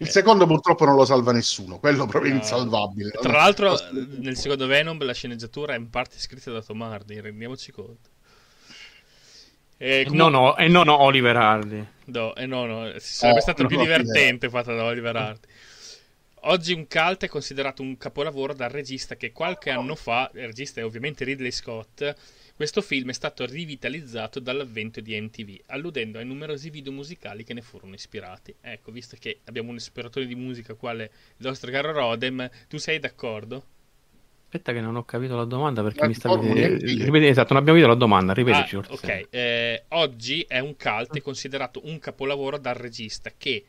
[0.00, 0.10] Il eh.
[0.10, 2.38] secondo purtroppo non lo salva nessuno, quello proprio no.
[2.38, 3.10] insalvabile.
[3.10, 3.76] Tra l'altro,
[4.18, 8.10] nel secondo Venom la sceneggiatura è in parte scritta da Tomardi, rendiamoci conto.
[9.76, 10.16] E, comunque...
[10.16, 11.86] no, no, e non Oliver Hardy.
[12.06, 15.46] No, e no, no, sarebbe oh, stato più divertente fatta da Oliver Hardy.
[16.42, 20.80] Oggi un cult è considerato un capolavoro dal regista che qualche anno fa, il regista
[20.80, 22.14] è ovviamente Ridley Scott,
[22.58, 27.62] questo film è stato rivitalizzato dall'avvento di MTV, alludendo ai numerosi video musicali che ne
[27.62, 28.52] furono ispirati.
[28.60, 32.98] Ecco, visto che abbiamo un esperatore di musica quale il nostro caro Rodem, tu sei
[32.98, 33.64] d'accordo?
[34.42, 36.52] Aspetta che non ho capito la domanda perché mi stavi...
[36.52, 38.74] Ripeti, esatto, non abbiamo capito la domanda, ripetici.
[38.74, 43.64] Ah, ok, eh, oggi è un cult è considerato un capolavoro dal regista che,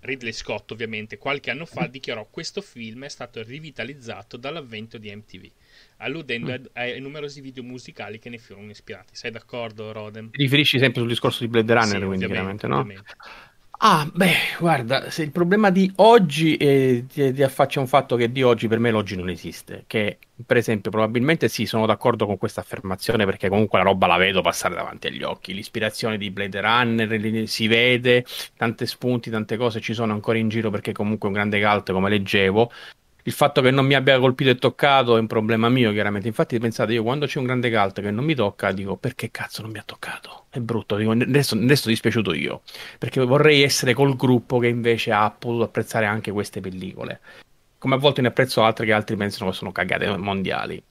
[0.00, 5.50] Ridley Scott ovviamente, qualche anno fa dichiarò questo film è stato rivitalizzato dall'avvento di MTV,
[5.98, 6.64] alludendo mm.
[6.72, 9.14] ai, ai numerosi video musicali che ne furono ispirati.
[9.14, 10.30] Sei d'accordo, Rodem?
[10.30, 12.78] Ti riferisci sempre sul discorso di Blade Runner, sì, quindi chiaramente, no?
[12.78, 13.14] Ovviamente.
[13.80, 18.32] Ah, beh, guarda, se il problema di oggi è, ti, ti affaccia un fatto che
[18.32, 22.38] di oggi per me l'oggi non esiste, che per esempio probabilmente sì, sono d'accordo con
[22.38, 26.60] questa affermazione perché comunque la roba la vedo passare davanti agli occhi, l'ispirazione di Blade
[26.60, 28.24] Runner si vede,
[28.56, 31.92] tante spunti, tante cose ci sono ancora in giro perché comunque è un grande cult
[31.92, 32.72] come leggevo,
[33.24, 36.28] il fatto che non mi abbia colpito e toccato è un problema mio, chiaramente.
[36.28, 39.62] Infatti, pensate, io quando c'è un grande cult che non mi tocca, dico perché cazzo
[39.62, 40.46] non mi ha toccato?
[40.48, 42.62] È brutto, dico, adesso, adesso dispiaciuto io.
[42.98, 47.20] Perché vorrei essere col gruppo che invece ha potuto apprezzare anche queste pellicole.
[47.78, 50.82] Come a volte ne apprezzo altre che altri pensano che sono cagate mondiali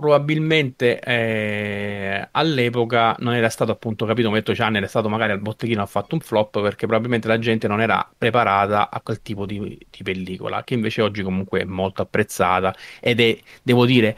[0.00, 5.40] probabilmente eh, all'epoca non era stato appunto capito come detto Channel è stato magari al
[5.40, 9.46] botteghino ha fatto un flop perché probabilmente la gente non era preparata a quel tipo
[9.46, 14.16] di, di pellicola che invece oggi comunque è molto apprezzata ed è devo dire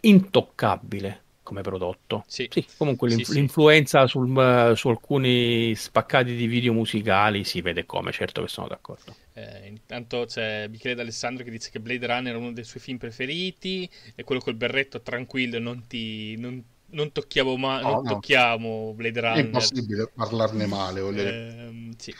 [0.00, 2.22] intoccabile come prodotto.
[2.28, 7.60] Sì, sì comunque l'inf- sì, l'influenza sul, uh, su alcuni spaccati di video musicali si
[7.60, 9.16] vede come, certo che sono d'accordo.
[9.32, 12.98] Eh, intanto c'è Michele D'Alessandro che dice che Blade Runner è uno dei suoi film
[12.98, 16.36] preferiti e quello col berretto tranquillo, non ti...
[16.38, 16.62] Non,
[16.92, 18.10] non tocchiamo, ma- no, non no.
[18.12, 19.36] tocchiamo Blade Runner.
[19.36, 22.14] È impossibile parlarne male, voglio eh, sì.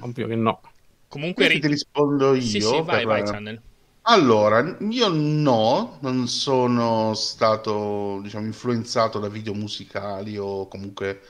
[0.00, 0.60] Ovvio che no.
[1.08, 2.40] Comunque ri- ti rispondo io.
[2.40, 3.06] Sì, sì, vai, per...
[3.06, 3.62] vai, Channel.
[4.10, 11.20] Allora, io no, non sono stato, diciamo, influenzato da video musicali o comunque...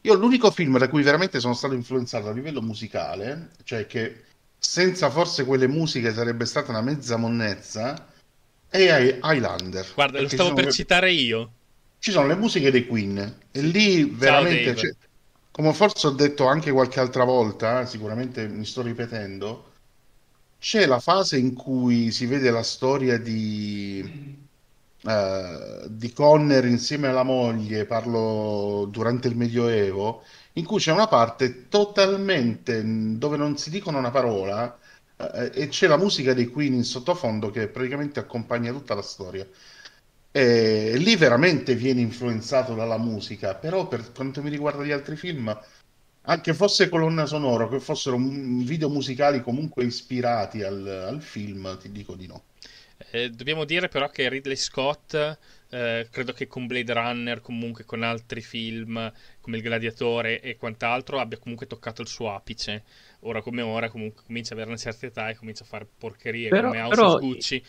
[0.00, 4.22] Io l'unico film da cui veramente sono stato influenzato a livello musicale, cioè che
[4.58, 8.06] senza forse quelle musiche sarebbe stata una mezza monnezza,
[8.68, 9.86] è Highlander.
[9.94, 10.72] Guarda, lo stavo per le...
[10.72, 11.50] citare io.
[11.98, 14.94] Ci sono le musiche dei Queen e lì veramente, cioè,
[15.50, 19.72] come forse ho detto anche qualche altra volta, sicuramente mi sto ripetendo,
[20.58, 24.02] c'è la fase in cui si vede la storia di,
[25.02, 30.22] uh, di Conner insieme alla moglie, parlo durante il Medioevo,
[30.54, 32.82] in cui c'è una parte totalmente
[33.18, 34.78] dove non si dicono una parola
[35.16, 39.46] uh, e c'è la musica dei Queen in sottofondo che praticamente accompagna tutta la storia.
[40.30, 45.58] E lì veramente viene influenzato dalla musica, però per quanto mi riguarda gli altri film
[46.26, 52.14] anche fosse colonna sonora, che fossero video musicali comunque ispirati al, al film, ti dico
[52.14, 52.44] di no.
[53.10, 55.14] Eh, dobbiamo dire però che Ridley Scott,
[55.68, 61.20] eh, credo che con Blade Runner, comunque con altri film come Il Gladiatore e quant'altro,
[61.20, 62.84] abbia comunque toccato il suo apice.
[63.20, 66.48] Ora come ora, comunque comincia ad avere una certa età e comincia a fare porcherie
[66.48, 67.14] però, come House però...
[67.14, 67.64] of Gucci.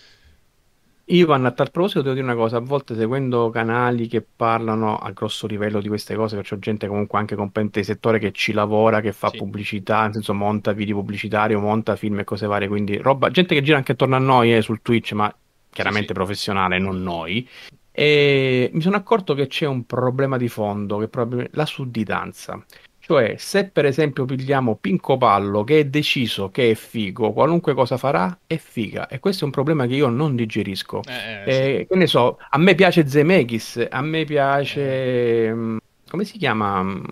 [1.10, 5.12] Ivan, a tal proposito devo dire una cosa, a volte seguendo canali che parlano a
[5.12, 8.52] grosso livello di queste cose, perché c'è gente comunque anche competente di settore che ci
[8.52, 9.38] lavora, che fa sì.
[9.38, 13.56] pubblicità, nel senso monta video pubblicitari o monta film e cose varie, quindi roba, gente
[13.56, 15.34] che gira anche attorno a noi eh, sul Twitch, ma
[15.70, 16.20] chiaramente sì, sì.
[16.20, 17.48] professionale, non noi.
[17.92, 22.62] E mi sono accorto che c'è un problema di fondo, che è la sudditanza.
[23.08, 27.96] Cioè, se per esempio pigliamo Pinco Pallo che è deciso che è figo, qualunque cosa
[27.96, 29.08] farà è figa.
[29.08, 31.04] E questo è un problema che io non digerisco.
[31.08, 31.88] Eh, eh, sì.
[31.88, 35.46] Che ne so, a me piace Zemeckis, a me piace...
[35.46, 35.54] Eh.
[35.54, 35.78] Mm,
[36.10, 36.84] come si chiama?
[36.84, 37.04] Mm,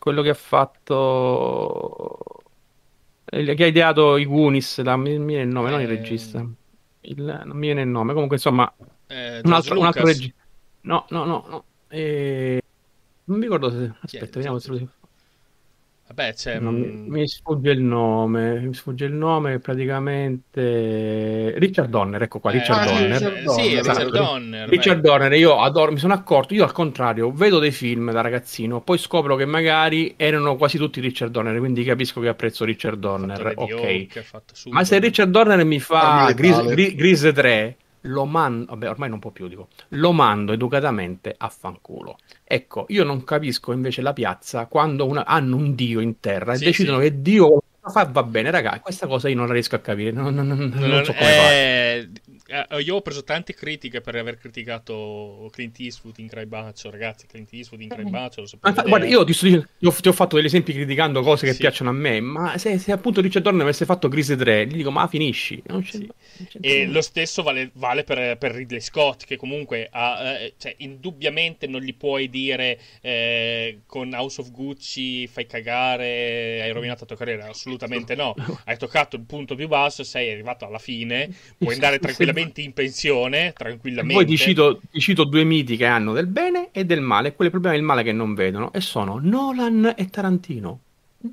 [0.00, 2.18] quello che ha fatto...
[3.26, 5.94] Che ha ideato i Goonies, la, mi viene il nome, non il eh.
[5.94, 6.42] regista.
[7.02, 8.14] Il, non mi viene il nome.
[8.14, 8.72] Comunque, insomma,
[9.08, 10.42] eh, un altro, un altro regista.
[10.80, 11.64] No, no, no, no.
[11.90, 13.92] Non mi ricordo se...
[14.00, 14.88] Aspetta, vediamo se lo
[16.14, 16.58] Vabbè.
[16.60, 21.54] No, mi, mi, sfugge il nome, mi sfugge il nome praticamente...
[21.56, 23.10] Richard Donner, ecco qua, Richard eh, Donner.
[23.10, 23.64] Richard Donner.
[23.64, 24.10] Sì, Richard esatto.
[24.10, 24.68] Donner.
[24.68, 25.08] Richard beh.
[25.08, 28.98] Donner, io adoro, mi sono accorto, io al contrario, vedo dei film da ragazzino, poi
[28.98, 33.54] scopro che magari erano quasi tutti Richard Donner, quindi capisco che apprezzo Richard Donner.
[33.56, 34.06] Ok.
[34.70, 39.30] Ma se Richard Donner mi fa Grease, Grease 3 lo mando, vabbè ormai non può
[39.30, 42.18] più, dico, lo mando educatamente a fanculo.
[42.44, 46.56] Ecco, io non capisco invece la piazza quando una, hanno un dio in terra e
[46.56, 47.04] sì, decidono sì.
[47.04, 50.32] che Dio fa, va bene, ragazzi, questa cosa io non la riesco a capire, non,
[50.32, 52.08] non, non, non so come eh,
[52.46, 52.82] fare.
[52.82, 57.82] io ho preso tante critiche per aver criticato Clint Eastwood in Craibacio, ragazzi, Clint Eastwood
[57.82, 61.46] in Craibacio, Bacio, guarda, io ti, ti, ho, ti, ho, fatto degli esempi criticando cose
[61.46, 61.58] che sì.
[61.58, 64.92] piacciono a me, ma se, se appunto Richard Donner avesse fatto Grise 3, gli dico,
[64.92, 65.60] ma finisci.
[65.82, 66.08] Sì.
[66.60, 71.66] E lo stesso vale, vale per, per, Ridley Scott, che comunque ha, eh, cioè, indubbiamente
[71.66, 77.16] non gli puoi dire eh, con House of Gucci fai cagare, hai rovinato la tua
[77.16, 78.34] carriera, assolutamente assolutamente no.
[78.64, 83.52] Hai toccato il punto più basso, sei arrivato alla fine, puoi andare tranquillamente in pensione,
[83.52, 84.14] tranquillamente.
[84.14, 87.50] Poi ti cito, ti cito due miti che hanno del bene e del male, quelli
[87.50, 90.80] problemi del male che non vedono, e sono Nolan e Tarantino.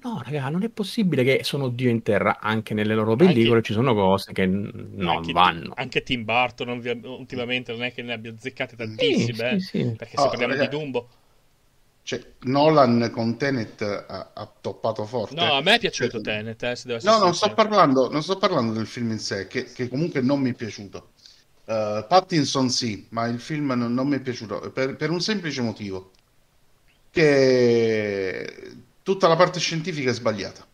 [0.01, 2.37] No, raga, non è possibile che sono Dio in terra.
[2.39, 5.73] Anche nelle loro pellicole anche, ci sono cose che non anche, vanno.
[5.75, 9.95] Anche Tim Burton ultimamente non è che ne abbia azzeccate tantissime, sì, sì, sì.
[9.97, 11.07] perché se oh, parliamo raga, di Dumbo
[12.09, 15.35] cioè, Nolan con Tenet ha, ha, toppato forte.
[15.35, 16.63] No, a me è piaciuto cioè, Tenet.
[16.63, 20.19] Eh, no, non sto, parlando, non sto, parlando, del film in sé, che, che comunque
[20.19, 21.11] non mi è piaciuto.
[21.65, 25.61] Uh, Pattinson sì, ma il film non, non mi è piaciuto per, per, un semplice
[25.61, 26.09] motivo.
[27.11, 28.71] Che
[29.03, 30.65] tutta la parte scientifica è sbagliata.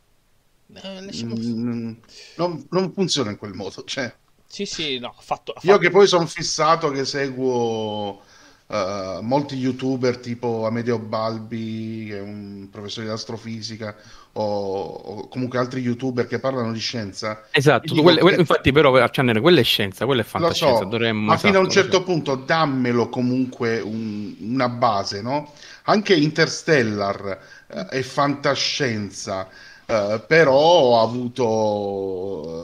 [0.74, 1.94] Eh, mm,
[2.38, 3.84] non, non, funziona in quel modo.
[3.84, 4.16] Cioè,
[4.48, 5.68] sì, sì, no, fatto, fatto...
[5.68, 8.24] Io che poi sono fissato che seguo
[8.68, 13.96] Uh, molti youtuber tipo Amedeo Balbi, che è un professore di astrofisica,
[14.34, 17.46] o, o comunque altri youtuber che parlano di scienza.
[17.52, 18.40] Esatto, quelle, che...
[18.40, 20.80] infatti, però, Channel, quella è scienza, quella è fantascienza.
[20.80, 25.22] So, dovremmo, ma esatto, fino a un esatto, certo punto dammelo comunque un, una base,
[25.22, 25.52] no?
[25.84, 29.48] Anche Interstellar uh, è fantascienza.
[29.88, 32.56] Uh, però ha avuto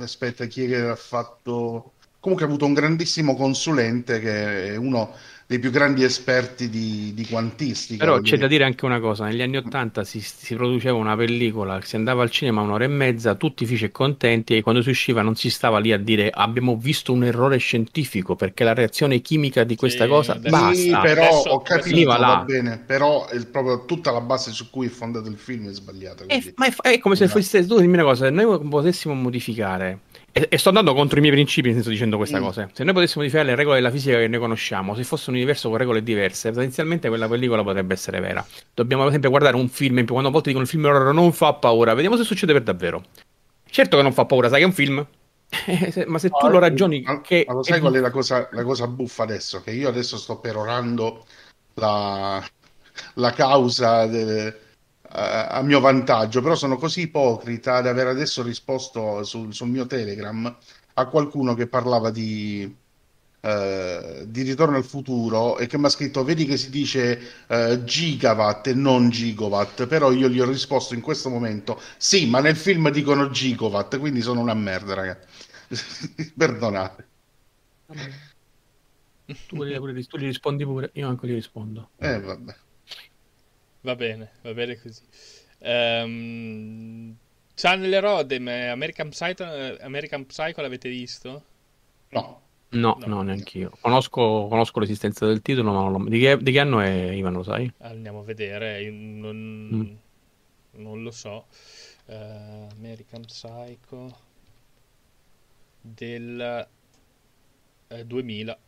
[0.00, 1.93] aspetta chi è che ha fatto
[2.24, 5.12] comunque ha avuto un grandissimo consulente che è uno
[5.46, 8.02] dei più grandi esperti di, di quantistica.
[8.02, 11.82] Però c'è da dire anche una cosa, negli anni Ottanta si, si, produceva una pellicola,
[11.82, 15.20] si andava al cinema un'ora e mezza, tutti felici e contenti e quando si usciva
[15.20, 19.62] non si stava lì a dire abbiamo visto un errore scientifico perché la reazione chimica
[19.64, 20.56] di questa sì, cosa adesso...
[20.56, 20.74] basta.
[20.74, 24.86] Sì, però adesso, ho capito, va bene, però è proprio tutta la base su cui
[24.86, 26.24] è fondato il film è sbagliata.
[26.24, 29.98] È, ma è, è come se fosse, tu dimmi una cosa, se noi potessimo modificare
[30.36, 32.42] e, e, sto andando contro i miei principi, nel senso dicendo questa mm.
[32.42, 32.68] cosa.
[32.72, 35.68] Se noi potessimo modificare le regole della fisica che noi conosciamo, se fosse un universo
[35.68, 38.44] con regole diverse, potenzialmente quella pellicola potrebbe essere vera.
[38.74, 41.32] Dobbiamo, sempre guardare un film, in più, quando a volte dicono il film horror non
[41.32, 43.04] fa paura, vediamo se succede per davvero.
[43.64, 45.06] Certo che non fa paura, sai che è un film.
[46.08, 47.44] ma se tu lo ragioni ma, che...
[47.46, 47.80] Ma lo sai è...
[47.80, 49.62] qual è la cosa, la cosa buffa adesso?
[49.62, 51.24] Che io adesso sto perorando
[51.74, 52.44] la,
[53.14, 54.06] la causa...
[54.06, 54.62] De
[55.14, 60.56] a mio vantaggio, però sono così ipocrita di aver adesso risposto sul, sul mio Telegram
[60.94, 62.82] a qualcuno che parlava di,
[63.44, 67.84] Uh, di Ritorno al futuro e che mi ha scritto vedi che si dice uh,
[67.84, 72.56] gigawatt e non gigawatt però io gli ho risposto in questo momento sì ma nel
[72.56, 75.26] film dicono gigawatt quindi sono una merda ragazzi
[76.34, 77.08] perdonate.
[79.26, 81.90] Tu, tu gli rispondi pure io anche gli rispondo.
[81.98, 82.54] Eh vabbè
[83.84, 85.02] Va bene, va bene così.
[85.58, 87.14] Um,
[87.54, 89.44] Channel Rodem, American Psycho,
[89.80, 91.44] American Psycho l'avete visto?
[92.08, 92.40] No.
[92.70, 93.72] No, no, no neanche io.
[93.82, 96.08] Conosco, conosco, l'esistenza del titolo, ma non lo...
[96.08, 97.70] di, che, di che anno è Ivan, lo sai?
[97.80, 100.82] Andiamo a vedere, non, mm.
[100.82, 101.46] non lo so.
[102.06, 104.16] Uh, American Psycho
[105.82, 106.66] del
[107.88, 108.58] uh, 2000.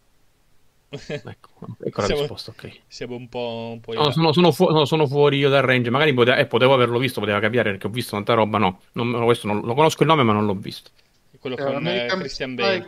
[1.08, 2.80] ecco, ecco la siamo, risposta, ok.
[2.86, 3.70] Siamo un po'...
[3.72, 6.46] Un po no, sono, sono, fu- no, sono, fuori io dal range, magari potevo, eh,
[6.46, 9.74] potevo averlo visto, poteva capire perché ho visto tanta roba, no, non, questo non, lo
[9.74, 10.90] conosco il nome ma non l'ho visto.
[11.38, 12.84] Quello con eh, Christian Bale.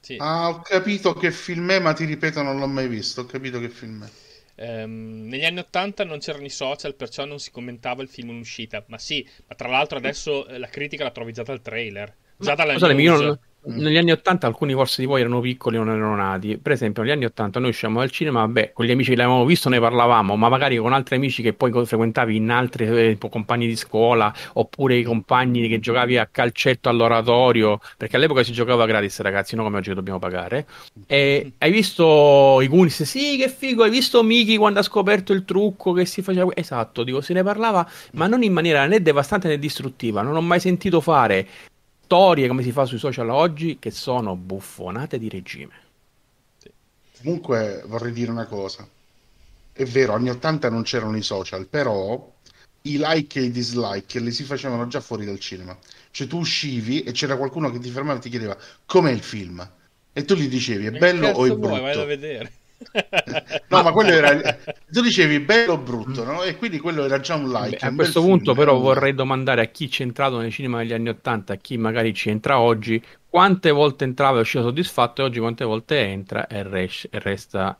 [0.00, 0.16] Sì.
[0.18, 3.22] Ah, ho capito che film è, ma ti ripeto, non l'ho mai visto.
[3.22, 4.10] Ho capito che film è.
[4.54, 8.38] ehm, negli anni 80 non c'erano i social, perciò non si commentava il film in
[8.38, 8.84] uscita.
[8.86, 12.14] Ma sì, ma tra l'altro adesso eh, la critica la trovi già dal trailer.
[12.36, 13.38] Già dalla Scusatemi, io non.
[13.64, 16.56] Negli anni 80 alcuni forse di voi erano piccoli o non erano nati.
[16.58, 19.44] Per esempio, negli anni 80 noi usciamo dal cinema, vabbè, con gli amici che l'avevamo
[19.44, 23.66] visto ne parlavamo, ma magari con altri amici che poi frequentavi in altri eh, compagni
[23.66, 29.20] di scuola oppure i compagni che giocavi a calcetto all'oratorio, perché all'epoca si giocava gratis,
[29.20, 30.66] ragazzi, non come oggi che dobbiamo pagare.
[31.06, 33.02] E hai visto i Goonies?
[33.02, 36.50] Sì, che figo, hai visto Miki quando ha scoperto il trucco che si faceva?
[36.54, 40.22] Esatto, dico, se ne parlava, ma non in maniera né devastante né distruttiva.
[40.22, 41.46] Non ho mai sentito fare
[42.08, 45.74] storie come si fa sui social oggi che sono buffonate di regime.
[46.56, 46.70] Sì.
[47.20, 48.88] Comunque vorrei dire una cosa.
[49.70, 52.32] È vero, anni 80 non c'erano i social, però
[52.82, 55.76] i like e i dislike li si facevano già fuori dal cinema.
[56.10, 58.56] Cioè tu uscivi e c'era qualcuno che ti fermava e ti chiedeva
[58.86, 59.70] com'è il film.
[60.10, 61.68] E tu gli dicevi è bello o è brutto?
[61.68, 62.52] Vuoi, vai a vedere
[63.68, 64.56] no, ma quello era.
[64.90, 66.42] Tu dicevi bello o brutto, no?
[66.42, 67.78] E quindi quello era già un like.
[67.80, 70.92] Beh, a questo punto, film, però, vorrei domandare a chi c'è entrato nel cinema negli
[70.92, 75.24] anni Ottanta, a chi magari ci entra oggi, quante volte entrava e usciva soddisfatto, e
[75.24, 77.78] oggi quante volte entra e, res- e resta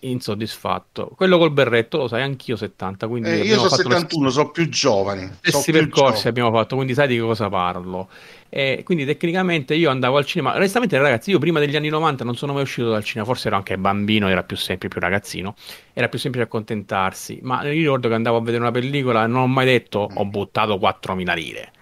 [0.00, 1.12] insoddisfatto.
[1.14, 4.32] Quello col berretto lo sai anch'io 70, quindi eh, io sono 71, le...
[4.32, 5.30] sono più giovani.
[5.40, 8.08] Stessi percorsi abbiamo fatto, quindi sai di cosa parlo.
[8.48, 10.56] E quindi tecnicamente io andavo al cinema.
[10.56, 13.56] Onestamente, ragazzi, io prima degli anni 90 non sono mai uscito dal cinema, forse ero
[13.56, 15.54] anche bambino, era più semplice, più ragazzino,
[15.92, 17.38] era più semplice accontentarsi.
[17.42, 20.76] Ma ricordo che andavo a vedere una pellicola e non ho mai detto ho buttato
[20.76, 21.72] 4.000 lire.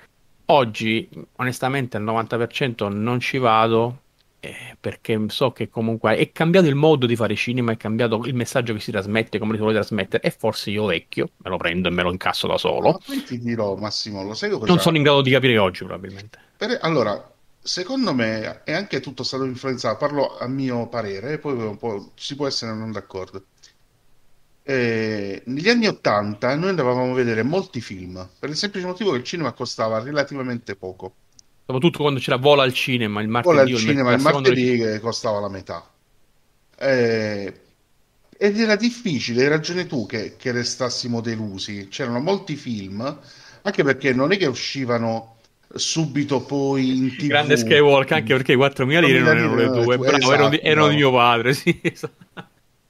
[0.51, 4.01] Oggi, onestamente, al 90% non ci vado
[4.49, 8.35] eh, perché so che comunque è cambiato il modo di fare cinema, è cambiato il
[8.35, 11.89] messaggio che si trasmette, come si vuole trasmettere, e forse io vecchio me lo prendo
[11.89, 12.93] e me lo incasso da solo.
[12.93, 14.65] Ma poi ti dirò, Massimo, lo sai cosa?
[14.65, 16.39] Non sono in grado di capire oggi, probabilmente.
[16.57, 17.31] Per, allora,
[17.61, 21.77] secondo me è anche tutto stato influenzato, parlo a mio parere, e poi
[22.15, 23.45] si può essere non d'accordo.
[24.63, 29.19] Eh, negli anni Ottanta noi andavamo a vedere molti film, per il semplice motivo che
[29.19, 31.13] il cinema costava relativamente poco
[31.69, 33.55] Soprattutto quando c'era Vola al cinema il martedì.
[33.55, 35.87] Vola al cinema il martedì che costava la metà.
[36.79, 37.53] Eh,
[38.39, 41.89] ed era difficile, hai ragione tu che, che, restassimo delusi.
[41.91, 43.19] C'erano molti film,
[43.61, 45.37] anche perché non è che uscivano
[45.75, 47.27] subito poi in TV.
[47.27, 49.99] Grande Skywalk, anche perché 4.000 lire non erano le due.
[49.99, 51.79] Bravo, esatto, erano, di, erano di mio padre, sì.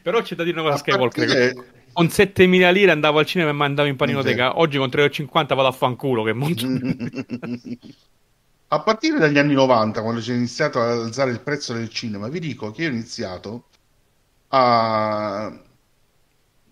[0.02, 1.16] Però c'è da dire una cosa Skywalk.
[1.16, 1.54] Partire...
[1.98, 4.60] Con 7.000 lire andavo al cinema e mandavo in paninoteca.
[4.60, 6.64] Oggi con 3,50 vado a fanculo, che molto...
[8.68, 12.28] a partire dagli anni 90, quando si è iniziato ad alzare il prezzo del cinema,
[12.28, 13.64] vi dico che io ho iniziato
[14.48, 15.52] a,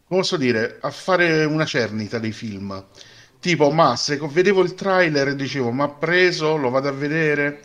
[0.07, 2.85] posso dire, a fare una cernita dei film.
[3.41, 7.65] Tipo, ma se vedevo il trailer e dicevo, ma preso, lo vado a vedere,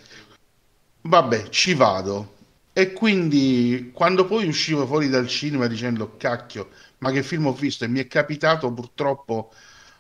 [1.02, 2.36] vabbè, ci vado.
[2.74, 7.84] E quindi quando poi uscivo fuori dal cinema dicendo, cacchio, ma che film ho visto?
[7.84, 9.52] E mi è capitato purtroppo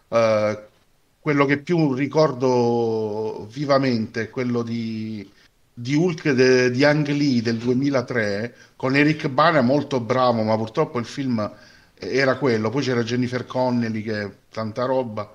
[0.09, 0.57] uh,
[1.21, 5.29] quello che più ricordo vivamente è quello di,
[5.71, 10.97] di Hulk de, di Ang Lee del 2003 con Eric Bana molto bravo ma purtroppo
[10.97, 11.49] il film
[11.93, 12.71] era quello.
[12.71, 15.31] Poi c'era Jennifer Connelly che tanta roba.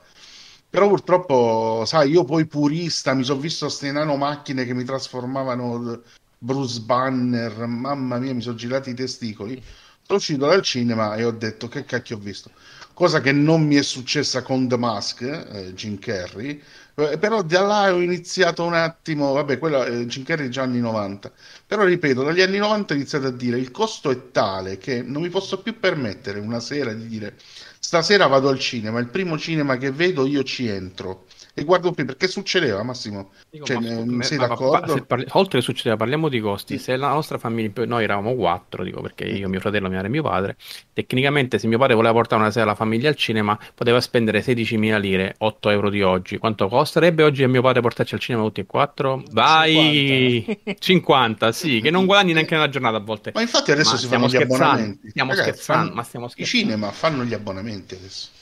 [0.69, 6.03] Però purtroppo sai io poi purista mi sono visto queste nano macchine che mi trasformavano
[6.39, 9.63] Bruce Banner mamma mia mi sono girati i testicoli.
[10.03, 12.51] Sono uscito dal cinema e ho detto che cacchio ho visto
[12.97, 16.59] cosa che non mi è successa con The Mask, eh, Jim Carrey,
[16.95, 20.81] eh, però da là ho iniziato un attimo, vabbè, quello, eh, Jim Carrey già anni
[20.81, 21.31] 90,
[21.67, 25.21] però ripeto, dagli anni 90 ho iniziato a dire il costo è tale che non
[25.21, 27.37] mi posso più permettere una sera di dire
[27.79, 31.27] stasera vado al cinema, il primo cinema che vedo io ci entro
[31.59, 33.31] e guardo qui perché succedeva Massimo?
[33.49, 35.03] Dico, cioè, ma, ma, sei ma, d'accordo?
[35.07, 36.77] Parli, oltre che succedeva parliamo di costi.
[36.77, 40.11] Se la nostra famiglia noi eravamo quattro dico perché io mio fratello mia madre e
[40.11, 40.57] mio padre.
[40.93, 45.01] Tecnicamente se mio padre voleva portare una sera la famiglia al cinema poteva spendere 16.000
[45.01, 46.37] lire 8 euro di oggi.
[46.37, 49.23] Quanto costerebbe oggi a mio padre portarci al cinema tutti e quattro?
[49.31, 50.45] vai!
[50.45, 53.31] 50, 50 sì che non guadagni neanche una giornata a volte.
[53.33, 55.09] Ma infatti adesso ma si fanno gli abbonamenti.
[55.09, 55.95] stiamo Ragazzi, scherzando fanno...
[55.95, 56.59] ma stiamo scherzando.
[56.59, 58.35] i cinema fanno gli abbonamenti adesso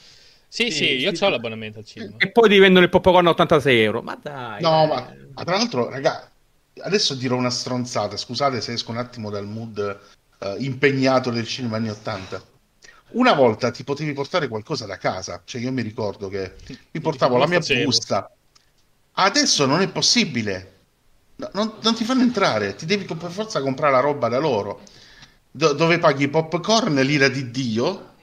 [0.55, 2.15] sì, sì, io ho l'abbonamento al cinema.
[2.17, 4.01] E poi ti vendono il popcorn a 86 euro.
[4.01, 4.61] Ma dai.
[4.61, 4.87] No, eh.
[4.87, 6.31] ma, ma, tra l'altro, raga,
[6.83, 8.15] adesso dirò una stronzata.
[8.15, 9.99] Scusate se esco un attimo dal mood
[10.39, 12.41] uh, impegnato del cinema anni 80.
[13.09, 15.41] Una volta ti potevi portare qualcosa da casa.
[15.43, 16.53] Cioè, io mi ricordo che
[16.91, 17.83] mi portavo la mia facevo.
[17.83, 18.31] busta.
[19.11, 20.71] Adesso non è possibile.
[21.35, 22.75] No, non, non, ti fanno entrare.
[22.75, 24.83] Ti devi per forza comprare la roba da loro.
[25.51, 28.13] Do- dove paghi popcorn, l'ira di Dio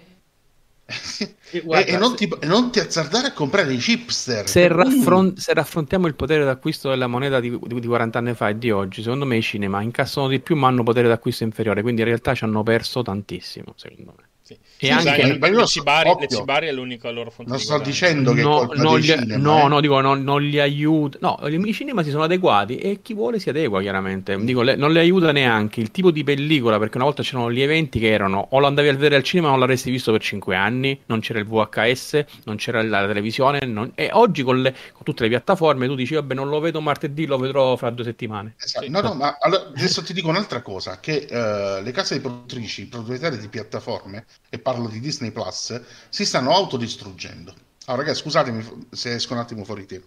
[1.62, 4.48] Guarda, e, non ti, non, ti, azzardare a comprare i chipster.
[4.48, 8.48] Se, raffron- se, raffrontiamo il potere d'acquisto della moneta di, di, di, 40 anni fa
[8.48, 11.82] e di oggi, secondo me i cinema incassano di più ma hanno potere d'acquisto inferiore,
[11.82, 14.30] quindi in realtà ci hanno perso tantissimo, secondo me.
[14.44, 14.58] Sì.
[14.78, 18.42] E anche il, il, Cibari, le Cibari è l'unica loro fonte non sto dicendo che
[18.42, 19.68] no, non gli, cinema, no, eh.
[19.68, 23.38] no, dico non, non, li aiuta no, i cinema si sono adeguati e chi vuole
[23.38, 27.04] si adegua chiaramente dico, le, non le aiuta neanche il tipo di pellicola perché una
[27.04, 29.60] volta c'erano gli eventi che erano o lo andavi a vedere al cinema o non
[29.60, 33.92] l'avresti visto per 5 anni non c'era il VHS non c'era la televisione non...
[33.94, 37.26] e oggi con, le, con, tutte le piattaforme tu dici vabbè non lo vedo martedì
[37.26, 38.88] lo vedrò fra due settimane esatto.
[38.88, 42.86] no no ma allora, adesso ti dico un'altra cosa che uh, le case di produttrici
[42.86, 47.54] proprietarie di piattaforme e parlo di Disney Plus, si stanno autodistruggendo.
[47.86, 50.04] Allora, ragazzi, scusatemi se esco un attimo fuori tema.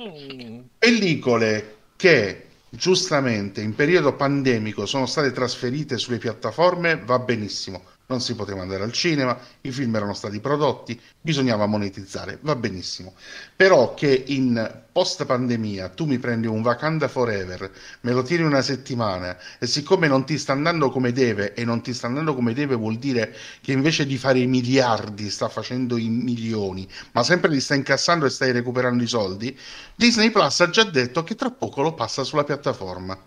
[0.00, 0.60] Mm.
[0.78, 8.34] Pellicole che giustamente in periodo pandemico sono state trasferite sulle piattaforme va benissimo non si
[8.34, 13.14] poteva andare al cinema, i film erano stati prodotti, bisognava monetizzare, va benissimo.
[13.56, 17.68] Però che in post pandemia tu mi prendi un Wakanda Forever,
[18.02, 21.82] me lo tiri una settimana e siccome non ti sta andando come deve e non
[21.82, 25.96] ti sta andando come deve vuol dire che invece di fare i miliardi sta facendo
[25.96, 29.58] i milioni, ma sempre li sta incassando e stai recuperando i soldi,
[29.96, 33.18] Disney Plus ha già detto che tra poco lo passa sulla piattaforma.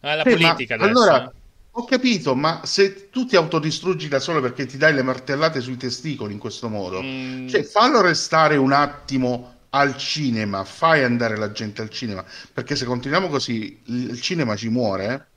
[0.00, 0.90] Ah, la eh, politica adesso.
[0.90, 1.32] Allora,
[1.70, 5.78] ho capito, ma se tu ti autodistruggi da solo perché ti dai le martellate sui
[5.78, 7.48] testicoli in questo modo, mm.
[7.48, 12.84] cioè fallo restare un attimo al cinema, fai andare la gente al cinema, perché se
[12.84, 15.28] continuiamo così il cinema ci muore.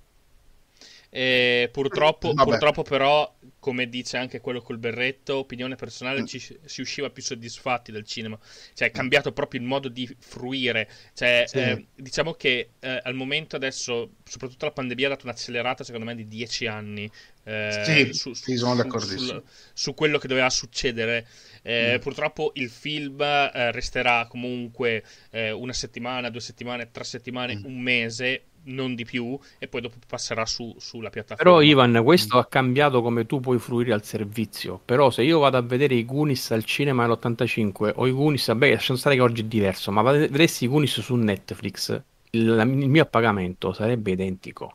[1.11, 6.25] Eh, purtroppo, purtroppo però come dice anche quello col berretto, opinione personale, mm.
[6.25, 8.39] ci, si usciva più soddisfatti dal cinema.
[8.73, 10.89] Cioè, è cambiato proprio il modo di fruire.
[11.13, 11.57] Cioè, sì.
[11.57, 16.15] eh, diciamo che eh, al momento adesso, soprattutto la pandemia, ha dato un'accelerata, secondo me,
[16.15, 17.09] di dieci anni.
[17.43, 19.43] Eh, sì, su, su, sono d'accordissimo.
[19.73, 21.27] Su, quello che doveva succedere.
[21.61, 22.01] Eh, mm.
[22.01, 27.65] Purtroppo il film eh, resterà comunque eh, una settimana, due settimane, tre settimane, mm.
[27.65, 31.51] un mese non di più, e poi dopo passerà su, sulla piattaforma.
[31.51, 34.79] Però, Ivan, questo ha cambiato come tu puoi fruire al servizio.
[34.83, 38.73] Però, se io vado a vedere i Goonies al cinema all'85 o i Goonies, vabbè,
[38.73, 43.01] lasciamo stare che oggi è diverso, ma vedessi i Goonies su Netflix, il, il mio
[43.01, 44.73] appagamento sarebbe identico.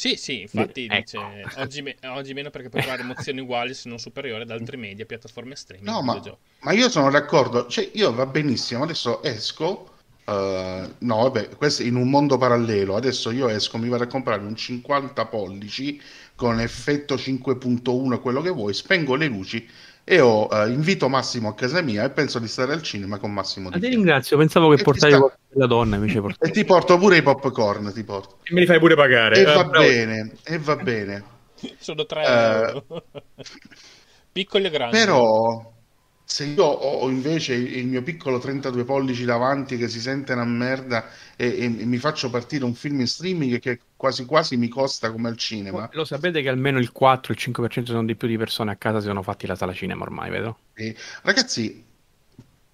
[0.00, 0.96] Sì, sì, infatti ecco.
[0.96, 4.78] dice oggi, me- oggi, meno perché puoi trovare emozioni uguali se non superiori ad altri
[4.78, 5.90] media, piattaforme streaming.
[5.90, 6.18] No, ma,
[6.60, 9.88] ma, io sono d'accordo, cioè io va benissimo, adesso esco,
[10.30, 12.94] Uh, no, vabbè, questo in un mondo parallelo.
[12.94, 16.00] Adesso io esco, mi vado a comprare un 50 pollici
[16.36, 19.68] con effetto 5.1, quello che vuoi, spengo le luci
[20.10, 23.32] e ho uh, invito Massimo a casa mia e penso di stare al cinema con
[23.32, 23.70] Massimo.
[23.70, 25.38] Ti ringrazio, pensavo che e portavi sta...
[25.50, 26.20] la donna invece.
[26.40, 28.38] E ti porto pure i popcorn, ti porto.
[28.42, 29.36] E me li fai pure pagare.
[29.36, 29.86] E eh, va bravo.
[29.86, 31.24] bene, e va bene.
[31.78, 32.84] Sono 3 euro.
[34.32, 34.98] Piccoli e grandi.
[34.98, 35.72] Però
[36.30, 41.10] se io ho invece il mio piccolo 32 pollici davanti che si sente una merda
[41.34, 45.10] e, e, e, mi faccio partire un film in streaming che quasi quasi mi costa
[45.10, 45.88] come al cinema.
[45.92, 49.00] Lo sapete che almeno il 4, il 5% sono di più di persone a casa
[49.00, 50.58] si sono fatti la sala cinema ormai, vedo?
[50.74, 51.84] E, ragazzi,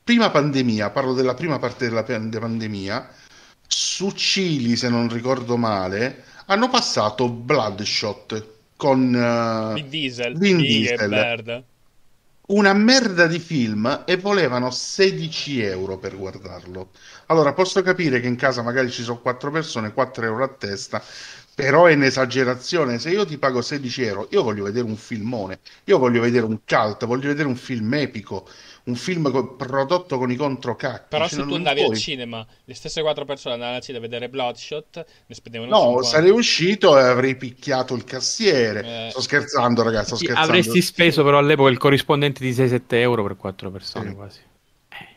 [0.04, 3.08] prima pandemia, parlo della prima parte della pandemia,
[3.66, 10.36] su Cili, se non ricordo male, hanno passato Bloodshot con uh, Vin Diesel.
[10.36, 11.64] Vin Diesel
[12.46, 16.90] una merda di film e volevano 16 euro per guardarlo.
[17.26, 21.02] Allora posso capire che in casa magari ci sono 4 persone, 4 euro a testa,
[21.54, 22.98] però è un'esagerazione.
[22.98, 26.60] Se io ti pago 16 euro, io voglio vedere un filmone, io voglio vedere un
[26.64, 28.46] cult, voglio vedere un film epico
[28.86, 31.06] un film co- prodotto con i controcacchi.
[31.08, 31.94] Però se tu andavi puoi...
[31.94, 35.80] al cinema, le stesse quattro persone andavano al cinema a vedere Bloodshot, ne spendevano No,
[35.80, 36.08] 50.
[36.08, 39.06] sarei uscito e avrei picchiato il cassiere.
[39.06, 39.10] Eh...
[39.10, 40.48] Sto scherzando, ragazzi, sto scherzando.
[40.48, 44.14] Avresti speso però all'epoca il corrispondente di 6-7 euro per quattro persone sì.
[44.14, 44.40] quasi.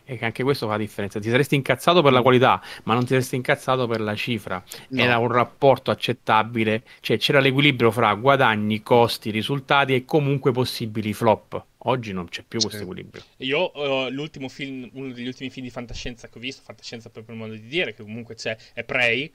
[0.10, 1.19] E che anche questo fa la differenza.
[1.19, 4.64] Ti saresti incazzato per la qualità, ma non ti saresti incazzato per la cifra.
[4.88, 5.03] No.
[5.03, 11.64] Era un rapporto accettabile, cioè c'era l'equilibrio fra guadagni, costi, risultati e comunque possibili flop.
[11.84, 13.22] Oggi non c'è più questo equilibrio.
[13.38, 17.23] Io uh, l'ultimo film, uno degli ultimi film di fantascienza che ho visto, fantascienza per
[17.27, 19.31] modo di dire, che comunque c'è, è Prey,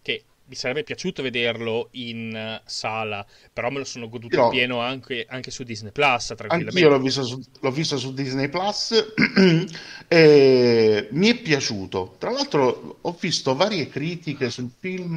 [0.00, 4.80] che mi sarebbe piaciuto vederlo in uh, sala, però me lo sono goduto Io, pieno
[4.80, 6.34] anche, anche, su Disney Plus.
[6.48, 9.14] Anch'io l'ho visto su, l'ho visto su Disney Plus
[10.08, 12.16] e mi è piaciuto.
[12.18, 15.14] Tra l'altro, ho visto varie critiche sul film,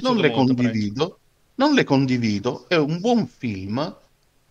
[0.00, 1.18] non le molto, condivido.
[1.54, 3.96] Non le condivido, è un buon film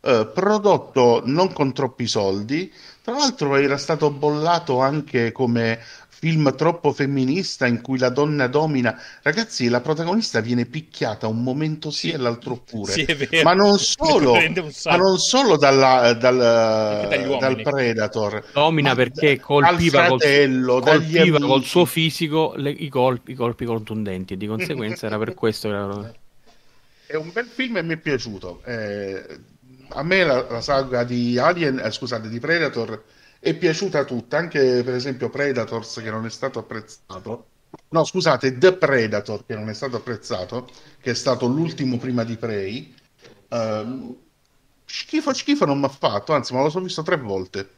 [0.07, 2.71] eh, prodotto non con troppi soldi,
[3.01, 5.79] tra l'altro era stato bollato anche come
[6.25, 8.99] film troppo femminista in cui la donna domina.
[9.21, 12.93] Ragazzi, la protagonista viene picchiata un momento sì, e l'altro pure.
[12.93, 13.05] Sì,
[13.43, 17.07] ma non solo, ma non solo dalla, dal,
[17.39, 18.43] dal, Predator.
[18.53, 24.33] Domina perché colpiva, fratello, col, colpiva col suo fisico le, i, colpi, i colpi contundenti
[24.33, 26.13] e di conseguenza era per questo che era...
[27.05, 28.63] È un bel film e mi è piaciuto.
[28.65, 29.23] Eh,
[29.89, 33.03] a me la, la saga di Alien, eh, scusate, di Predator
[33.45, 37.49] è piaciuta tutta, anche per esempio Predators che non è stato apprezzato.
[37.89, 40.67] No, scusate, The Predator che non è stato apprezzato,
[40.99, 42.95] che è stato l'ultimo prima di Prey.
[43.49, 44.19] Uh,
[44.83, 47.69] schifo, schifo non mi ha fatto, anzi, ma lo sono visto tre volte.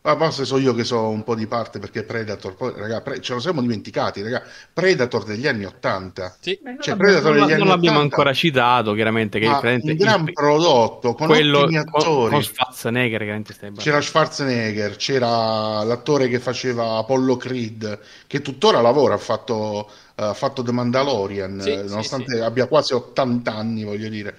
[0.00, 3.20] Ma forse so io che so un po' di parte perché Predator, poi, raga, pre-
[3.20, 4.42] ce lo siamo dimenticati, raga.
[4.72, 6.34] Predator degli anni Ottanta.
[6.40, 6.58] Sì.
[6.80, 9.38] Cioè, Predator non, degli non anni l'abbiamo 80, ancora citato, chiaramente.
[9.38, 12.30] Che un gran il, prodotto con quello, ottimi attori.
[12.30, 13.42] Con, Schwarzenegger,
[13.76, 20.62] c'era Schwarzenegger, c'era l'attore che faceva Apollo Creed, che tuttora lavora, ha fatto, uh, fatto
[20.62, 24.36] The Mandalorian, sì, nonostante sì, abbia quasi 80 anni, voglio dire.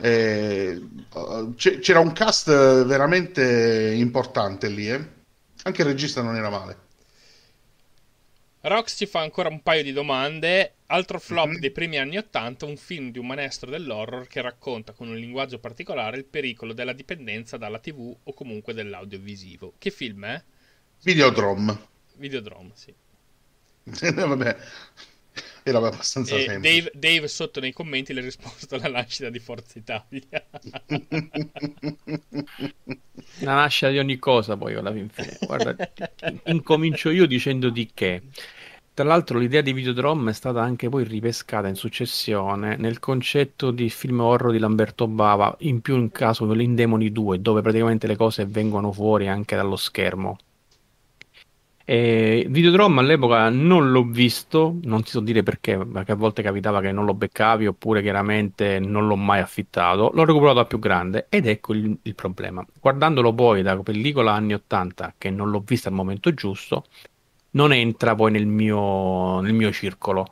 [0.00, 0.80] Eh,
[1.56, 2.48] c'era un cast
[2.84, 5.16] veramente importante lì, eh?
[5.62, 6.86] anche il regista non era male.
[8.60, 10.74] Rox ci fa ancora un paio di domande.
[10.86, 11.60] Altro flop mm-hmm.
[11.60, 15.58] dei primi anni Ottanta, un film di un maestro dell'horror che racconta con un linguaggio
[15.58, 19.74] particolare il pericolo della dipendenza dalla TV o comunque dell'audiovisivo.
[19.78, 20.42] Che film è?
[21.02, 21.78] Videodrome.
[22.14, 22.92] Videodrome, sì.
[24.12, 24.56] Vabbè,
[25.62, 26.82] era abbastanza e semplice.
[26.82, 30.26] Dave, Dave, sotto nei commenti le ha risposto alla nascita di Forza Italia.
[33.40, 35.08] La nascita di ogni cosa poi alla fine.
[35.40, 35.76] Guarda,
[36.46, 38.22] incomincio io dicendo di che.
[38.98, 43.90] Tra l'altro l'idea di Videodrome è stata anche poi ripescata in successione nel concetto di
[43.90, 48.16] film horror di Lamberto Bava, in più in caso in Demoni 2, dove praticamente le
[48.16, 50.38] cose vengono fuori anche dallo schermo.
[51.90, 56.82] Eh, Videodrome all'epoca non l'ho visto, non ti so dire perché, perché a volte capitava
[56.82, 60.10] che non lo beccavi oppure chiaramente non l'ho mai affittato.
[60.12, 62.62] L'ho recuperato a più grande ed ecco il, il problema.
[62.78, 66.84] Guardandolo poi da pellicola anni 80, che non l'ho vista al momento giusto,
[67.52, 70.26] non entra poi nel mio, nel mio circolo.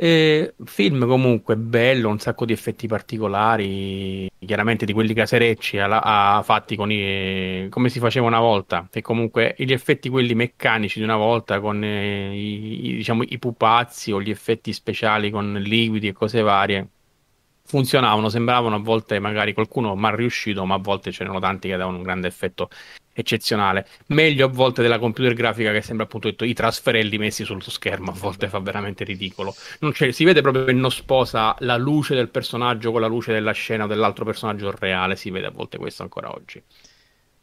[0.00, 6.42] Eh, film comunque bello, un sacco di effetti particolari, chiaramente di quelli caserecci a, a
[6.44, 11.04] fatti con i, come si faceva una volta, e comunque gli effetti quelli meccanici di
[11.04, 16.12] una volta con eh, i, diciamo, i pupazzi o gli effetti speciali con liquidi e
[16.12, 16.88] cose varie
[17.64, 21.96] funzionavano, sembravano a volte magari qualcuno mal riuscito, ma a volte c'erano tanti che davano
[21.96, 22.70] un grande effetto
[23.20, 23.86] eccezionale.
[24.06, 28.10] Meglio a volte della computer grafica che sembra appunto detto, i trasferelli messi sul schermo,
[28.10, 29.54] a volte fa veramente ridicolo.
[30.10, 33.84] si vede proprio che non sposa la luce del personaggio con la luce della scena
[33.84, 36.62] o dell'altro personaggio reale, si vede a volte questo ancora oggi.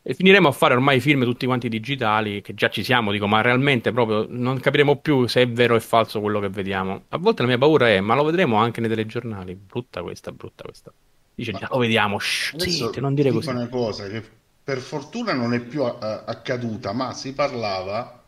[0.08, 3.42] E finiremo a fare ormai film tutti quanti digitali, che già ci siamo, dico, ma
[3.42, 7.06] realmente proprio non capiremo più se è vero o falso quello che vediamo.
[7.10, 9.56] A volte la mia paura è, ma lo vedremo anche nei telegiornali.
[9.56, 10.94] Brutta questa, brutta questa.
[11.34, 13.50] Dice, già lo vediamo, shh, zitti, non dire così.
[13.50, 14.24] una cosa che
[14.66, 18.24] per fortuna non è più uh, accaduta, ma si parlava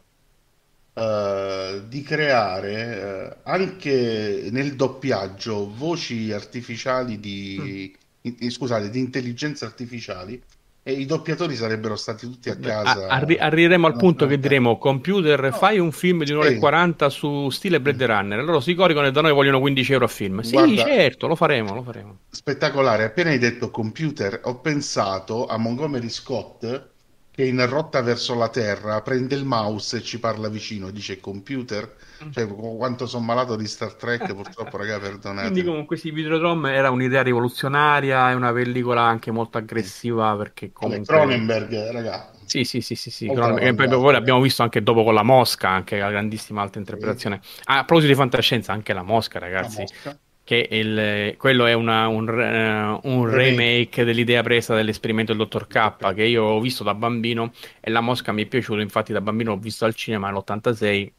[0.93, 7.91] uh, di creare uh, anche nel doppiaggio voci artificiali di,
[8.21, 8.33] mm.
[8.37, 10.39] in, scusate, di intelligenze artificiali
[10.87, 13.07] e i doppiatori sarebbero stati tutti a casa.
[13.07, 15.51] Arri- arriveremo al punto che diremo computer no.
[15.51, 18.41] fai un film di un'ora e 40 su stile Blade Runner.
[18.41, 20.39] Loro si coricano e da noi vogliono 15 euro a film.
[20.39, 22.19] Sì, Guarda, certo, lo faremo, lo faremo.
[22.29, 26.91] Spettacolare, appena hai detto computer ho pensato a Montgomery Scott
[27.37, 31.95] che in rotta verso la Terra prende il mouse e ci parla vicino, dice computer,
[32.23, 32.31] mm.
[32.31, 35.51] cioè quanto sono malato di Star Trek, purtroppo raga perdonate.
[35.51, 41.05] Quindi comunque sì, Videodrome era un'idea rivoluzionaria, è una pellicola anche molto aggressiva perché comunque...
[41.05, 42.31] Cronenberg, raga.
[42.45, 43.27] Sì, sì, sì, sì, sì.
[43.27, 47.39] Cronenberg, poi, l'abbiamo visto anche dopo con La Mosca, anche la grandissima alta interpretazione.
[47.65, 49.75] Ah, a proposito di fantascienza, anche La Mosca, ragazzi.
[49.75, 54.05] La Mosca che il, quello è una, un, uh, un, remake.
[54.05, 57.51] dell'idea presa dell'esperimento del dottor K che io ho visto da bambino
[57.81, 58.79] e la mosca mi è piaciuta.
[58.81, 61.11] Infatti da bambino l'ho visto al cinema nell'86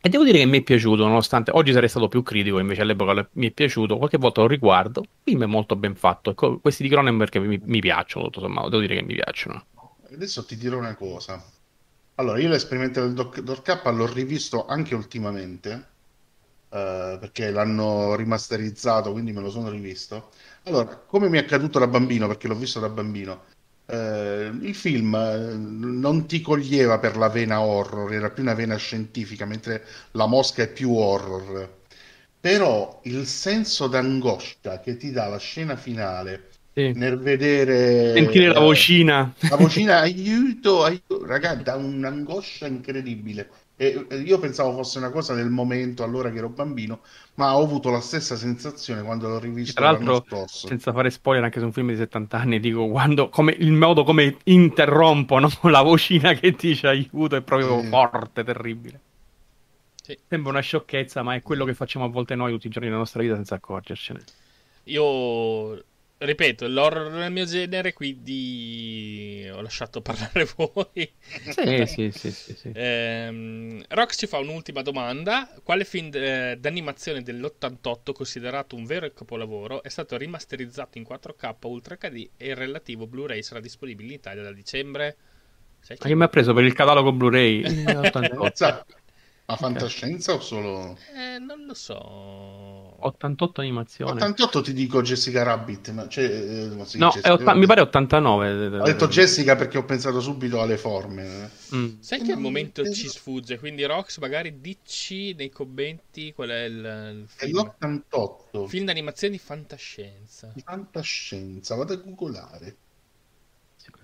[0.00, 3.28] e devo dire che mi è piaciuto nonostante oggi sarei stato più critico invece all'epoca
[3.32, 3.98] mi è piaciuto.
[3.98, 6.30] Qualche volta lo riguardo il film è molto ben fatto.
[6.30, 9.62] Ecco, questi di Cronenberg mi, mi piacciono tutto sommato devo dire che mi piacciono.
[10.10, 11.44] Adesso ti dirò una cosa.
[12.14, 15.92] Allora io l'esperimento del dottor K l'ho rivisto anche ultimamente
[16.74, 20.30] Uh, perché l'hanno rimasterizzato, quindi me lo sono rivisto.
[20.64, 23.44] Allora, come mi è accaduto da bambino, perché l'ho visto da bambino,
[23.86, 28.74] uh, il film uh, non ti coglieva per la vena horror, era più una vena
[28.74, 31.82] scientifica, mentre la mosca è più horror.
[32.40, 36.92] Però il senso d'angoscia che ti dà la scena finale sì.
[36.92, 44.38] nel vedere sentire la vocina la vocina aiuto, aiuto ragazzi dà un'angoscia incredibile e io
[44.38, 47.00] pensavo fosse una cosa del momento allora che ero bambino,
[47.34, 51.58] ma ho avuto la stessa sensazione quando l'ho rivisto Tra l'altro, senza fare spoiler anche
[51.58, 56.34] su un film di 70 anni, dico quando, come, il modo come interrompono la vocina
[56.34, 57.88] che dice aiuto è proprio sì.
[57.88, 59.00] forte, terribile.
[60.00, 60.16] Sì.
[60.28, 63.00] Sembra una sciocchezza, ma è quello che facciamo a volte noi tutti i giorni della
[63.00, 64.22] nostra vita senza accorgercene.
[64.84, 65.82] Io
[66.18, 71.12] ripeto, l'horror nel mio genere, quindi ho lasciato parlare voi.
[71.50, 72.70] Sì, sì, sì, sì, sì.
[72.72, 75.48] Eh, Rox ci fa un'ultima domanda.
[75.62, 81.96] Quale film eh, d'animazione dell'88, considerato un vero capolavoro, è stato rimasterizzato in 4K Ultra
[81.96, 85.16] HD e il relativo Blu-ray sarà disponibile in Italia da dicembre?
[85.80, 86.14] Sai che...
[86.14, 87.84] mi ha preso per il catalogo Blu-ray?
[89.46, 90.42] Ma fantascienza okay.
[90.42, 90.98] o solo...
[91.14, 92.83] Eh, non lo so.
[93.06, 94.12] 88 animazioni.
[94.12, 98.78] 88 ti dico Jessica Rabbit, ma cioè, eh, no, Jessica, otta- mi pare 89.
[98.78, 101.50] Ho detto Jessica perché ho pensato subito alle forme.
[101.74, 102.00] Mm.
[102.00, 107.18] Sai che al momento ci sfugge, quindi Rox magari dici nei commenti qual è il,
[107.20, 107.58] il film.
[107.78, 108.66] È l'88.
[108.66, 110.50] Film d'animazione di fantascienza.
[110.54, 112.76] Di fantascienza, vado a googolare.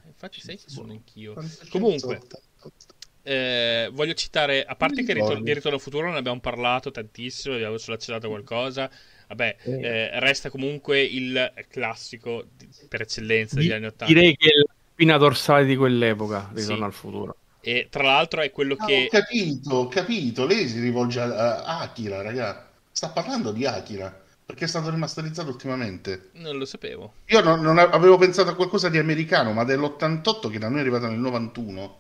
[0.07, 1.35] Infatti sai che sono anch'io.
[1.71, 2.17] Comunque...
[2.17, 2.99] 88.
[3.23, 7.55] Eh, voglio citare, a parte che ritorno, di Ritorno al Futuro ne abbiamo parlato tantissimo,
[7.55, 8.91] abbiamo solo accennato qualcosa.
[9.29, 14.07] Vabbè, eh, resta comunque il classico di, per eccellenza degli anni 80.
[14.07, 16.83] Direi che è la spina dorsale di quell'epoca, Ritorno sì.
[16.83, 17.37] al Futuro.
[17.61, 19.05] E tra l'altro è quello no, che...
[19.05, 20.47] Ho capito, ho capito.
[20.47, 22.69] Lei si rivolge a Akira, ragazzi.
[22.91, 24.21] Sta parlando di Akira
[24.51, 26.31] perché è stato rimasterizzato ultimamente.
[26.35, 27.15] Non lo sapevo.
[27.27, 30.81] Io non, non, avevo pensato a qualcosa di americano, ma dell'88 che da noi è
[30.81, 31.99] arrivato nel 91.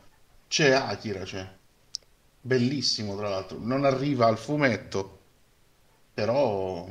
[0.51, 1.47] C'è Akira, c'è.
[2.41, 3.57] Bellissimo, tra l'altro.
[3.61, 5.19] Non arriva al fumetto,
[6.13, 6.89] però...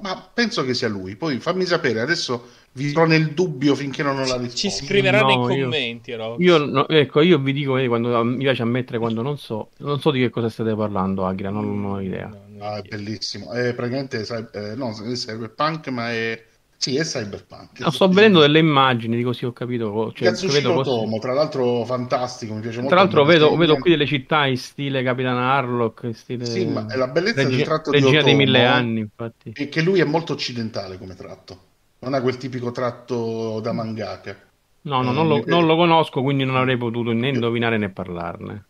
[0.00, 1.16] Ma, penso che sia lui.
[1.16, 4.68] Poi fammi sapere, adesso vi sto nel dubbio finché non ho la risposta.
[4.68, 8.60] Ci scriverà no, nei commenti, io, io no, ecco, io vi dico, quando, mi piace
[8.60, 12.00] ammettere quando non so, non so di che cosa state parlando, Akira, non, non ho
[12.00, 12.28] idea.
[12.28, 13.52] No, ah, è bellissimo.
[13.52, 14.20] È praticamente,
[14.52, 16.40] eh, no, cyberpunk, ma è
[16.82, 17.78] sì, è cyberpunk.
[17.78, 20.12] No, sto vedendo delle immagini di così ho capito.
[20.12, 22.92] Cioè, Katsushiro vedo Tomo, tra l'altro fantastico, mi piace molto.
[22.92, 26.44] Tra l'altro vedo, vedo, qui delle città in stile Capitan Harlock, in stile...
[26.44, 29.52] Sì, ma è la bellezza Regi- del tratto di Otomo, dei mille anni, infatti.
[29.54, 31.60] È che lui è molto occidentale come tratto.
[32.00, 34.36] Non ha quel tipico tratto da mangaka.
[34.80, 38.64] No, no, non lo, non lo conosco, quindi non avrei potuto né indovinare né parlarne.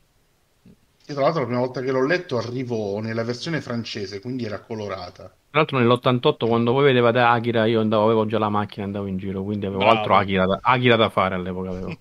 [1.06, 4.60] E tra l'altro la prima volta che l'ho letto arrivò nella versione francese, quindi era
[4.60, 5.34] colorata.
[5.52, 9.06] Tra l'altro nell'88 quando voi vedevate Akira io andavo, avevo già la macchina e andavo
[9.06, 9.98] in giro, quindi avevo Bravo.
[9.98, 11.68] altro Akira da, Akira da fare all'epoca.
[11.68, 11.98] Avevo.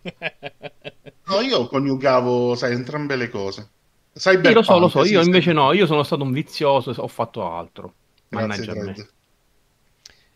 [1.27, 3.69] no, io coniugavo, sai, entrambe le cose.
[4.13, 7.51] Sì, lo so, lo so, io invece no, io sono stato un vizioso, ho fatto
[7.51, 7.93] altro.
[8.29, 8.95] Mannaggia me.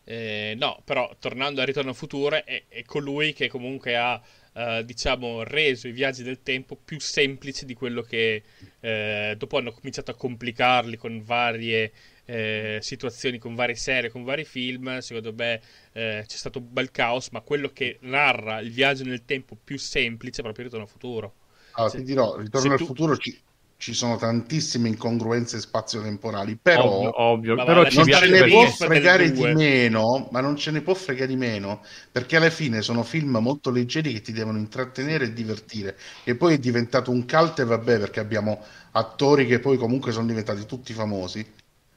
[0.04, 4.20] Eh, no, però tornando a Ritorno al Futuro è, è colui che comunque ha
[4.56, 8.42] Uh, diciamo, reso i viaggi del tempo più semplici di quello che
[8.80, 11.92] eh, dopo hanno cominciato a complicarli con varie
[12.26, 15.60] eh, situazioni con varie serie, con vari film, secondo me
[15.92, 19.78] eh, c'è stato un bel caos, ma quello che narra il viaggio nel tempo più
[19.78, 21.34] semplice è proprio Ritorno al futuro.
[21.72, 22.86] Allora, se, ti dirò, Ritorno al tu...
[22.86, 23.38] futuro ci,
[23.76, 27.64] ci, sono tantissime incongruenze spazio-temporali, però, ovvio, ovvio.
[27.64, 31.36] però non ce ne può fregare di meno, ma non ce ne può fregare di
[31.36, 36.34] meno, perché alla fine sono film molto leggeri che ti devono intrattenere e divertire, e
[36.34, 40.64] poi è diventato un cult e vabbè, perché abbiamo attori che poi comunque sono diventati
[40.64, 41.46] tutti famosi,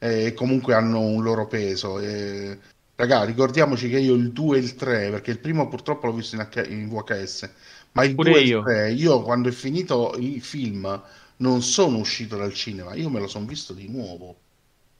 [0.02, 1.98] e comunque hanno un loro peso.
[2.00, 2.58] E...
[2.96, 6.36] Raga, ricordiamoci che io il 2 e il 3, perché il primo purtroppo l'ho visto
[6.36, 7.50] in, H- in VHS,
[7.92, 8.58] ma il Pure 2 io.
[8.58, 11.02] e il 3, io quando è finito il film
[11.38, 14.36] non sono uscito dal cinema, io me lo sono visto di nuovo,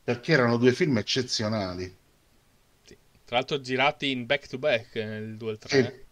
[0.05, 1.97] perché erano due film eccezionali.
[2.85, 2.97] Sì.
[3.25, 6.07] Tra l'altro girati in back to back nel 2 e il 3.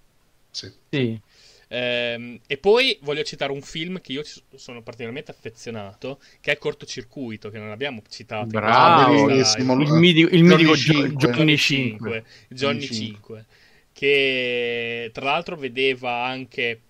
[0.50, 0.66] Sì.
[0.66, 0.74] sì.
[0.88, 1.20] sì.
[1.68, 4.22] Ehm, e poi voglio citare un film che io
[4.54, 8.46] sono particolarmente affezionato, che è Cortocircuito, che non abbiamo citato.
[8.46, 11.32] Bravo, il, mitico, il mitico Johnny 5.
[11.32, 12.24] Johnny 5.
[12.48, 13.44] Johnny 5.
[13.92, 16.80] Che tra l'altro vedeva anche...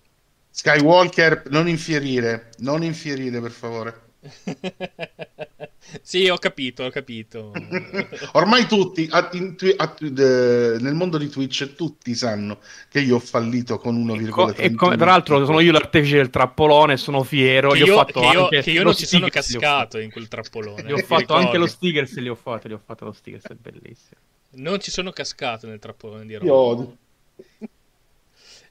[0.51, 4.01] Skywalker, non infierire, non infierire per favore.
[6.01, 7.51] sì, ho capito, ho capito.
[8.33, 13.19] Ormai tutti, a, in, a, de, nel mondo di Twitch, tutti sanno che io ho
[13.19, 14.53] fallito con 1,3.
[14.57, 17.71] E, co- e tra l'altro sono io l'artefice del trappolone, sono fiero.
[17.71, 20.83] Che io, ho fatto che io, che io non ci sono cascato in quel trappolone.
[20.83, 23.55] Gli ho fatto anche lo stickers, li ho fatto, li ho fatto lo stickers, è
[23.55, 24.19] bellissimo.
[24.51, 26.81] Non ci sono cascato nel trappolone di Roma.
[26.81, 26.97] Io...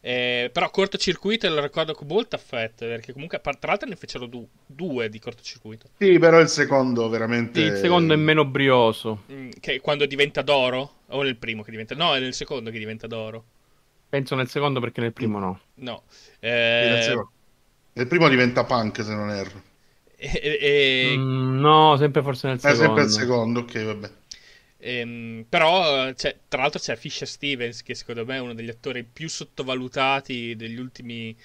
[0.09, 4.49] Eh, però cortocircuito lo ricordo con molto affetto perché comunque tra l'altro ne fecero du-
[4.65, 5.91] due di cortocircuito.
[5.99, 7.61] Sì, però il secondo veramente...
[7.61, 9.25] Sì, il secondo è meno brioso.
[9.31, 11.01] Mm, che quando diventa d'oro?
[11.09, 11.95] O nel primo che diventa...
[11.95, 13.45] No, è nel secondo che diventa d'oro.
[14.09, 15.61] Penso nel secondo perché nel primo no.
[15.75, 16.05] No.
[16.41, 17.05] Eh...
[17.07, 17.27] Nel,
[17.93, 19.63] nel primo diventa punk se non erro.
[20.21, 21.15] E, e...
[21.19, 22.83] Mm, no, sempre forse nel secondo.
[22.83, 24.11] È sempre il secondo, ok, vabbè.
[24.81, 29.03] Ehm, però, cioè, tra l'altro, c'è Fisher Stevens, che secondo me è uno degli attori
[29.05, 31.37] più sottovalutati degli ultimi,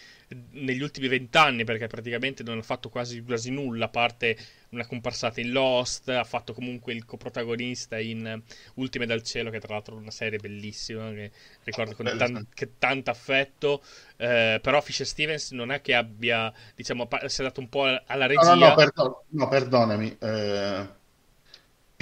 [0.51, 4.37] negli ultimi vent'anni, perché praticamente non ha fatto quasi, quasi nulla, a parte
[4.69, 8.41] una comparsata in Lost, ha fatto comunque il coprotagonista in
[8.75, 11.31] Ultime dal cielo, che tra l'altro è una serie bellissima, che
[11.63, 12.47] ricordo con tan-
[12.77, 13.83] tanto affetto,
[14.17, 18.25] eh, però Fisher Stevens non è che abbia, diciamo, si è dato un po' alla
[18.25, 18.53] regia.
[18.53, 20.17] No, no, no, perdon- no perdonami.
[20.19, 20.87] Eh,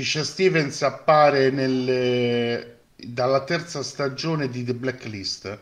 [0.01, 2.79] Fisher Stevens appare nelle...
[2.95, 5.59] dalla terza stagione di The Blacklist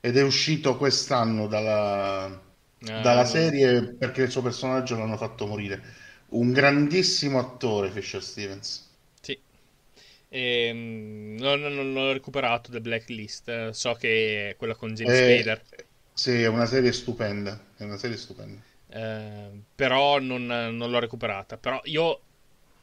[0.00, 5.80] ed è uscito quest'anno dalla, ah, dalla serie perché il suo personaggio l'hanno fatto morire.
[6.30, 8.90] Un grandissimo attore, Fisher Stevens.
[9.20, 9.38] Sì.
[10.28, 13.70] E, ehm, non, non, l'ho recuperato The Blacklist.
[13.70, 15.62] So che è quella con James eh, Spader.
[16.14, 17.56] Sì, è una serie stupenda.
[17.76, 18.60] È una serie stupenda.
[18.90, 21.56] Eh, però non, non l'ho recuperata.
[21.56, 22.22] Però io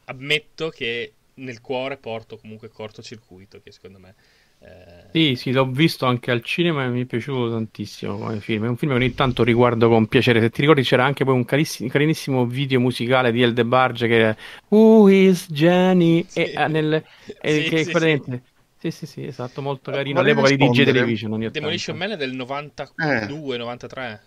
[0.06, 4.14] ammetto che nel cuore porto comunque cortocircuito, che secondo me
[4.58, 5.08] eh...
[5.12, 8.64] Sì, sì, l'ho visto anche al cinema e mi è piaciuto tantissimo come film.
[8.64, 10.40] È un film che ogni tanto riguardo con piacere.
[10.40, 14.06] Se ti ricordi, c'era anche poi un carissimo, carinissimo video musicale di El De Barge
[14.08, 14.36] che era
[14.68, 16.24] Who is Jenny?
[16.28, 16.42] Sì.
[16.42, 17.04] E, eh, nel,
[17.40, 18.40] e, sì, che sì, sì.
[18.78, 20.20] Sì, sì, sì, esatto, molto carino.
[20.20, 21.50] All'epoca di DJ Television.
[21.50, 24.12] Demolition Man è del 92-93.
[24.12, 24.18] Eh.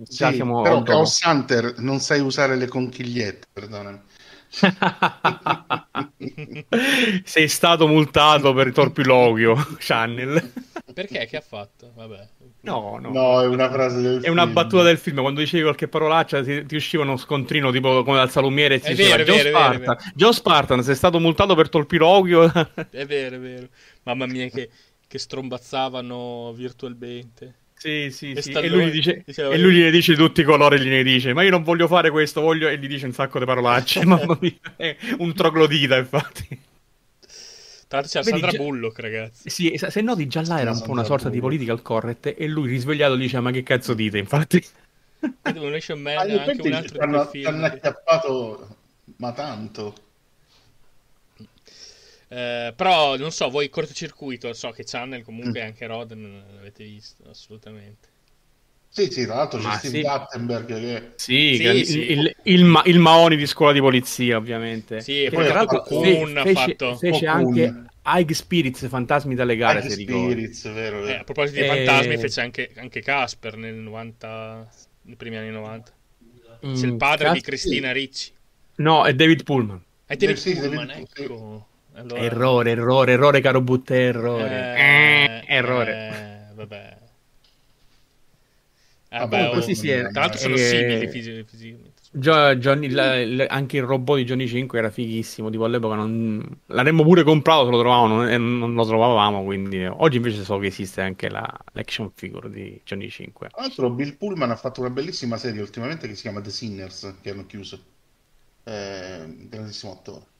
[0.00, 4.00] Già siamo però Chaos Hunter non sai usare le conchigliette, perdonami.
[7.24, 10.52] Sei stato multato per torpiloquio, Channel.
[10.92, 11.26] Perché?
[11.26, 11.92] Che ha fatto?
[11.94, 12.28] Vabbè.
[12.62, 13.10] No, no.
[13.10, 14.32] No, è una frase del È film.
[14.32, 15.20] una battuta del film.
[15.20, 18.94] Quando dicevi qualche parolaccia ti, ti usciva uno scontrino tipo come dal salumiere e ti
[18.94, 19.96] diceva Joe, Spartan.
[20.14, 22.50] Joe Spartan, sei stato multato per torpiloquio.
[22.90, 23.68] è vero, è vero.
[24.04, 24.70] Mamma mia che,
[25.06, 27.54] che strombazzavano virtualmente.
[27.78, 28.50] Sì, sì, e sì.
[28.50, 31.50] E lui, dice, diceva, e lui gli dice tutti i colori, gli dice, ma io
[31.50, 32.68] non voglio fare questo, voglio...
[32.68, 36.46] E gli dice un sacco di parolacce, mamma mia, è un troglodita, infatti.
[37.88, 38.58] Tra l'altro c'era Vedi, Sandra.
[38.58, 39.48] Bullock, ragazzi.
[39.48, 42.68] Sì, se noti già là era un po' una sorta di political correct e lui
[42.68, 44.62] risvegliato dice, ma che cazzo dite, infatti.
[45.42, 47.00] Demolition Man ah, anche un altro.
[47.00, 48.76] Hanno acchiappato,
[49.16, 49.94] ma tanto.
[52.28, 55.66] Eh, però non so, voi cortocircuito, so che Channel comunque mm.
[55.66, 58.16] anche Rod non l'avete visto assolutamente.
[58.90, 60.02] Sì, sì, tra l'altro c'è Steve sì.
[60.02, 61.12] Gattenberg che...
[61.16, 61.98] Sì, sì, il, sì.
[61.98, 65.00] Il, il, il, il, Maoni di scuola di polizia, ovviamente.
[65.00, 66.96] Sì, e poi tra l'altro Cocoon fe, fece, fatto...
[66.96, 71.06] fece anche High Spirits, Fantasmi dalle gare, High Spirits, vero, vero.
[71.06, 71.68] Eh, a proposito di e...
[71.68, 74.68] fantasmi, fece anche, anche Casper nel 90,
[75.02, 75.92] nei primi anni 90.
[76.66, 77.32] Mm, c'è il padre Casper...
[77.32, 78.32] di Cristina Ricci.
[78.76, 79.82] No, è David Pullman.
[80.06, 81.08] È David Pullman, David...
[81.14, 81.66] ecco.
[81.98, 82.20] Allora...
[82.20, 84.74] Errore, errore, errore, caro Butte, errore.
[84.76, 86.48] Eh, eh, errore.
[86.50, 86.96] Eh, vabbè.
[89.10, 90.08] Ah, vabbè, oh, sì, è.
[90.10, 91.96] Tra l'altro sono eh, simili fisicamente.
[92.10, 95.50] Johnny, la, la, anche il robot di Johnny 5 era fighissimo.
[95.50, 96.58] Tipo all'epoca non...
[96.66, 99.42] l'avremmo pure comprato se lo trovavamo, e non lo trovavamo.
[99.44, 103.48] Quindi oggi invece so che esiste anche la, l'action figure di Johnny 5.
[103.48, 107.14] Tra l'altro, Bill Pullman ha fatto una bellissima serie ultimamente che si chiama The Sinners,
[107.20, 107.80] che hanno chiuso.
[108.62, 110.36] Eh, grandissimo attore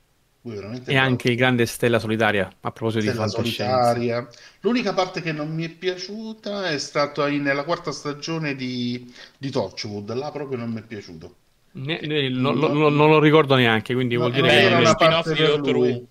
[0.85, 4.29] e anche il grande Stella Solitaria a proposito Stella di fantascienza.
[4.61, 10.13] L'unica parte che non mi è piaciuta è stata nella quarta stagione di, di Torchwood,
[10.15, 11.35] là proprio non mi è piaciuto.
[11.73, 14.79] Ne, ne, no, non, non, non, lo ricordo neanche, quindi no, vuol dire che era
[14.79, 16.07] una parte per lui.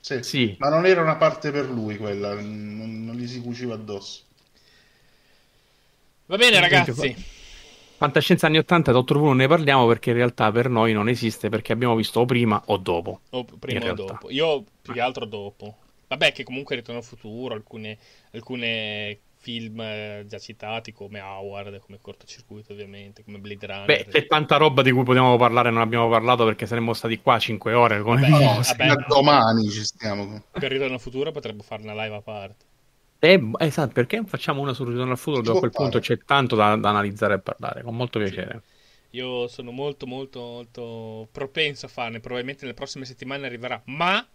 [0.00, 0.56] Sì, sì.
[0.58, 4.22] Ma non era una parte per lui quella, non, non gli si cuciva addosso.
[6.26, 7.14] Va bene ragazzi.
[8.02, 11.48] Fantascienza anni 80, Dottor Who non ne parliamo perché in realtà per noi non esiste
[11.50, 13.20] perché abbiamo visto o prima o dopo.
[13.30, 14.28] O prima o dopo.
[14.30, 15.76] Io più che altro dopo.
[16.08, 17.96] Vabbè che comunque Ritorno al futuro, alcune,
[18.32, 23.86] alcune film eh, già citati come Howard, come Cortocircuito ovviamente, come Blade Runner.
[23.86, 27.38] Beh, c'è tanta roba di cui potevamo parlare non abbiamo parlato perché saremmo stati qua
[27.38, 28.02] 5 ore.
[28.02, 30.42] Come vabbè, no, vabbè, domani ci stiamo.
[30.50, 32.64] Per Ritorno al futuro potremmo fare una live a parte.
[33.24, 35.84] Eh, esatto, perché facciamo una sul ritorno al futuro dove a quel fare.
[35.84, 38.62] punto c'è tanto da, da, analizzare e parlare, con molto piacere.
[38.64, 39.16] Sì.
[39.18, 44.26] Io sono molto, molto, molto propenso a farne, probabilmente nelle prossime settimane arriverà, ma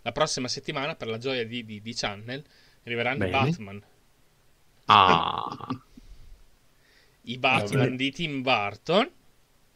[0.00, 2.42] la prossima settimana, per la gioia di, di, di Channel,
[2.84, 3.28] arriveranno Bene.
[3.28, 3.82] i Batman.
[4.86, 5.68] Ah.
[7.20, 7.96] I Batman Vabbè.
[7.96, 9.10] di Tim Burton.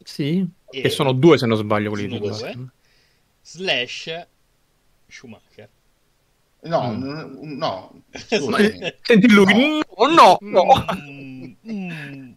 [0.03, 2.71] Sì, e che sono due se non sbaglio quelli di Burton.
[3.43, 4.25] Slash
[5.05, 5.69] Schumacher.
[6.61, 7.57] No, mm.
[7.57, 10.65] no, senti lui, no, no, no.
[10.93, 12.33] Mm, mm,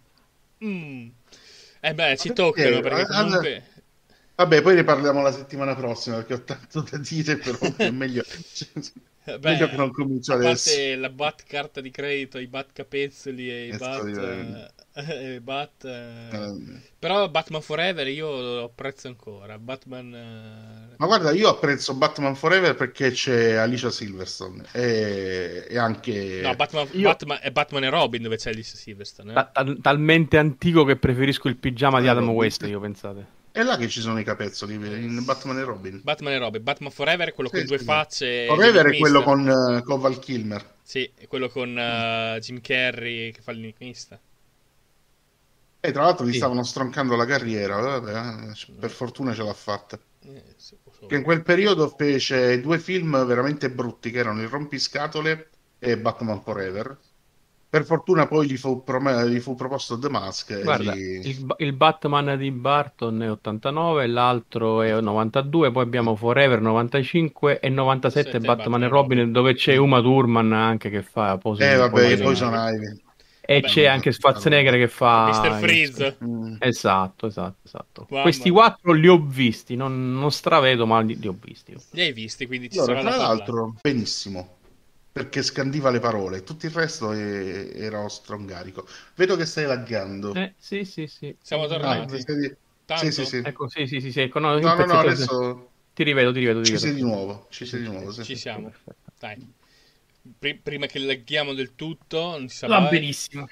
[0.64, 1.08] mm.
[1.80, 3.62] Eh beh, ci toccano perché comunque...
[4.42, 8.24] Vabbè, poi ne parliamo la settimana prossima perché ho tanto da dire, però è meglio,
[9.24, 10.70] Beh, meglio che non comincio adesso.
[10.96, 14.70] La bat carta di credito, i bat capezzoli e i bat...
[14.94, 16.80] Eh, Bat, eh...
[16.98, 19.58] Però Batman Forever io lo apprezzo ancora.
[19.58, 20.94] Batman, eh...
[20.98, 26.40] Ma guarda, io apprezzo Batman Forever perché c'è Alicia Silverstone e, e anche.
[26.42, 27.08] No, Batman, io...
[27.08, 29.30] Batman, è Batman e Robin dove c'è Alicia Silverstone.
[29.30, 29.34] Eh?
[29.34, 33.40] Ta- talmente antico che preferisco il pigiama di Adam West, io pensate.
[33.52, 36.00] È là che ci sono i capezzoli in Batman e Robin.
[36.02, 36.62] Batman e Robin.
[36.62, 38.46] Batman Forever è quello sì, con due facce.
[38.46, 40.76] Forever è quello con, uh, con, Val Kilmer.
[40.82, 44.18] Sì, è quello con uh, Jim Carrey che fa l'enigmista.
[45.80, 46.38] E tra l'altro gli sì.
[46.38, 47.78] stavano stroncando la carriera.
[47.78, 49.98] Vabbè, eh, per fortuna ce l'ha fatta.
[50.24, 50.42] Eh,
[51.06, 56.40] che in quel periodo fece due film veramente brutti che erano Il rompiscatole e Batman
[56.40, 56.96] Forever
[57.72, 60.62] per fortuna poi gli fu, prom- gli fu proposto The Mask.
[60.62, 61.26] Guarda, gli...
[61.26, 67.70] il, il, Batman di Barton è 89, l'altro è 92, poi abbiamo Forever 95 e
[67.70, 71.76] 97 Batman, Batman e Robin, Robin, dove c'è Uma Thurman anche che fa pose Eh
[71.76, 73.00] vabbè, poi sono Ivy.
[73.40, 75.58] E Beh, c'è anche Schwarzenegger che fa Mr.
[75.58, 76.18] Freeze.
[76.22, 76.56] Mm.
[76.58, 78.06] Esatto, esatto, esatto.
[78.10, 81.74] Wow, Questi quattro li ho visti, non, non stravedo, ma li, li, ho visti.
[81.92, 84.60] Li hai visti, quindi ci allora, sarà tra l'altro, benissimo
[85.12, 87.70] perché scandiva le parole, tutto il resto è...
[87.74, 88.86] era strongarico.
[89.14, 90.32] Vedo che stai laggando.
[90.32, 91.36] Eh, sì, sì, sì.
[91.42, 92.14] Siamo tornati.
[92.86, 93.36] Ah, sì, sì, sì.
[93.44, 94.20] Ecco, sì, sì, sì, sì.
[94.22, 95.68] Ecco, no, no, no, no adesso...
[95.94, 96.90] Ti rivedo, ti rivedo, ti ci rivedo.
[96.90, 98.24] sei di nuovo, ci sei di nuovo, sì.
[98.24, 98.72] Ci siamo.
[99.18, 99.52] Dai.
[100.62, 103.46] Prima che laghiamo del tutto, non si sa Va benissimo.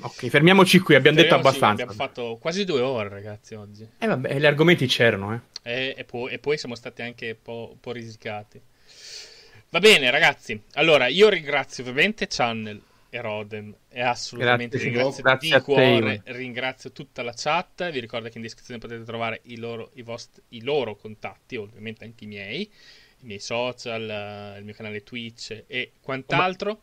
[0.00, 1.84] Ok, fermiamoci qui, abbiamo detto abbastanza.
[1.84, 3.82] Abbiamo fatto quasi due ore, ragazzi, oggi.
[3.82, 5.40] E eh, vabbè, gli argomenti c'erano, eh.
[5.62, 8.60] E, e, poi, e poi siamo stati anche un po', un po' risicati.
[9.76, 10.58] Va bene, ragazzi.
[10.76, 12.80] Allora, io ringrazio ovviamente Channel
[13.10, 17.90] e Rodem e assolutamente grazie, ringrazio grazie di cuore, ringrazio tutta la chat.
[17.90, 22.04] Vi ricordo che in descrizione potete trovare i loro, i vostri, i loro contatti, ovviamente
[22.04, 26.80] anche i miei, i miei social, il mio canale Twitch e quant'altro.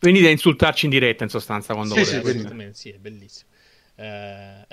[0.00, 2.72] Venite a insultarci in diretta in sostanza quando sì, volete.
[2.72, 3.50] Sì, sì, è bellissimo.
[3.96, 4.66] Uh,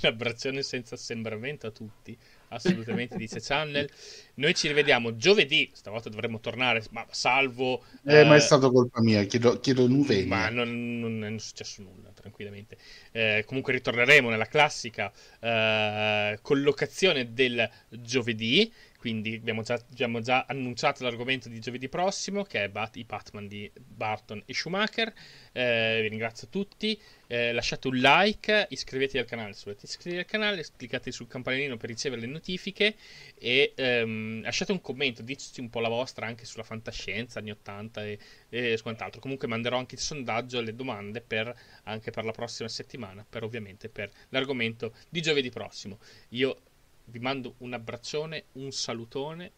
[0.00, 2.14] l'abbraccione senza assembramento a tutti
[2.56, 3.88] assolutamente dice Channel.
[4.34, 7.84] Noi ci rivediamo giovedì, stavolta dovremmo tornare, ma salvo...
[8.04, 10.26] Eh, eh, ma è stato colpa mia, chiedo, chiedo nuveni.
[10.26, 12.76] Ma non, non, è successo nulla, tranquillamente.
[13.12, 15.10] Eh, comunque ritorneremo nella classica
[15.40, 18.70] eh, collocazione del giovedì,
[19.06, 23.46] quindi abbiamo già, abbiamo già, annunciato l'argomento di giovedì prossimo, che è Bat- i Batman
[23.46, 25.14] di Barton e Schumacher.
[25.52, 27.00] Eh, vi ringrazio tutti.
[27.28, 31.76] Eh, lasciate un like, iscrivetevi al canale se volete iscrivervi al canale, cliccate sul campanellino
[31.76, 32.96] per ricevere le notifiche
[33.38, 38.04] e ehm, lasciate un commento, diteci un po' la vostra anche sulla fantascienza anni 80
[38.04, 38.18] e,
[38.48, 39.20] e quant'altro.
[39.20, 41.54] Comunque manderò anche il sondaggio e le domande per,
[41.84, 46.00] anche per la prossima settimana, per ovviamente per l'argomento di giovedì prossimo.
[46.30, 46.60] Io
[47.06, 49.52] vi mando un abbraccione, un salutone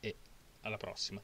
[0.00, 0.16] e
[0.62, 1.22] alla prossima.